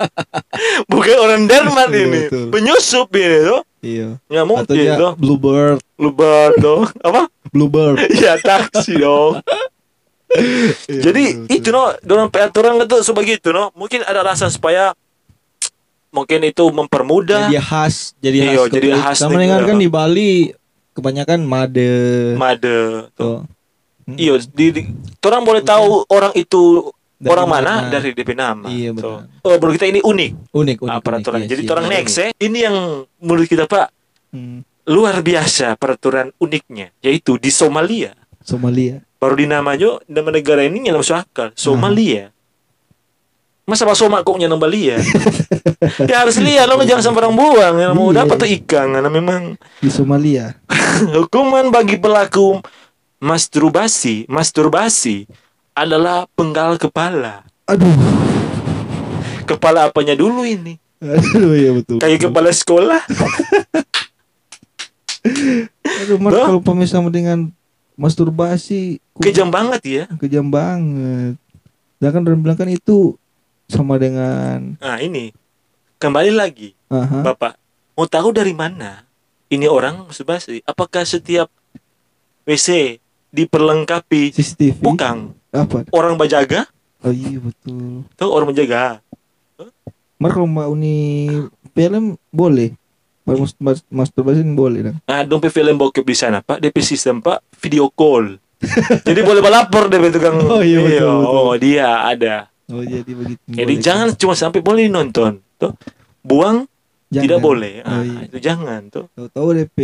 Bukan 0.90 1.16
orang 1.20 1.44
Denmark 1.44 1.90
Iya, 1.92 2.00
ini. 2.08 2.20
betul. 2.24 2.46
Penyusup 2.48 3.08
ini 3.12 3.38
tuh. 3.44 3.60
Iya. 3.84 4.08
Ya 4.32 4.40
Atau 4.40 4.48
mungkin 4.48 4.72
dia 4.72 4.96
tuh. 4.96 5.12
Bluebird, 5.20 5.78
Lubar 6.00 6.56
tuh. 6.56 6.88
Apa? 7.04 7.28
Bluebird. 7.52 8.00
Ya 8.24 8.40
taksi 8.40 8.96
dong. 8.96 9.44
Jadi 10.88 11.46
itu 11.46 11.68
no, 11.70 11.94
dalam 12.00 12.26
peraturan 12.26 12.80
itu 12.80 13.04
sebegitu 13.04 13.52
no. 13.52 13.70
Mungkin 13.76 14.02
ada 14.02 14.24
alasan 14.24 14.48
supaya 14.48 14.96
mungkin 16.14 16.46
itu 16.46 16.62
mempermudah 16.70 17.50
jadi 17.50 17.58
khas 17.58 18.14
jadi 18.22 18.38
khas 18.38 18.54
Iya, 18.54 18.62
jadi 18.70 18.88
khas 18.94 19.16
sama 19.18 19.34
dengan 19.34 19.66
kan 19.66 19.74
di 19.74 19.90
Bali 19.90 20.54
kebanyakan 20.94 21.42
made 21.42 21.90
made. 22.38 23.10
tuh 23.18 23.42
Iya, 24.06 24.36
di, 24.44 24.64
di 24.70 24.80
orang 25.22 25.42
boleh 25.42 25.62
tahu 25.62 26.04
orang 26.06 26.32
itu 26.34 26.92
Dari 27.14 27.30
orang 27.30 27.48
mana, 27.48 27.72
mana. 27.80 27.88
dari 27.88 28.12
DP 28.12 28.30
nama. 28.34 28.68
Iya, 28.68 28.92
Tuh. 28.92 29.24
benar. 29.24 29.40
Oh, 29.40 29.56
menurut 29.56 29.74
kita 29.74 29.86
ini 29.88 30.00
unik, 30.00 30.30
unik 30.52 30.78
unik 30.82 30.92
ah, 30.92 31.00
peraturan. 31.00 31.38
unik, 31.40 31.48
Jadi 31.48 31.62
yes, 31.64 31.72
orang 31.72 31.86
yes. 31.86 31.92
next 31.94 32.14
ya, 32.14 32.26
ini 32.38 32.58
yang 32.60 32.76
menurut 33.18 33.46
kita 33.46 33.64
Pak 33.64 33.88
Hmm, 34.28 34.60
luar 34.84 35.22
biasa 35.22 35.78
peraturan 35.78 36.34
uniknya, 36.36 36.90
yaitu 36.98 37.38
di 37.38 37.48
Somalia. 37.48 38.18
Somalia 38.42 38.98
Baru 39.16 39.38
di 39.38 39.46
namanya 39.46 40.02
nama 40.04 40.28
negara 40.28 40.66
ini 40.66 40.84
yang 40.84 40.98
masuk 40.98 41.16
akal, 41.16 41.48
Somalia. 41.54 42.34
Masa 43.64 43.88
Pak 43.88 43.96
Somak 43.96 44.20
kok 44.20 44.36
nama 44.36 44.60
Balia? 44.60 45.00
ya 46.10 46.20
harus 46.20 46.36
lihat 46.36 46.68
lo 46.68 46.76
jangan 46.82 47.00
sembarang 47.00 47.32
buang. 47.32 47.74
Yang 47.80 47.92
mau 47.96 48.12
Iya. 48.12 48.16
dapat 48.20 48.36
tuh 48.36 48.50
ikan, 48.60 48.86
karena 48.92 49.08
memang 49.08 49.40
di 49.80 49.88
Somalia 49.88 50.52
Hukuman 51.16 51.72
bagi 51.72 51.96
pelaku 51.96 52.60
masturbasi, 53.24 54.28
masturbasi 54.28 55.24
adalah 55.72 56.28
penggal 56.36 56.76
kepala. 56.76 57.40
aduh 57.64 57.88
Kepala 59.44 59.88
apanya 59.88 60.12
dulu 60.12 60.44
ini? 60.44 60.76
aduh 61.00 61.52
ya 61.52 61.72
betul 61.72 61.96
Kayak 62.00 62.28
kepala 62.28 62.52
sekolah. 62.52 63.00
aduh 66.04 66.18
Mar, 66.20 66.32
Tuh. 66.32 66.44
kalau 66.44 66.60
pemirsa 66.60 67.00
sama 67.00 67.08
dengan 67.08 67.48
masturbasi 67.96 69.00
Kejam 69.16 69.48
banget 69.48 69.80
ya. 69.84 70.04
kejam 70.18 70.50
banget 70.50 71.38
dan 71.96 72.08
kan 72.10 72.20
orang 72.20 72.42
bilang 72.42 72.58
kan 72.58 72.68
itu 72.68 73.16
sama 73.64 73.96
dengan 73.96 74.76
Nah 74.76 75.00
ini 75.00 75.32
kembali 75.96 76.34
lagi, 76.34 76.76
aha, 76.90 77.24
Bapak 77.24 77.56
mau 77.94 78.04
tahu 78.04 78.34
dari 78.34 78.52
mana 78.52 79.06
ini 79.48 79.64
orang 79.64 80.04
masturbasi? 80.04 80.60
Apakah 80.66 81.06
setiap 81.06 81.48
WC 82.44 82.98
diperlengkapi? 83.34 84.30
CCTV 84.30 84.78
Bukan 84.78 85.34
apa 85.50 85.82
orang 85.90 86.14
bajaga? 86.14 86.70
oh 87.00 87.10
iya 87.10 87.36
betul 87.36 88.06
Tuh 88.14 88.30
orang 88.30 88.48
menjaga. 88.48 89.02
Mar 90.14 90.30
kalau 90.30 90.46
Mbak 90.46 90.68
Uni 90.68 90.98
film 91.70 92.04
boleh 92.28 92.72
Mar 93.22 93.36
mas- 93.36 93.58
mas- 93.58 93.86
masturbasi 93.88 94.40
boleh 94.46 94.80
dong 94.84 94.96
Nah, 95.02 95.20
dompet 95.22 95.50
film 95.50 95.74
bokep 95.74 96.00
di 96.02 96.12
sana, 96.12 96.38
Pak. 96.38 96.60
DP 96.60 96.76
sistem, 96.80 97.18
Pak, 97.18 97.40
video 97.58 97.88
call. 97.88 98.36
Jadi 99.00 99.20
boleh 99.20 99.40
melapor 99.40 99.88
DP 99.88 100.08
tukang. 100.10 100.36
Oh, 100.46 100.60
iya, 100.60 100.78
betul, 100.78 101.08
betul. 101.18 101.24
Oh, 101.26 101.52
dia 101.54 101.88
ada. 102.02 102.48
oh 102.66 102.80
jadi 102.80 103.04
begitu 103.06 103.40
Jadi 103.46 103.64
boleh. 103.70 103.82
jangan 103.82 104.08
cuma 104.14 104.34
sampai 104.34 104.60
boleh 104.60 104.86
nonton, 104.86 105.40
tuh. 105.54 105.72
Buang 106.20 106.64
Jangan. 107.06 107.22
tidak 107.22 107.38
boleh. 107.38 107.74
oh, 107.80 107.88
Ah, 107.90 108.02
iya. 108.02 108.18
itu 108.24 108.38
jangan, 108.38 108.80
tuh. 108.88 109.08
tahu-tahu 109.10 109.48
DP 109.58 109.78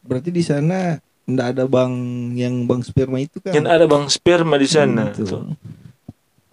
berarti 0.00 0.30
di 0.30 0.42
sana 0.42 0.98
ndak 1.26 1.46
ada 1.58 1.64
bank 1.66 1.94
yang 2.38 2.70
bank 2.70 2.86
sperma 2.86 3.18
itu 3.18 3.42
kan 3.42 3.50
Yang 3.50 3.66
ada 3.66 3.84
bang 3.90 4.04
sperma 4.06 4.54
di 4.54 4.68
sana. 4.70 5.10
Hmm, 5.10 5.14
tuh. 5.14 5.24
betul. 5.26 5.44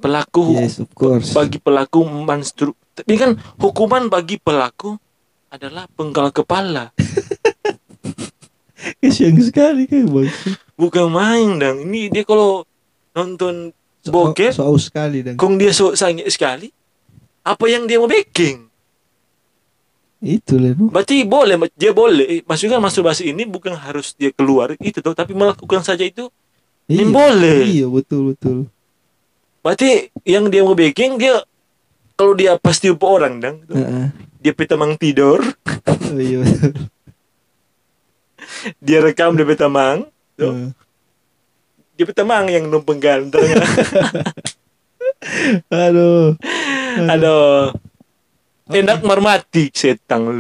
Pelaku 0.01 0.43
yes 0.57 0.82
of 0.82 0.89
course 0.97 1.32
bagi 1.32 1.61
pelaku 1.61 2.01
menstru. 2.03 2.74
Tapi 2.93 3.13
kan 3.17 3.38
hukuman 3.61 4.09
bagi 4.09 4.41
pelaku 4.41 4.97
adalah 5.53 5.86
penggal 5.93 6.34
kepala. 6.34 6.89
kasihan 8.99 9.38
sekali 9.39 9.86
kan 9.86 10.09
bang 10.09 10.32
Bukan 10.74 11.07
main 11.13 11.61
dong. 11.61 11.86
Ini 11.86 12.09
dia 12.09 12.26
kalau 12.26 12.65
nonton 13.13 13.69
bokep, 14.09 14.51
so, 14.51 14.65
so 14.74 14.89
sekali 14.89 15.21
dan 15.21 15.38
kong 15.38 15.61
dia 15.61 15.69
so 15.69 15.93
sangat 15.93 16.28
sekali. 16.34 16.74
Apa 17.45 17.69
yang 17.69 17.86
dia 17.86 18.01
mau 18.01 18.09
baking? 18.09 18.72
Itu 20.24 20.55
lah 20.55 20.71
no. 20.71 20.88
Berarti 20.88 21.28
boleh, 21.28 21.59
dia 21.76 21.91
boleh. 21.91 22.26
Eh, 22.26 22.41
Maksudnya 22.47 22.80
kan 22.80 22.82
masturbasi 22.88 23.36
ini 23.36 23.43
bukan 23.43 23.76
harus 23.76 24.15
dia 24.15 24.32
keluar 24.32 24.71
itu 24.80 25.03
tuh, 25.03 25.11
tapi 25.11 25.36
melakukan 25.36 25.84
saja 25.84 26.07
itu 26.07 26.32
ini 26.88 27.03
boleh. 27.11 27.63
iya 27.67 27.88
betul 27.88 28.32
betul 28.36 28.67
Berarti 29.63 30.11
yang 30.28 30.47
dia 30.51 30.63
mau 30.63 30.76
baking 30.76 31.15
dia 31.19 31.43
kalau 32.15 32.36
dia 32.36 32.55
pasti 32.59 32.88
orang 32.91 33.39
dong. 33.39 33.57
Heeh. 33.67 34.05
Dia 34.43 34.51
pitamang 34.51 34.99
tidur, 34.99 35.39
oh 35.39 36.19
iya 36.19 36.43
betul 36.43 36.71
dia 38.84 38.99
rekam 38.99 39.36
dia 39.39 39.47
pitamang, 39.47 40.03
tuh. 40.36 40.51
Heeh. 40.51 40.69
dia 41.95 42.05
pitamang 42.07 42.51
yang 42.51 42.67
numpang 42.67 42.99
ganteng. 42.99 43.43
aduh 45.71 46.36
Aduh. 47.07 47.71
Enak 48.64 49.03
marmati 49.03 49.68
setang 49.74 50.32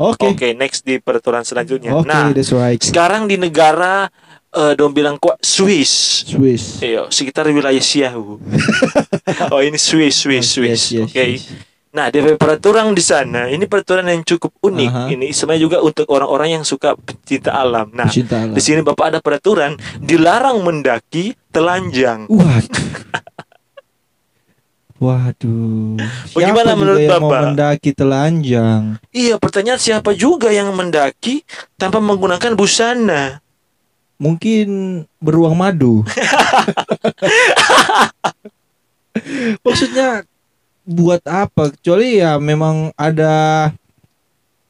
oke 0.00 0.26
Oke, 0.32 0.56
next 0.56 0.80
di 0.88 0.96
peraturan 0.96 1.44
selanjutnya. 1.44 1.92
oke 1.92 2.08
Nah, 2.08 2.32
that's 2.32 2.56
right 2.56 2.80
sekarang 2.80 3.28
di 3.28 3.36
negara 3.36 4.08
eh 4.50 4.74
dong 4.74 4.90
bilang 4.90 5.14
kok 5.20 5.38
Swiss. 5.38 6.24
Swiss 6.26 6.82
Iya, 6.82 7.06
sekitar 7.06 7.46
wilayah 7.52 7.78
Siau. 7.78 8.40
oh, 9.54 9.60
ini 9.62 9.78
Swiss, 9.78 10.26
Swiss, 10.26 10.58
Swiss. 10.58 10.90
Yes, 10.90 11.06
yes, 11.06 11.08
Oke. 11.12 11.22
yes. 11.22 11.42
Nah, 11.90 12.06
di 12.06 12.22
peraturan 12.38 12.94
di 12.94 13.02
sana, 13.02 13.50
ini 13.50 13.66
peraturan 13.66 14.06
yang 14.06 14.22
cukup 14.22 14.54
unik. 14.62 14.90
Aha. 14.94 15.06
Ini 15.10 15.34
sebenarnya 15.34 15.62
juga 15.66 15.78
untuk 15.82 16.06
orang-orang 16.06 16.62
yang 16.62 16.64
suka 16.66 16.94
pencinta 16.94 17.50
alam. 17.50 17.90
Nah, 17.90 18.06
Cinta 18.06 18.46
alam. 18.46 18.54
di 18.54 18.62
sini 18.62 18.78
Bapak 18.86 19.06
ada 19.10 19.18
peraturan 19.18 19.74
dilarang 19.98 20.62
mendaki 20.62 21.34
telanjang. 21.50 22.30
Waduh. 22.30 22.86
Waduh. 25.00 25.96
Bagaimana 26.36 26.76
menurut 26.76 27.00
yang 27.00 27.24
mau 27.24 27.32
Bapak? 27.32 27.56
mendaki 27.56 27.96
telanjang? 27.96 29.00
Iya, 29.08 29.40
pertanyaan 29.40 29.80
siapa 29.80 30.12
juga 30.12 30.52
yang 30.52 30.68
mendaki 30.76 31.40
tanpa 31.80 32.04
menggunakan 32.04 32.52
busana? 32.52 33.40
Mungkin 34.20 34.68
beruang 35.16 35.56
madu. 35.56 36.04
Maksudnya 39.64 40.28
buat 40.84 41.24
apa? 41.24 41.72
Kecuali 41.72 42.20
ya 42.20 42.36
memang 42.36 42.92
ada 42.92 43.72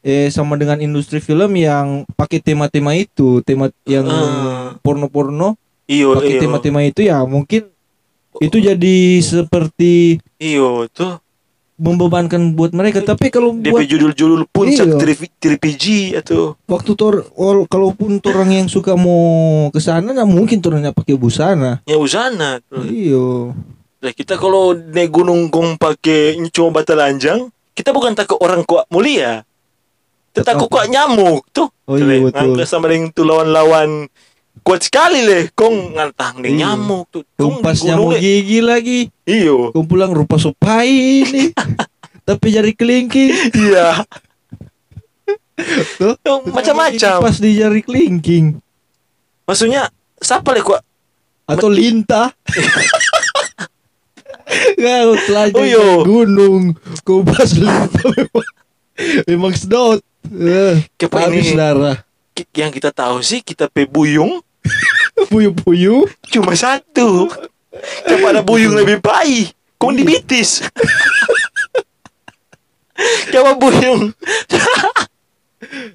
eh 0.07 0.31
sama 0.31 0.55
dengan 0.55 0.78
industri 0.78 1.18
film 1.18 1.59
yang 1.59 2.07
pakai 2.14 2.39
tema-tema 2.39 2.95
itu, 2.95 3.43
tema 3.43 3.66
yang 3.83 4.07
porno-porno, 4.81 5.59
Iyo, 5.91 6.14
pakai 6.14 6.39
iyo, 6.39 6.41
tema-tema 6.47 6.87
itu 6.87 7.03
ya 7.03 7.26
mungkin 7.26 7.66
itu 8.39 8.57
jadi 8.57 8.97
seperti 9.18 10.22
iyo 10.39 10.87
tuh. 10.87 11.18
membebankan 11.74 12.53
buat 12.53 12.70
mereka. 12.70 13.01
Tapi 13.01 13.33
kalau 13.33 13.57
DP 13.57 13.72
buat 13.72 13.89
judul-judul 13.89 14.45
puncak 14.47 14.85
Iya. 14.85 15.16
TPG 15.41 15.85
atau 16.14 16.53
waktu 16.68 16.93
tor 16.93 17.24
ol- 17.33 17.64
kalaupun 17.64 18.20
orang 18.20 18.53
yang 18.55 18.66
suka 18.68 18.93
mau 18.95 19.24
ke 19.72 19.81
sana 19.81 20.12
nah 20.12 20.28
mungkin 20.28 20.61
orangnya 20.61 20.93
pakai 20.93 21.16
busana. 21.16 21.81
ya 21.83 21.97
busana. 21.97 22.61
Iyo. 22.85 23.57
Nah, 24.01 24.12
kita 24.12 24.37
kalau 24.37 24.76
naik 24.76 25.09
gunung 25.09 25.49
kong 25.49 25.76
pakai 25.76 26.37
cuma 26.49 26.68
bata 26.70 26.93
lanjang, 26.93 27.49
kita 27.72 27.93
bukan 27.93 28.12
takut 28.12 28.37
orang 28.39 28.61
kuat 28.62 28.85
mulia. 28.89 29.41
Kita 30.31 30.45
takut 30.47 30.68
kuat 30.68 30.85
nyamuk 30.87 31.49
tuh. 31.49 31.72
Oh 31.85 31.97
iya 31.97 32.05
leh, 32.05 32.28
betul. 32.28 32.61
sama 32.62 32.87
dengan 32.87 33.09
tuh 33.11 33.24
lawan-lawan 33.24 34.05
kuat 34.61 34.81
sekali 34.83 35.23
leh. 35.23 35.49
Kong 35.53 35.95
ngantang 35.95 36.41
deh 36.41 36.51
Iya. 36.51 36.75
nyamuk 36.75 37.09
tuh. 37.11 37.23
Kong 37.35 37.61
gunung 37.61 37.81
nyamuk 37.81 38.17
gigi 38.17 38.61
lagi. 38.61 38.99
Iyo. 39.25 39.71
Kau 39.71 39.83
pulang 39.83 40.11
rupa 40.11 40.37
sopai 40.37 40.91
ini. 41.25 41.45
Tapi 42.29 42.47
jari 42.49 42.73
kelingking. 42.75 43.33
Iya. 43.53 44.05
Tuh. 45.97 46.15
Tuh, 46.17 46.41
Macam-macam. 46.47 47.21
Pas 47.21 47.37
di 47.37 47.51
jari 47.55 47.81
kelingking. 47.81 48.57
Maksudnya 49.45 49.91
siapa 50.17 50.55
leh 50.55 50.63
kuat? 50.63 50.81
Atau 51.45 51.67
lintah. 51.67 52.31
Kau 54.77 55.15
telanjang 55.27 55.79
Oh, 55.79 56.03
gunung. 56.03 56.75
Kau 57.03 57.23
pas 57.23 57.47
lintah 57.47 58.07
memang. 58.09 58.49
Memang 59.27 59.53
sedot. 59.55 60.01
Eh, 60.27 60.85
Kepa 60.95 61.27
Habis 61.27 61.51
ini 61.51 61.59
darah. 61.59 61.97
Yang 62.53 62.70
kita 62.70 62.91
tahu 62.91 63.20
sih 63.20 63.41
kita 63.41 63.66
pe 63.66 63.85
buyung 63.85 64.41
Puyu-puyu. 65.31 66.05
cuma 66.28 66.53
satu. 66.55 67.28
Kepada 68.03 68.41
buyung 68.41 68.72
lebih 68.74 69.01
baik. 69.01 69.53
Kong 69.76 69.97
Iya. 69.97 70.01
dibitis. 70.05 70.61
Coba 73.33 73.57
buyung, 73.57 74.12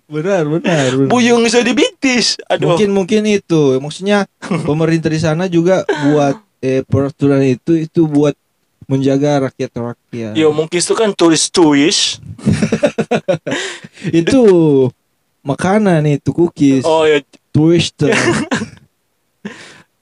Benar, 0.07 0.45
benar. 0.47 0.89
benar. 0.93 1.09
buyung 1.09 1.41
bisa 1.41 1.61
dibitis. 1.61 2.37
Aduh. 2.49 2.73
Mungkin 2.73 2.89
mungkin 2.89 3.21
itu. 3.25 3.77
Maksudnya 3.77 4.25
pemerintah 4.65 5.09
di 5.09 5.21
sana 5.21 5.45
juga 5.45 5.85
buat 5.85 6.37
eh, 6.61 6.81
peraturan 6.81 7.45
itu 7.45 7.85
itu 7.85 8.05
buat 8.05 8.33
menjaga 8.85 9.49
rakyat-rakyat. 9.49 10.33
Yo 10.33 10.49
mungkin 10.49 10.77
itu 10.77 10.93
kan 10.93 11.13
turis-turis. 11.13 12.17
Itu 14.21 14.41
makanan 15.45 16.01
itu 16.09 16.33
cookies. 16.33 16.83
Oh 16.83 17.05
ya, 17.05 17.21
Twister. 17.53 18.09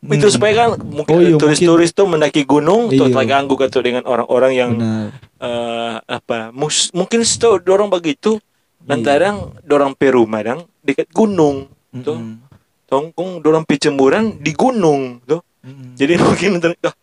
Itu 0.03 0.27
Hmm. 0.27 0.35
supaya 0.35 0.51
kan 0.51 0.69
mungkin 0.83 1.15
Oh, 1.15 1.23
iya, 1.23 1.39
turis-turis 1.39 1.95
tuh 1.95 2.03
mendaki 2.03 2.43
gunung 2.43 2.91
tuh 2.91 3.07
Iya. 3.07 3.15
terganggu 3.15 3.55
kan 3.55 3.71
tuh 3.71 3.79
dengan 3.79 4.03
orang-orang 4.03 4.51
yang 4.51 4.71
benar 4.75 5.15
eh, 5.39 5.95
apa 6.03 6.51
mus- 6.51 6.91
mungkin 6.91 7.23
tuh 7.23 7.63
dorong 7.63 7.87
begitu 7.87 8.35
Iya. 8.35 8.87
lantaran 8.99 9.35
dorong 9.63 9.95
Peru 9.95 10.27
madang 10.27 10.67
dekat 10.83 11.07
gunung 11.07 11.71
tuh 11.95 12.19
Mm-mm. 12.19 12.35
tongkong 12.83 13.39
dorong 13.39 13.63
picemburan 13.63 14.43
di 14.43 14.51
gunung 14.51 15.23
tuh 15.23 15.39
Mm-mm. 15.63 15.95
jadi 15.95 16.19
mungkin 16.23 16.59
ah, 16.83 16.95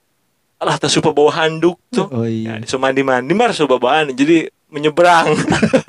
alah 0.61 0.77
tak 0.77 0.93
suka 0.93 1.09
bawa 1.09 1.33
handuk 1.41 1.81
tuh 1.89 2.05
oh 2.05 2.29
ya 2.29 2.61
iya 2.61 2.69
so 2.69 2.77
mandi 2.77 3.01
mandi 3.01 3.33
mar 3.33 3.57
so 3.57 3.65
bawa 3.65 4.05
handuk. 4.05 4.13
jadi 4.13 4.53
menyeberang. 4.71 5.35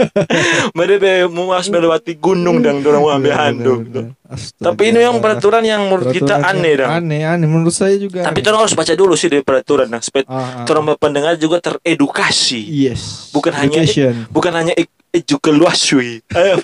Mereka 0.77 1.27
mau 1.27 1.49
harus 1.49 1.67
melewati 1.67 2.13
gunung 2.15 2.59
dan 2.59 2.79
dorong 2.79 3.01
mau 3.01 3.11
ambil 3.11 3.31
Benar, 3.31 3.45
handuk 3.47 3.79
benar. 3.85 4.05
Astaga. 4.25 4.63
tapi 4.63 4.81
ini 4.87 4.99
yang 5.01 5.17
peraturan 5.17 5.59
yang 5.61 5.81
menurut 5.83 6.07
kita 6.09 6.39
aneh 6.39 6.73
dah 6.77 6.87
aneh 6.95 7.21
aneh. 7.21 7.45
Menurut 7.45 7.71
saya 7.71 7.95
juga 7.95 8.23
tapi 8.23 8.39
kita 8.39 8.53
harus 8.53 8.71
baca 8.71 8.91
dulu 8.91 9.13
sih 9.13 9.27
dari 9.27 9.41
peraturan 9.41 9.85
nah 9.85 9.99
supaya 9.99 10.23
Ah, 10.25 10.63
ah. 10.63 10.65
orang 10.65 10.95
pendengar 10.95 11.33
juga 11.35 11.59
teredukasi. 11.59 12.63
Yes. 12.63 13.29
Bukan 13.31 13.51
hanya- 13.51 13.83
Education. 13.83 14.13
bukan 14.27 14.53
hanya 14.53 14.73
ejukeluasui 15.11 16.23
Eh, 16.27 16.55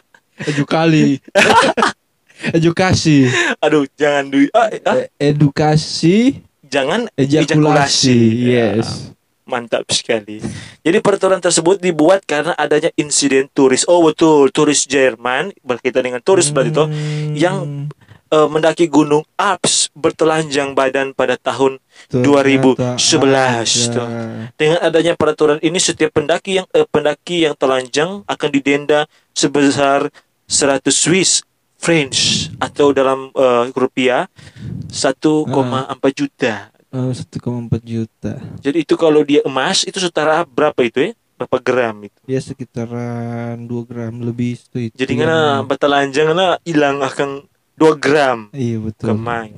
edukali. 0.50 1.20
Edukasi. 2.56 3.28
Aduh 3.60 3.84
jangan 3.94 4.24
du 4.26 4.48
ah, 4.50 4.72
ah, 4.82 4.96
E- 4.96 5.12
edukasi 5.20 6.40
jangan 6.64 7.04
ejakulasi. 7.12 8.16
Ya, 8.48 8.80
yes 8.80 9.12
mantap 9.50 9.82
sekali. 9.90 10.38
Jadi 10.80 10.98
peraturan 10.98 11.36
tersebut 11.36 11.76
dibuat 11.76 12.22
karena 12.22 12.54
adanya 12.54 12.94
insiden 12.94 13.50
turis. 13.50 13.82
Oh 13.84 14.00
betul. 14.00 14.48
Turis 14.48 14.86
Jerman 14.86 15.50
berkaitan 15.60 16.06
dengan 16.06 16.22
turis 16.22 16.48
berarti 16.48 16.70
itu 16.70 16.84
Hmm, 16.86 17.34
yang- 17.34 17.66
eh, 18.30 18.46
mendaki 18.46 18.86
gunung 18.86 19.26
Alps 19.34 19.90
bertelanjang 19.92 20.70
badan 20.70 21.10
pada 21.10 21.34
tahun 21.34 21.82
ternyata 22.06 22.22
2011 22.22 23.90
tuh. 23.90 24.06
dengan 24.54 24.78
adanya 24.80 25.12
peraturan 25.12 25.58
ini 25.58 25.76
setiap 25.76 26.14
pendaki 26.14 26.56
yang 26.56 26.66
eh, 26.70 26.86
pendaki 26.86 27.42
yang 27.42 27.58
telanjang 27.58 28.22
akan 28.24 28.48
didenda 28.48 29.10
sebesar 29.34 30.14
100 30.46 30.94
Swiss 30.94 31.42
French 31.74 32.48
atau 32.58 32.92
dalam 32.92 33.32
eh, 33.32 33.64
rupiah 33.72 34.30
1,4 34.88 35.50
juta 36.12 36.69
Oh, 36.90 37.14
1,4 37.14 37.30
juta 37.86 38.42
Jadi 38.58 38.82
itu 38.82 38.98
kalau 38.98 39.22
dia 39.22 39.46
emas 39.46 39.86
itu 39.86 40.02
setara 40.02 40.42
berapa 40.42 40.74
itu 40.82 40.98
ya? 41.06 41.10
Berapa 41.38 41.56
gram 41.62 41.96
itu? 42.02 42.18
ya 42.26 42.42
sekitaran 42.42 43.56
2 43.62 43.70
gram 43.86 44.12
lebih 44.20 44.58
itu 44.58 44.90
Jadi 44.92 45.14
Tiga 45.14 45.24
ngana 45.24 45.38
gram. 45.38 45.70
batalanjang 45.70 46.26
ngana 46.34 46.58
hilang 46.66 46.98
akan 47.00 47.46
2 47.78 47.94
gram 47.96 48.38
iya 48.52 48.76
betul 48.76 49.14
kemain. 49.14 49.54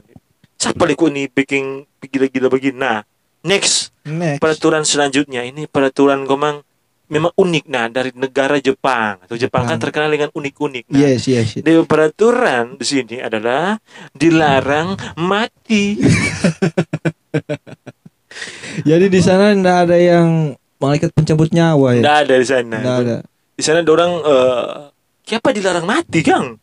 Siapa 0.54 0.84
liku 0.86 1.10
nih 1.10 1.26
bikin 1.26 1.82
gila-gila 1.98 2.46
begini? 2.46 2.78
Nah, 2.78 3.02
next 3.42 3.90
next 4.06 4.38
peraturan 4.38 4.86
selanjutnya 4.86 5.42
ini 5.42 5.66
peraturan 5.66 6.22
komang 6.22 6.62
memang 7.10 7.34
unik 7.34 7.64
nah 7.66 7.90
dari 7.90 8.08
negara 8.14 8.56
Jepang 8.56 9.20
atau 9.20 9.36
Jepang, 9.36 9.68
kan 9.68 9.76
terkenal 9.76 10.08
dengan 10.08 10.30
unik-unik. 10.32 10.84
Nah, 10.88 10.96
yes 10.96 11.28
yes, 11.28 11.60
yes. 11.60 11.64
di 11.66 11.72
peraturan 11.82 12.80
di 12.80 12.86
sini 12.88 13.16
adalah 13.20 13.76
dilarang 14.14 14.96
mati. 15.20 15.98
jadi 18.88 19.06
di 19.06 19.20
sana 19.20 19.52
ndak 19.52 19.76
ada 19.84 19.96
yang 19.96 20.52
malaikat 20.76 21.12
pencabut 21.12 21.50
nyawa 21.50 21.94
ya 21.94 22.02
Nggak 22.02 22.18
ada 22.20 22.34
di 22.34 22.46
sana. 22.46 22.76
ndak 22.78 22.96
ada 22.98 23.16
Di 23.52 23.62
sana 23.62 23.80
orang 23.82 24.12
eh 24.18 24.64
siapa 25.22 25.48
dilarang 25.50 25.84
mati, 25.84 26.20
Kang? 26.20 26.58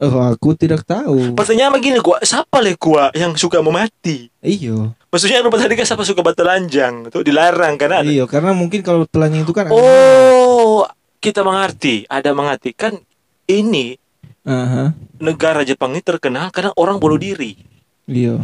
oh 0.00 0.16
aku 0.24 0.56
tidak 0.56 0.82
tahu 0.82 1.36
Pertanyaan 1.36 1.76
begini, 1.76 2.00
gua 2.00 2.16
siapa 2.20 2.58
le 2.58 2.72
gua 2.74 3.12
yang 3.12 3.36
suka 3.36 3.60
mau 3.60 3.70
mati? 3.70 4.32
iyo 4.40 4.96
Maksudnya 5.10 5.42
rumah 5.42 5.58
tadi 5.58 5.74
kan 5.74 5.84
siapa 5.84 6.02
suka 6.02 6.22
batalanjang? 6.22 7.10
Itu 7.10 7.20
dilarang 7.20 7.74
karena 7.76 8.00
ada. 8.00 8.08
iyo 8.08 8.24
karena 8.24 8.54
mungkin 8.54 8.80
kalau 8.80 9.04
telanjang 9.04 9.42
itu 9.42 9.52
kan 9.52 9.68
ada- 9.68 9.76
Oh, 9.76 10.86
kita 11.18 11.42
mengerti, 11.42 12.06
ada 12.06 12.32
mengerti 12.32 12.72
kan 12.72 12.96
ini 13.44 13.98
Aha. 14.40 14.96
negara 15.20 15.60
Jepang 15.62 15.92
ini 15.92 16.00
terkenal 16.00 16.48
karena 16.48 16.72
orang 16.74 16.96
bunuh 16.96 17.20
diri. 17.20 17.60
iyo 18.08 18.40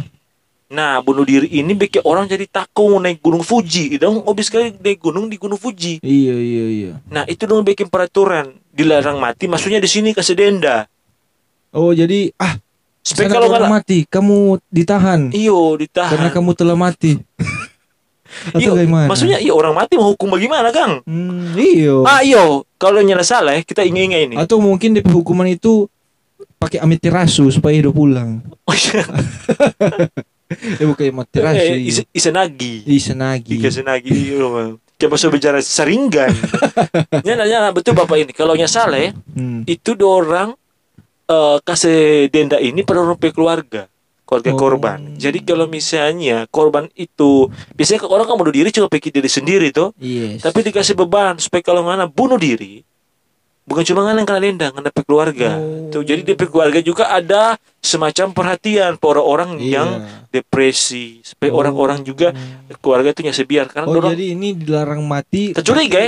Nah, 0.67 0.99
bunuh 0.99 1.23
diri 1.23 1.47
ini 1.53 1.71
bikin 1.71 2.03
orang 2.03 2.25
jadi 2.25 2.43
takut 2.43 2.89
mau 2.89 2.99
naik 2.99 3.19
gunung 3.19 3.39
Fuji. 3.39 3.95
Dong, 3.95 4.19
obis 4.21 4.47
sekali 4.47 4.71
naik 4.73 4.99
gunung 4.99 5.25
di 5.25 5.35
gunung 5.35 5.55
Fuji. 5.55 6.03
iya 6.03 6.35
iya 6.35 6.65
iya 6.67 6.91
Nah, 7.07 7.23
itu 7.23 7.43
dong 7.43 7.63
bikin 7.63 7.87
peraturan 7.87 8.51
dilarang 8.69 9.15
mati. 9.15 9.45
Maksudnya 9.45 9.79
di 9.79 9.87
sini 9.87 10.11
kasih 10.11 10.35
denda. 10.35 10.91
oh 11.69 11.91
jadi 11.91 12.31
ah 12.37 12.59
Supaya 12.99 13.27
kalau 13.29 13.47
nggak 13.47 13.71
mati 13.71 13.97
kamu 14.03 14.59
ditahan 14.67 15.31
iyo 15.31 15.75
ditahan. 15.75 16.11
karena 16.11 16.29
kamu 16.29 16.51
telah 16.51 16.75
mati 16.75 17.15
atau 18.51 18.59
Iyo, 18.59 18.71
bagaimana 18.73 19.07
maksudnya 19.07 19.37
iya 19.37 19.55
orang 19.55 19.71
mati 19.73 19.95
mau 19.95 20.11
hukum 20.11 20.27
bagaimana, 20.29 20.67
Kang? 20.69 20.99
hmm, 21.01 21.55
iyo 21.55 22.03
Ah 22.03 22.19
iyo, 22.19 22.67
kalau 22.75 22.99
nyala 22.99 23.23
salah 23.23 23.55
kita 23.61 23.81
ingat-ingat 23.81 24.21
ini. 24.27 24.35
atau 24.35 24.59
mungkin 24.59 24.91
DP 24.91 25.07
hukuman 25.09 25.47
itu 25.47 25.87
pakai 26.57 26.79
amiterasu 26.79 27.47
supaya 27.47 27.71
hidup 27.73 27.95
pulang 27.95 28.43
Oh 28.63 28.75
iya, 28.75 29.03
eh 30.49 30.85
bukan 30.87 31.11
amiterasu 31.11 31.73
eh, 31.75 31.87
is- 31.91 32.07
Isenagi. 32.09 32.87
Isenagi 32.87 33.59
Ika 33.59 33.69
Senagi. 33.69 34.11
Iya, 34.11 34.75
Coba 34.97 35.13
saya 35.13 35.29
bicara 35.29 35.59
saringan. 35.61 36.33
nyala 37.21 37.45
nyala 37.51 37.67
betul 37.69 37.93
bapak 37.93 38.17
ini. 38.17 38.31
Kalau 38.33 38.57
nyala 38.57 38.65
salah 38.65 38.97
ya, 38.97 39.11
hmm. 39.13 39.67
itu 39.67 39.93
orang 40.01 40.57
eh 41.27 41.57
kasih 41.61 42.31
denda 42.31 42.57
ini 42.57 42.81
pada 42.81 43.03
orang 43.03 43.19
keluarga 43.19 43.85
keluarga 44.27 44.51
Oh. 44.51 44.59
korban. 44.59 44.99
Jadi 45.15 45.39
kalau 45.39 45.67
misalnya 45.67 46.43
korban 46.51 46.91
itu 46.95 47.47
biasanya 47.75 48.07
orang 48.07 48.27
kan 48.27 48.35
bunuh 48.35 48.51
diri 48.51 48.71
cuma 48.71 48.87
pikir 48.87 49.11
diri 49.11 49.31
sendiri 49.31 49.71
tuh, 49.71 49.95
yes 49.99 50.43
tapi 50.43 50.67
dikasih 50.67 50.95
beban 50.95 51.39
supaya 51.39 51.63
kalau 51.63 51.79
mana 51.79 52.07
bunuh 52.07 52.35
diri 52.35 52.83
bukan 53.67 53.83
cuma 53.83 53.99
ngana 54.01 54.17
yang 54.17 54.25
kena 54.25 54.39
denda, 54.39 54.67
ngana 54.71 54.89
pihak 54.89 55.05
keluarga. 55.05 55.49
Oh. 55.53 55.91
Tuh, 55.91 56.01
jadi 56.01 56.23
di 56.23 56.33
pihak 56.33 56.47
keluarga 56.47 56.79
juga 56.79 57.11
ada 57.11 57.59
semacam 57.77 58.31
perhatian 58.31 58.95
para 58.95 59.19
orang 59.19 59.55
Iya. 59.57 59.67
yang 59.77 59.89
depresi 60.31 61.19
supaya 61.21 61.51
Oh. 61.51 61.59
orang-orang 61.59 61.99
juga 62.01 62.31
keluarga 62.79 63.11
itu 63.11 63.21
nyasa 63.21 63.43
biar 63.43 63.67
karena 63.67 63.87
oh 63.87 63.99
jadi 64.09 64.25
ini 64.31 64.55
dilarang 64.55 65.03
mati 65.03 65.51
ya? 65.51 65.59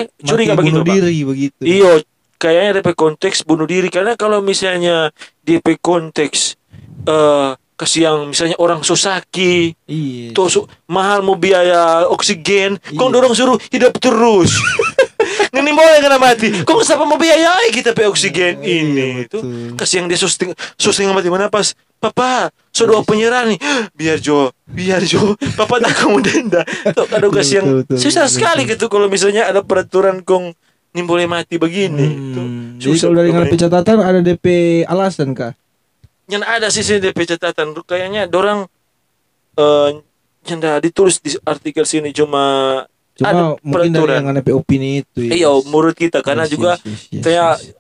mati 0.07 0.24
Curiga 0.26 0.53
begitu, 0.55 0.76
bunuh 0.76 0.86
Pak? 0.86 0.95
diri 0.97 1.20
begitu 1.22 1.60
Iyo, 1.62 1.91
kayaknya 2.36 2.80
DP 2.80 2.89
konteks 2.93 3.43
bunuh 3.43 3.66
diri 3.66 3.88
karena 3.88 4.16
kalau 4.16 4.39
misalnya 4.39 5.12
DP 5.41 5.76
konteks 5.78 6.55
eh 7.01 7.49
kasih 7.76 8.01
yang 8.03 8.20
misalnya 8.28 8.55
orang 8.57 8.84
sosaki 8.84 9.72
iya 9.86 10.32
tuh 10.32 10.47
su- 10.47 10.68
mahal 10.86 11.20
mau 11.22 11.36
biaya 11.36 12.03
oksigen, 12.05 12.76
Iya. 12.76 13.07
dorong 13.10 13.32
suruh 13.32 13.55
hidup 13.70 13.95
terus. 13.97 14.51
Ini 15.50 15.72
boleh 15.72 15.98
kena 16.00 16.18
mati. 16.18 16.48
Kok 16.64 16.82
siapa 16.82 17.04
mau 17.04 17.16
biayai 17.16 17.70
kita 17.70 17.92
pe 17.92 18.06
oksigen 18.06 18.60
Iya, 18.60 18.76
ini 18.80 19.08
betul. 19.24 19.30
tuh 19.32 19.42
kasih 19.76 20.04
yang 20.04 20.08
dia 20.08 20.16
susting 20.16 20.52
susting 20.76 21.08
mati 21.10 21.28
mana 21.28 21.48
pas 21.48 21.72
Papa, 22.00 22.48
saudara 22.72 23.04
penyerang 23.04 23.52
nih. 23.52 23.60
Biar 23.92 24.24
Jo, 24.24 24.56
biar 24.64 25.04
Jo. 25.04 25.36
Papa 25.60 25.84
tak 25.84 26.00
kamu 26.00 26.24
denda. 26.24 26.64
Tuh 26.96 27.04
Betul, 27.04 27.32
kasih 27.36 27.56
yang 27.60 27.68
susah 27.92 28.24
sekali 28.26 28.64
gitu 28.64 28.88
kalau 28.88 29.12
misalnya 29.12 29.52
ada 29.52 29.60
peraturan 29.60 30.24
kong 30.24 30.56
ini 30.90 31.02
boleh 31.04 31.28
mati 31.28 31.60
begini. 31.60 32.08
Tuh, 32.32 32.40
Hmm. 32.40 32.80
Jadi 32.80 32.96
kalau 32.98 33.14
dari 33.14 33.30
pokoknya. 33.30 33.36
ngarepe 33.36 33.58
catatan 33.60 33.98
ada 34.00 34.20
DP 34.24 34.46
alasan 34.84 35.36
kah? 35.36 35.52
yang 36.30 36.46
ada 36.46 36.70
sih 36.70 36.86
sini 36.86 37.02
DP 37.02 37.26
catatan 37.26 37.74
kayaknya 37.84 38.30
dorang 38.30 38.70
eh 39.56 39.90
yang 40.46 40.60
ditulis 40.80 41.20
di 41.20 41.36
artikel 41.44 41.84
sini 41.84 42.14
cuma 42.14 42.86
Cuma 43.20 43.28
Ada 43.28 43.43
mungkin 43.59 43.67
dari 43.84 43.91
peraturan. 43.91 44.15
yang 44.15 44.26
ngarepe 44.26 44.51
opini 44.53 44.89
itu. 44.97 45.20
ya. 45.22 45.32
iya 45.36 45.49
menurut 45.61 45.91
kita 45.93 46.20
karena 46.20 46.43
Yes, 46.43 46.51
juga 46.51 46.72
yes, 46.74 46.84
yes, 46.86 46.99
yes, 47.11 47.22
kayak 47.22 47.51
yes. 47.53 47.76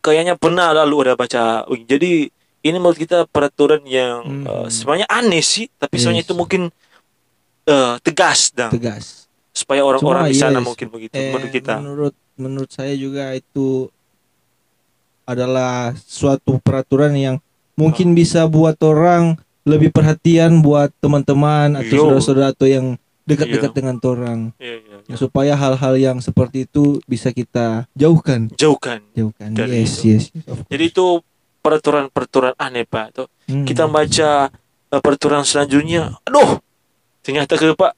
kayaknya 0.00 0.34
pernah 0.34 0.72
lalu 0.72 0.96
ada 1.02 1.14
baca 1.14 1.42
jadi 1.82 2.32
ini 2.60 2.76
menurut 2.76 2.96
kita 2.96 3.24
peraturan 3.26 3.84
yang 3.84 4.20
Hmm. 4.20 4.44
eh, 4.44 4.66
sebenarnya 4.68 5.04
aneh 5.06 5.40
sih 5.40 5.68
tapi 5.70 5.96
soalnya 5.96 6.20
Yes. 6.20 6.28
itu 6.28 6.34
mungkin 6.34 6.62
eh, 7.62 7.94
tegas 8.00 8.50
dan 8.50 8.68
tegas. 8.70 9.28
supaya 9.50 9.82
orang-orang 9.82 10.26
di 10.26 10.34
sana 10.34 10.58
yes. 10.58 10.66
mungkin 10.66 10.88
begitu 10.88 11.12
Eh, 11.12 11.28
menurut 11.28 11.50
kita 11.50 11.74
Menurut 11.76 12.14
menurut 12.34 12.70
saya 12.70 12.94
juga 12.94 13.30
itu 13.32 13.92
adalah 15.24 15.74
suatu 16.00 16.58
peraturan 16.58 17.12
yang 17.12 17.36
mungkin 17.74 18.12
bisa 18.12 18.44
buat 18.46 18.80
orang 18.80 19.36
lebih 19.62 19.88
perhatian 19.90 20.58
buat 20.58 20.90
teman-teman 20.98 21.76
atau 21.76 21.92
saudara-saudara 22.08 22.50
atau 22.50 22.66
yang 22.66 22.86
dekat-dekat 23.30 23.70
Iya. 23.70 23.76
dengan 23.76 23.96
orang 24.02 24.38
Iya, 24.56 24.76
iya, 24.78 24.96
iya. 25.00 25.14
supaya 25.14 25.54
hal-hal 25.54 25.94
yang 25.94 26.18
seperti 26.18 26.64
itu 26.64 26.98
bisa 27.04 27.30
kita 27.30 27.86
jauhkan 27.94 28.50
jauhkan 28.54 29.00
jauhkan 29.12 29.54
Dari 29.54 29.80
yes 29.80 30.02
itu. 30.02 30.10
yes, 30.10 30.24
jadi 30.66 30.84
itu 30.86 31.22
peraturan-peraturan 31.60 32.56
aneh 32.56 32.82
pak 32.82 33.06
tuh. 33.14 33.28
Hmm. 33.46 33.62
kita 33.64 33.86
baca 33.86 34.48
eh, 34.90 35.00
peraturan 35.00 35.42
selanjutnya 35.42 36.18
aduh 36.22 36.58
ternyata 37.20 37.54
ke 37.54 37.70
pak 37.72 37.92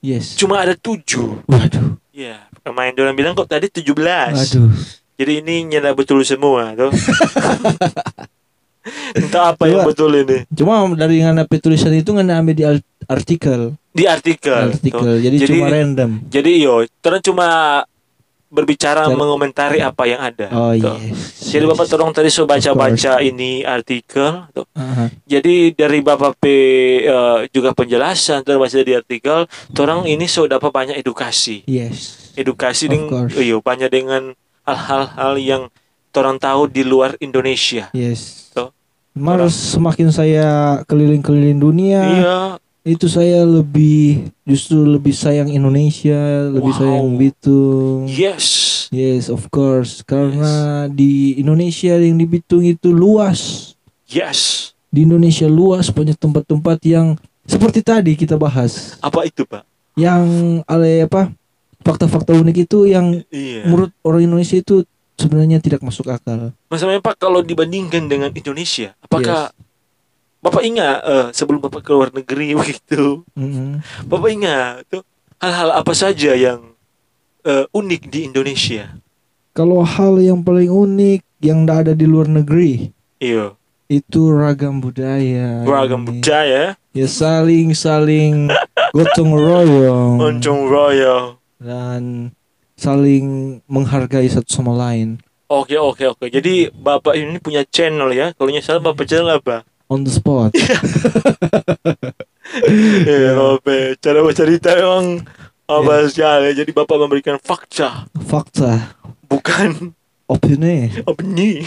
yes 0.00 0.34
cuma 0.34 0.58
ada 0.58 0.72
tujuh 0.72 1.44
waduh 1.44 1.94
ya 2.10 2.44
pemain 2.60 2.90
orang 2.92 3.14
bilang 3.14 3.32
kok 3.32 3.46
tadi 3.46 3.70
17 3.70 3.84
waduh 3.94 4.70
jadi 5.14 5.44
ini 5.44 5.68
nyala 5.68 5.92
betul 5.92 6.24
semua 6.24 6.72
tuh 6.72 6.88
Entah 9.12 9.52
apa 9.52 9.68
yang 9.68 9.84
Coba. 9.84 9.88
betul 9.92 10.10
ini. 10.16 10.38
Cuma 10.56 10.80
dari 10.96 11.20
ngana 11.20 11.44
tulisan 11.44 11.92
itu 11.92 12.16
ngana 12.16 12.40
ambil 12.40 12.54
di 12.56 12.64
artikel, 13.04 13.76
Di 13.90 14.04
artikel. 14.06 14.70
artikel. 14.70 15.02
Tuh. 15.02 15.18
Jadi, 15.18 15.36
Jadi- 15.38 15.50
cuma 15.52 15.66
random. 15.68 16.10
Jadi 16.26 16.52
yo, 16.58 16.74
terus 17.00 17.20
cuma 17.20 17.48
berbicara 18.50 19.06
Cara- 19.06 19.14
mengomentari 19.14 19.78
apa 19.78 20.10
yang 20.10 20.18
ada. 20.20 20.50
Oh 20.50 20.74
Tuh. 20.74 20.98
yes. 20.98 21.50
Jadi 21.50 21.64
Bapak 21.66 21.86
tolong 21.86 22.10
tadi 22.10 22.26
so 22.28 22.42
baca-baca 22.44 23.18
ini 23.20 23.62
artikel. 23.62 24.50
Tuh. 24.50 24.66
Aha. 24.74 25.06
Jadi 25.24 25.70
dari 25.70 26.02
Bapak 26.02 26.34
P 26.36 26.44
eh, 27.00 27.38
juga 27.50 27.70
penjelasan 27.70 28.42
terus 28.42 28.58
baca 28.58 28.78
di 28.80 28.90
artikel, 28.90 29.46
orang 29.76 30.02
ini 30.04 30.26
so 30.26 30.46
dapat 30.46 30.70
banyak 30.70 30.96
edukasi. 30.96 31.62
Yes. 31.64 32.34
Edukasi 32.34 32.86
dengan 32.86 33.30
iyo 33.30 33.62
banyak 33.62 33.86
dengan 33.86 34.34
hal-hal 34.64 35.34
yang 35.34 35.62
orang 36.10 36.38
tahu 36.38 36.66
di 36.66 36.82
luar 36.82 37.14
Indonesia. 37.18 37.90
Yes. 37.90 38.50
Tuh. 38.50 38.74
Mar 39.14 39.42
semakin 39.46 40.10
saya 40.10 40.46
keliling-keliling 40.86 41.58
dunia, 41.58 42.02
Iya. 42.02 42.38
Itu 42.82 43.06
saya 43.06 43.44
lebih 43.44 44.32
justru 44.42 44.80
lebih 44.82 45.12
sayang 45.12 45.48
Indonesia, 45.48 46.48
lebih 46.48 46.72
Wow. 46.72 46.80
sayang 46.80 47.08
Bitung. 47.14 47.98
Yes. 48.08 48.46
Yes, 48.88 49.28
of 49.28 49.46
course. 49.48 50.00
Karena 50.02 50.86
di 50.86 51.36
Indonesia 51.36 51.94
yang 51.94 52.16
di 52.16 52.26
Bitung 52.26 52.64
itu 52.64 52.90
luas. 52.90 53.72
Yes. 54.06 54.72
Di 54.90 55.04
Indonesia 55.04 55.46
luas 55.46 55.86
banyak 55.88 56.16
tempat-tempat 56.16 56.78
yang 56.82 57.14
seperti 57.44 57.80
tadi 57.80 58.14
kita 58.14 58.34
bahas, 58.34 58.98
Apa 58.98 59.22
itu, 59.22 59.46
Pak? 59.46 59.62
yang 59.94 60.24
ale 60.64 61.04
apa 61.04 61.30
fakta-fakta 61.80 62.32
unik 62.32 62.56
itu 62.64 62.86
yang 62.86 63.20
Iya. 63.28 63.66
menurut 63.66 63.90
orang 64.02 64.24
Indonesia 64.24 64.56
itu 64.56 64.82
sebenarnya 65.14 65.60
tidak 65.60 65.84
masuk 65.84 66.08
akal. 66.08 66.50
Masalahnya 66.66 66.98
Pak 66.98 67.20
kalau 67.20 67.44
dibandingkan 67.44 68.08
dengan 68.08 68.32
Indonesia, 68.32 68.96
apakah 68.98 69.52
Bapak 70.40 70.62
ingat 70.62 70.96
eh, 71.02 71.26
sebelum 71.30 71.60
Bapak 71.60 71.80
ke 71.80 71.92
luar 71.92 72.10
negeri 72.10 72.54
begitu, 72.58 73.22
Mm-mm. 73.32 73.84
Bapak 74.04 74.30
ingat 74.30 74.88
tuh 74.88 75.04
hal-hal 75.36 75.72
apa 75.74 75.92
saja 75.92 76.32
yang 76.32 76.72
eh, 77.42 77.68
unik 77.70 78.02
di 78.06 78.20
Indonesia? 78.24 78.96
Kalau 79.50 79.82
hal 79.82 80.16
yang 80.16 80.40
paling 80.40 80.68
unik 80.68 81.20
yang 81.38 81.64
tidak 81.64 81.76
ada 81.82 81.92
di 81.92 82.04
luar 82.04 82.26
negeri 82.26 82.88
Iya, 83.18 83.52
itu 83.86 84.30
ragam 84.30 84.78
budaya. 84.78 85.60
beragam 85.60 86.00
Ini. 86.00 86.08
budaya, 86.08 86.62
Ya 86.90 87.06
saling 87.06 87.70
saling 87.70 88.48
gotong 88.90 89.30
royong 89.30 90.18
oncong 90.18 90.66
royal. 90.66 91.36
dan 91.56 92.32
saling 92.74 93.60
menghargai 93.66 94.26
satu 94.26 94.48
sama 94.48 94.72
lain. 94.72 95.20
Oke 95.46 95.76
oke 95.76 96.02
oke. 96.08 96.26
Jadi 96.26 96.70
Bapak 96.70 97.12
ini 97.12 97.36
punya 97.36 97.60
channel 97.64 98.08
ya. 98.10 98.32
Kalau 98.32 98.48
nggak 98.48 98.62
salah 98.62 98.80
Bapak 98.82 99.04
channel 99.04 99.36
apa? 99.36 99.62
On 99.90 100.00
the 100.00 100.10
spot. 100.10 100.54
Iya, 103.00 103.34
Bapak. 103.34 104.02
Cara 104.02 104.20
bercerita 104.22 104.74
memang 104.74 105.22
apa 105.66 105.94
sekali. 106.06 106.50
Jadi 106.50 106.70
Bapak 106.70 106.98
memberikan 106.98 107.38
fakta, 107.38 108.10
Fakta, 108.16 108.90
bukan 109.26 109.94
opini. 110.26 110.90
opini. 111.06 111.62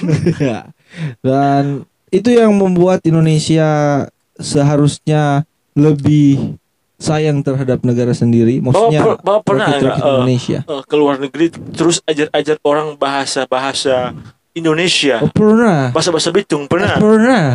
dan 1.26 1.84
itu 2.09 2.30
yang 2.30 2.51
membuat 2.51 2.99
Indonesia 3.03 4.03
seharusnya 4.36 5.47
lebih 5.74 6.59
sayang 6.99 7.39
terhadap 7.41 7.80
negara 7.82 8.11
sendiri. 8.11 8.59
Maksudnya 8.59 9.01
Bapak, 9.01 9.17
Bapak 9.24 9.41
pernah 9.43 9.65
rakyat-rakyat 9.67 9.95
nggak, 9.95 10.03
eh, 10.03 10.11
Indonesia. 10.13 10.59
eh, 10.61 10.84
ke 10.84 10.95
luar 10.95 11.15
negeri 11.17 11.45
terus 11.71 11.97
ajar-ajar 12.03 12.57
orang 12.61 12.88
bahasa-bahasa 12.95 14.11
Indonesia, 14.51 15.17
Oh, 15.19 15.32
pernah. 15.32 15.89
bahasa-bahasa 15.89 16.30
Bitung 16.30 16.67
Eh, 16.67 16.69
pernah. 16.69 16.95
Pernah. 16.99 17.45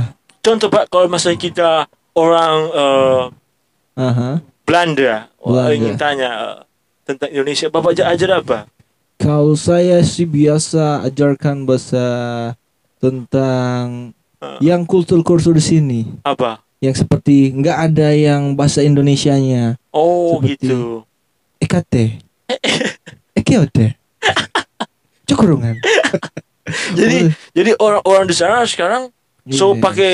Contoh 0.48 0.68
Pak, 0.68 0.88
kalau 0.88 1.06
misalnya 1.06 1.36
kita 1.36 1.70
orang 2.14 2.56
eh, 2.72 3.22
Aha. 3.98 4.30
Belanda, 4.64 5.28
Belanda. 5.36 5.76
ingin 5.76 5.94
tanya 5.94 6.30
eh, 6.32 6.56
tentang 7.04 7.28
Indonesia, 7.28 7.68
Bapak 7.68 7.92
ajar, 7.92 8.06
ajar 8.08 8.30
apa? 8.40 8.58
Kalau 9.18 9.52
saya 9.52 10.00
sih 10.00 10.24
biasa 10.24 11.04
ajarkan 11.04 11.64
bahasa 11.64 12.06
tentang 12.96 14.16
Eh. 14.38 14.58
yang 14.64 14.86
kultur-kultur 14.86 15.50
di 15.50 15.60
sini. 15.60 16.00
Apa? 16.22 16.62
Yang 16.78 17.02
seperti 17.02 17.50
nggak 17.50 17.78
ada 17.90 18.14
yang 18.14 18.54
bahasa 18.54 18.80
Indonesianya. 18.80 19.74
Oh 19.90 20.38
Seperti- 20.38 20.62
gitu. 20.62 20.80
Ekate. 21.58 22.22
Ekeote. 23.34 23.98
Cukurungan. 25.26 25.74
Jadi 26.94 27.34
jadi 27.50 27.70
orang-orang 27.76 28.24
di 28.24 28.36
sana 28.38 28.62
sekarang 28.62 29.10
so 29.50 29.72
Yes. 29.72 29.80
pakai 29.80 30.12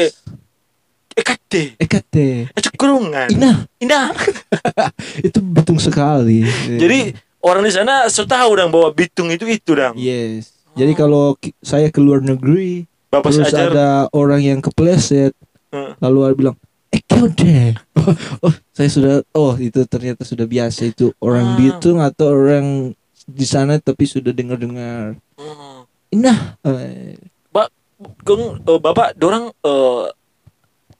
ekate, 1.14 1.78
Ekate. 1.78 2.50
cekurungan. 2.54 3.30
Ina, 3.30 3.66
Indah. 3.78 4.10
itu 5.26 5.38
betul 5.40 5.78
sekali. 5.78 6.42
Jadi 6.66 7.14
orang 7.40 7.62
di 7.62 7.70
sana 7.70 8.08
so 8.08 8.24
tahu 8.24 8.58
dong 8.58 8.70
bahwa 8.70 8.90
Bitung 8.90 9.30
itu 9.30 9.46
itu 9.46 9.72
dong. 9.72 9.94
yes. 9.94 10.50
Jadi 10.74 10.90
kalau 10.92 11.38
saya 11.62 11.86
ke 11.86 12.02
luar 12.02 12.18
negeri, 12.18 12.90
Bapak 13.06 13.30
terus 13.30 13.46
ajar. 13.46 13.70
ada 13.70 13.88
orang 14.10 14.42
yang 14.42 14.58
kepleset, 14.58 15.30
Eh. 15.70 15.90
lalu 15.98 16.18
ada 16.20 16.34
bilang, 16.34 16.56
Ekeote. 16.90 17.78
Oh, 17.94 18.10
oh, 18.46 18.54
saya 18.70 18.86
sudah, 18.86 19.14
oh 19.32 19.54
itu 19.54 19.82
ternyata 19.84 20.22
sudah 20.22 20.46
biasa 20.46 20.86
itu 20.88 21.14
orang 21.18 21.46
Ah. 21.46 21.56
Bitung 21.56 21.98
atau 21.98 22.26
orang 22.28 22.90
di 23.22 23.42
sana 23.42 23.78
tapi 23.78 24.02
sudah 24.02 24.30
dengar-dengar. 24.30 25.14
Hmm. 25.38 25.86
Nah, 26.12 26.58
eh, 26.60 27.18
Keng, 28.24 28.60
eh, 28.64 28.80
Bapak, 28.80 29.16
dorang 29.16 29.52
eh, 29.52 30.04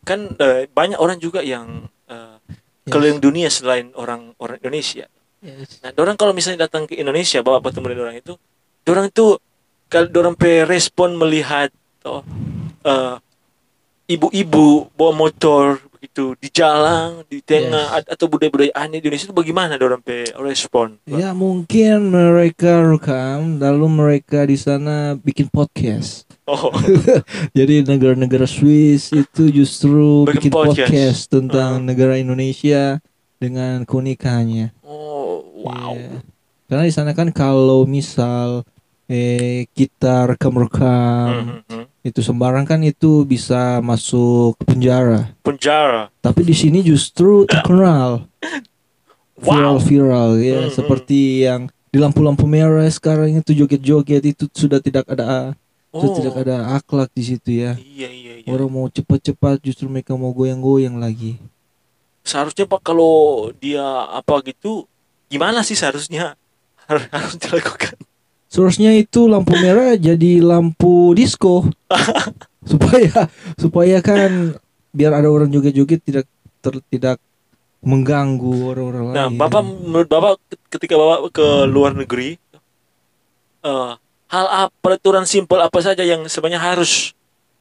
kan 0.05 0.21
eh, 0.37 0.69
banyak 0.69 0.99
orang 1.01 1.19
juga 1.21 1.41
yang 1.41 1.89
eh, 2.09 2.37
Yes. 2.85 2.93
keliling 2.93 3.17
dunia 3.17 3.49
selain 3.49 3.97
orang 3.97 4.37
orang 4.37 4.61
Indonesia. 4.61 5.09
yes. 5.41 5.81
Nah, 5.81 5.89
dorang 5.97 6.21
kalau 6.21 6.37
misalnya 6.37 6.69
datang 6.69 6.85
ke 6.85 6.93
Indonesia, 7.01 7.41
Bapak 7.41 7.73
bertemu 7.73 7.87
dengan 7.89 8.05
orang 8.13 8.21
itu, 8.21 8.37
dorang 8.85 9.09
itu 9.09 9.41
kalau 9.89 10.09
dorang 10.13 10.37
pe 10.37 10.69
respon 10.69 11.17
melihat 11.17 11.73
oh, 12.05 12.21
eh, 12.85 13.17
ibu-ibu 14.05 14.93
bawa 14.93 15.17
motor 15.17 15.81
begitu 16.05 16.37
di 16.37 16.53
jalan 16.53 17.25
di 17.25 17.41
tengah 17.41 17.97
at- 17.97 18.13
atau 18.13 18.29
budaya-budaya 18.29 18.77
aneh 18.77 19.01
di 19.01 19.09
Indonesia 19.09 19.25
itu 19.25 19.33
bagaimana 19.33 19.81
dorang 19.81 20.05
pe 20.05 20.29
respon? 20.37 21.01
Pak? 21.01 21.17
Ya 21.17 21.33
mungkin 21.33 22.13
mereka 22.13 22.85
rekam 22.85 23.57
lalu 23.57 23.87
mereka 23.89 24.45
di 24.45 24.53
sana 24.55 25.17
bikin 25.17 25.49
podcast. 25.49 26.29
Oh, 26.45 26.69
Jadi 27.57 27.89
negara-negara 27.89 28.45
Swiss 28.45 29.09
itu 29.11 29.49
justru 29.49 30.29
Bikin 30.29 30.45
bikin 30.45 30.53
podcast. 30.53 30.93
podcast, 30.93 31.21
tentang 31.33 31.81
Uh. 31.81 31.85
negara 31.87 32.21
Indonesia 32.21 33.01
dengan 33.41 33.89
keunikannya. 33.89 34.77
oh, 34.85 35.41
wow. 35.57 35.97
Iya. 35.97 36.21
Karena 36.65 36.85
di 36.85 36.93
sana 36.93 37.17
kan 37.17 37.33
kalau 37.33 37.89
misal 37.89 38.61
eh 39.07 39.65
kita 39.73 40.29
rekam-rekam 40.29 41.29
Mhm, 41.33 41.59
mhm. 41.67 41.84
Itu 42.05 42.21
sembarang 42.21 42.63
kan 42.63 42.79
itu 42.81 43.25
bisa 43.25 43.81
masuk 43.81 44.61
penjara. 44.61 45.33
Penjara. 45.41 46.13
Tapi 46.21 46.45
di 46.45 46.53
sini 46.53 46.79
justru 46.81 47.49
terkenal 47.49 48.29
Wow. 49.35 49.77
viral-viral 49.83 50.31
ya 50.39 50.59
Mhm. 50.63 50.71
seperti 50.71 51.21
yang 51.43 51.67
di 51.91 51.99
lampu-lampu 51.99 52.45
merah 52.45 52.87
sekarang 52.87 53.35
itu 53.35 53.51
joget-joget 53.53 54.23
itu 54.23 54.47
sudah 54.49 54.79
tidak 54.79 55.05
ada 55.07 55.53
sudah 55.91 56.07
Oh. 56.07 56.17
tidak 56.17 56.35
ada 56.39 56.57
akhlak 56.73 57.11
di 57.11 57.23
situ 57.25 57.51
ya. 57.57 57.75
Iya, 57.75 58.09
iya, 58.09 58.33
iya. 58.41 58.47
Orang 58.47 58.69
mau 58.69 58.87
cepat-cepat 58.87 59.59
justru 59.61 59.87
mereka 59.87 60.15
mau 60.15 60.31
goyang-goyang 60.31 60.97
lagi. 60.97 61.41
seharusnya 62.23 62.65
Pak 62.65 62.81
kalau 62.83 63.13
dia 63.55 63.85
apa 64.09 64.41
gitu 64.43 64.89
gimana 65.27 65.61
sih 65.61 65.77
seharusnya 65.77 66.41
harus 66.85 67.05
harus 67.13 67.35
dilakukan 67.37 68.01
Seharusnya 68.55 68.95
itu 68.95 69.27
lampu 69.27 69.51
merah 69.59 69.99
jadi 69.99 70.39
lampu 70.39 71.11
disco. 71.13 71.67
Supaya 72.71 73.27
supaya 73.59 73.99
kan 73.99 74.55
biar 74.89 75.11
ada 75.13 75.27
orang 75.27 75.51
joget-joget 75.51 76.01
tidak 76.01 76.25
ter- 76.63 76.87
tidak 76.87 77.19
mengganggu 77.85 78.73
orang-orang 78.73 79.03
nah 79.13 79.29
lain. 79.29 79.37
bapak 79.37 79.61
menurut 79.61 80.09
bapak 80.09 80.33
ketika 80.73 80.97
bapak 80.97 81.29
ke 81.29 81.47
luar 81.69 81.93
negeri 81.93 82.41
eh, 83.61 83.93
hal 84.31 84.47
apa 84.49 84.73
peraturan 84.81 85.29
simpel 85.29 85.61
apa 85.61 85.77
saja 85.85 86.01
yang 86.01 86.25
sebenarnya 86.25 86.65
harus 86.65 87.13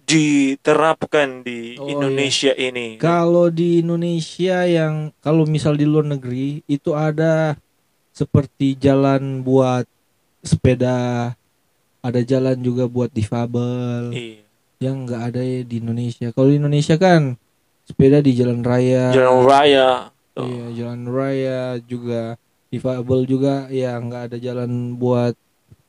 diterapkan 0.03 1.43
di 1.43 1.75
Oh, 1.75 1.89
Indonesia 1.89 2.55
ini? 2.55 2.95
Kalau 2.95 3.51
di 3.51 3.83
Indonesia 3.83 4.63
yang 4.63 5.11
kalau 5.19 5.43
misal 5.43 5.75
di 5.75 5.83
luar 5.83 6.07
negeri 6.07 6.63
itu 6.63 6.95
ada 6.95 7.59
seperti 8.11 8.77
jalan 8.77 9.43
buat 9.43 9.83
sepeda, 10.43 11.33
ada 12.03 12.19
jalan 12.21 12.59
juga 12.59 12.85
buat 12.85 13.09
difabel 13.09 14.11
iya. 14.11 14.43
yang 14.83 15.07
nggak 15.07 15.21
ada 15.33 15.41
ya 15.41 15.63
di 15.63 15.79
Indonesia. 15.79 16.27
Kalau 16.35 16.51
di 16.51 16.59
Indonesia 16.59 16.95
kan 16.99 17.39
sepeda 17.87 18.19
di 18.19 18.35
jalan 18.35 18.59
raya, 18.63 19.11
jalan 19.15 19.43
raya 19.47 19.87
tuh. 20.35 20.47
iya 20.47 20.65
jalan 20.83 21.03
raya 21.07 21.59
juga 21.83 22.35
difabel 22.71 23.27
juga 23.27 23.67
ya 23.69 23.99
nggak 23.99 24.31
ada 24.31 24.37
jalan 24.39 24.97
buat 24.97 25.35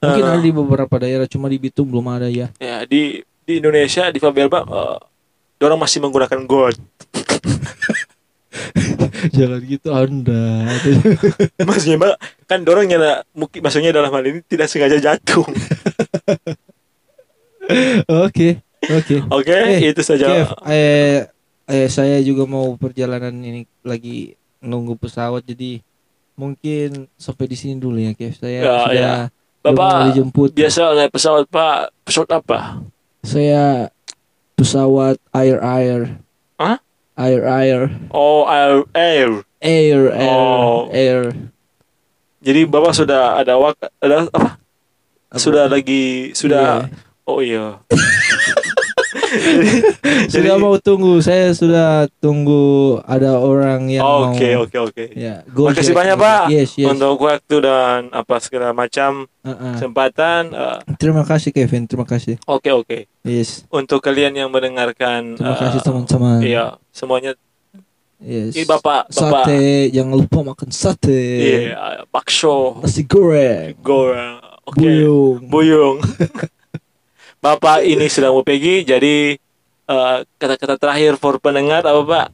mungkin 0.03 0.25
Eh. 0.27 0.31
ada 0.37 0.41
di 0.43 0.53
beberapa 0.53 0.95
daerah 1.01 1.25
cuma 1.25 1.49
di 1.49 1.57
Bitung 1.57 1.89
belum 1.89 2.05
ada 2.13 2.29
ya. 2.29 2.53
ya 2.61 2.85
di 2.85 3.25
di 3.47 3.53
Indonesia 3.63 4.11
di 4.13 4.19
Fabel 4.21 4.53
Pak 4.53 4.65
eh, 4.69 4.99
Dorang 5.55 5.81
masih 5.81 6.03
menggunakan 6.03 6.45
gold. 6.45 6.77
Jangan 9.37 9.61
gitu 9.65 9.89
Anda. 9.95 10.67
Maksudnya 11.69 11.97
Mbak, 11.97 12.17
kan 12.45 12.61
dorang 12.61 12.85
nyana 12.85 13.25
mungkin 13.33 13.61
maksudnya 13.61 13.91
dalam 13.91 14.09
hal 14.09 14.23
ini 14.23 14.41
tidak 14.43 14.69
sengaja 14.69 14.97
jatuh. 14.97 15.45
Oke, 18.25 18.61
oke. 18.85 19.17
Oke, 19.33 19.53
Eh, 19.57 19.89
itu 19.89 20.05
saja. 20.05 20.29
Kev, 20.29 20.49
eh, 20.69 21.25
eh, 21.65 21.89
saya 21.89 22.21
juga 22.21 22.45
mau 22.45 22.77
perjalanan 22.77 23.33
ini 23.35 23.65
lagi 23.81 24.37
nunggu 24.61 24.97
pesawat 24.97 25.41
jadi 25.43 25.81
mungkin 26.35 27.09
sampai 27.17 27.47
di 27.47 27.57
sini 27.57 27.81
dulu 27.81 27.97
ya 27.97 28.13
Kev. 28.13 28.37
Saya 28.37 28.61
Ya, 28.61 28.75
sudah 28.79 28.93
ya. 28.93 29.13
Bapak 29.65 30.13
dijemput. 30.13 30.53
biasa 30.53 30.93
naik 30.93 31.09
pesawat 31.09 31.49
Pak. 31.49 31.89
Pesawat 32.05 32.31
apa? 32.37 32.59
Saya 33.25 33.89
pesawat 34.53 35.17
air 35.33 35.57
air. 35.57 36.01
Hah? 36.61 36.77
Air 37.17 37.43
air. 37.47 37.81
Oh, 38.13 38.45
air, 38.45 38.85
air. 38.93 39.31
Air 39.59 40.01
air 40.13 40.29
Oh. 40.29 40.93
air. 40.93 41.33
Jadi 42.45 42.69
Bapak 42.69 42.93
sudah 42.93 43.41
ada 43.41 43.57
wak 43.57 43.73
ada 43.99 44.29
apa? 44.29 44.61
Apa? 45.33 45.41
Sudah 45.41 45.65
lagi 45.67 46.31
sudah 46.37 46.85
Iya. 46.85 47.25
Oh 47.25 47.41
iya. 47.41 47.81
Sudah 50.29 50.55
mau 50.59 50.77
tunggu. 50.79 51.19
Saya 51.19 51.51
sudah 51.51 52.07
tunggu 52.23 52.99
ada 53.03 53.39
orang 53.39 53.91
yang 53.91 54.05
mau. 54.05 54.31
Oke, 54.31 54.55
oke, 54.55 54.77
oke. 54.79 55.05
Ya, 55.15 55.43
go 55.51 55.69
Makasih 55.71 55.95
banyak, 55.95 56.17
Pak, 56.17 56.43
Yes, 56.51 56.79
yes. 56.79 56.89
Untuk 56.91 57.19
waktu 57.19 57.57
dan 57.59 58.13
apa 58.13 58.37
segala 58.39 58.71
macam 58.71 59.27
Uh-uh. 59.43 59.75
kesempatan. 59.75 60.55
eh, 60.55 60.79
Terima 60.97 61.27
kasih 61.27 61.51
Kevin, 61.51 61.85
terima 61.85 62.07
kasih. 62.07 62.39
Oke, 62.47 62.71
oke. 62.71 63.11
Yes. 63.27 63.67
Untuk 63.69 64.01
kalian 64.01 64.37
yang 64.37 64.51
mendengarkan 64.53 65.35
Terima 65.35 65.55
eh, 65.55 65.61
kasih 65.61 65.81
teman-teman. 65.83 66.39
Iya, 66.41 66.65
semuanya 66.95 67.33
Yes. 68.25 68.57
Ini 68.57 68.65
Bapak, 68.65 69.13
Bapak. 69.13 69.45
Sate, 69.45 69.93
jangan 69.93 70.17
lupa 70.17 70.41
makan 70.41 70.73
sate. 70.73 71.21
iya, 71.69 72.09
bakso, 72.09 72.81
Nasi 72.81 73.05
goreng. 73.05 73.77
goreng. 73.85 74.41
Oke. 74.65 74.81
Buyung. 74.81 75.45
Buyung. 75.45 75.97
Bapak 77.45 77.85
ini 77.85 78.09
sudah 78.09 78.33
mau 78.33 78.41
pergi, 78.41 78.81
jadi 78.81 79.37
eh, 79.85 80.17
kata-kata 80.41 80.81
terakhir 80.81 81.21
for 81.21 81.37
pendengar 81.37 81.85
apa 81.85 82.01
Pak? 82.01 82.27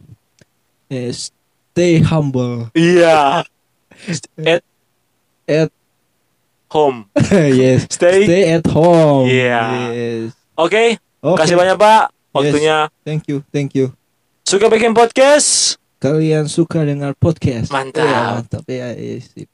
Yes. 0.87 1.35
Stay 1.75 1.99
humble. 2.07 2.71
Iya. 2.71 3.43
At 4.47 4.63
At 5.51 5.71
home. 6.71 7.11
yes. 7.59 7.91
Stay. 7.91 8.31
Stay 8.31 8.43
at 8.55 8.67
home. 8.71 9.27
Iya. 9.27 9.91
Yes. 9.91 10.39
Oke, 10.55 11.03
Oke. 11.19 11.39
kasih 11.43 11.59
banyak 11.59 11.75
Pak. 11.75 12.15
Waktunya 12.31 12.87
Thank 13.03 13.27
you, 13.27 13.43
thank 13.51 13.75
you. 13.75 13.91
suka 14.47 14.71
bikin 14.71 14.95
podcast. 14.95 15.80
Kalian 16.01 16.49
suka 16.49 16.81
dengar 16.89 17.13
podcast? 17.13 17.69
Mantap. 17.69 18.09
Iya, 18.09 18.21
mantap 18.41 18.65
ya. 18.65 18.89
Yes. 18.97 19.37
sip. 19.37 19.50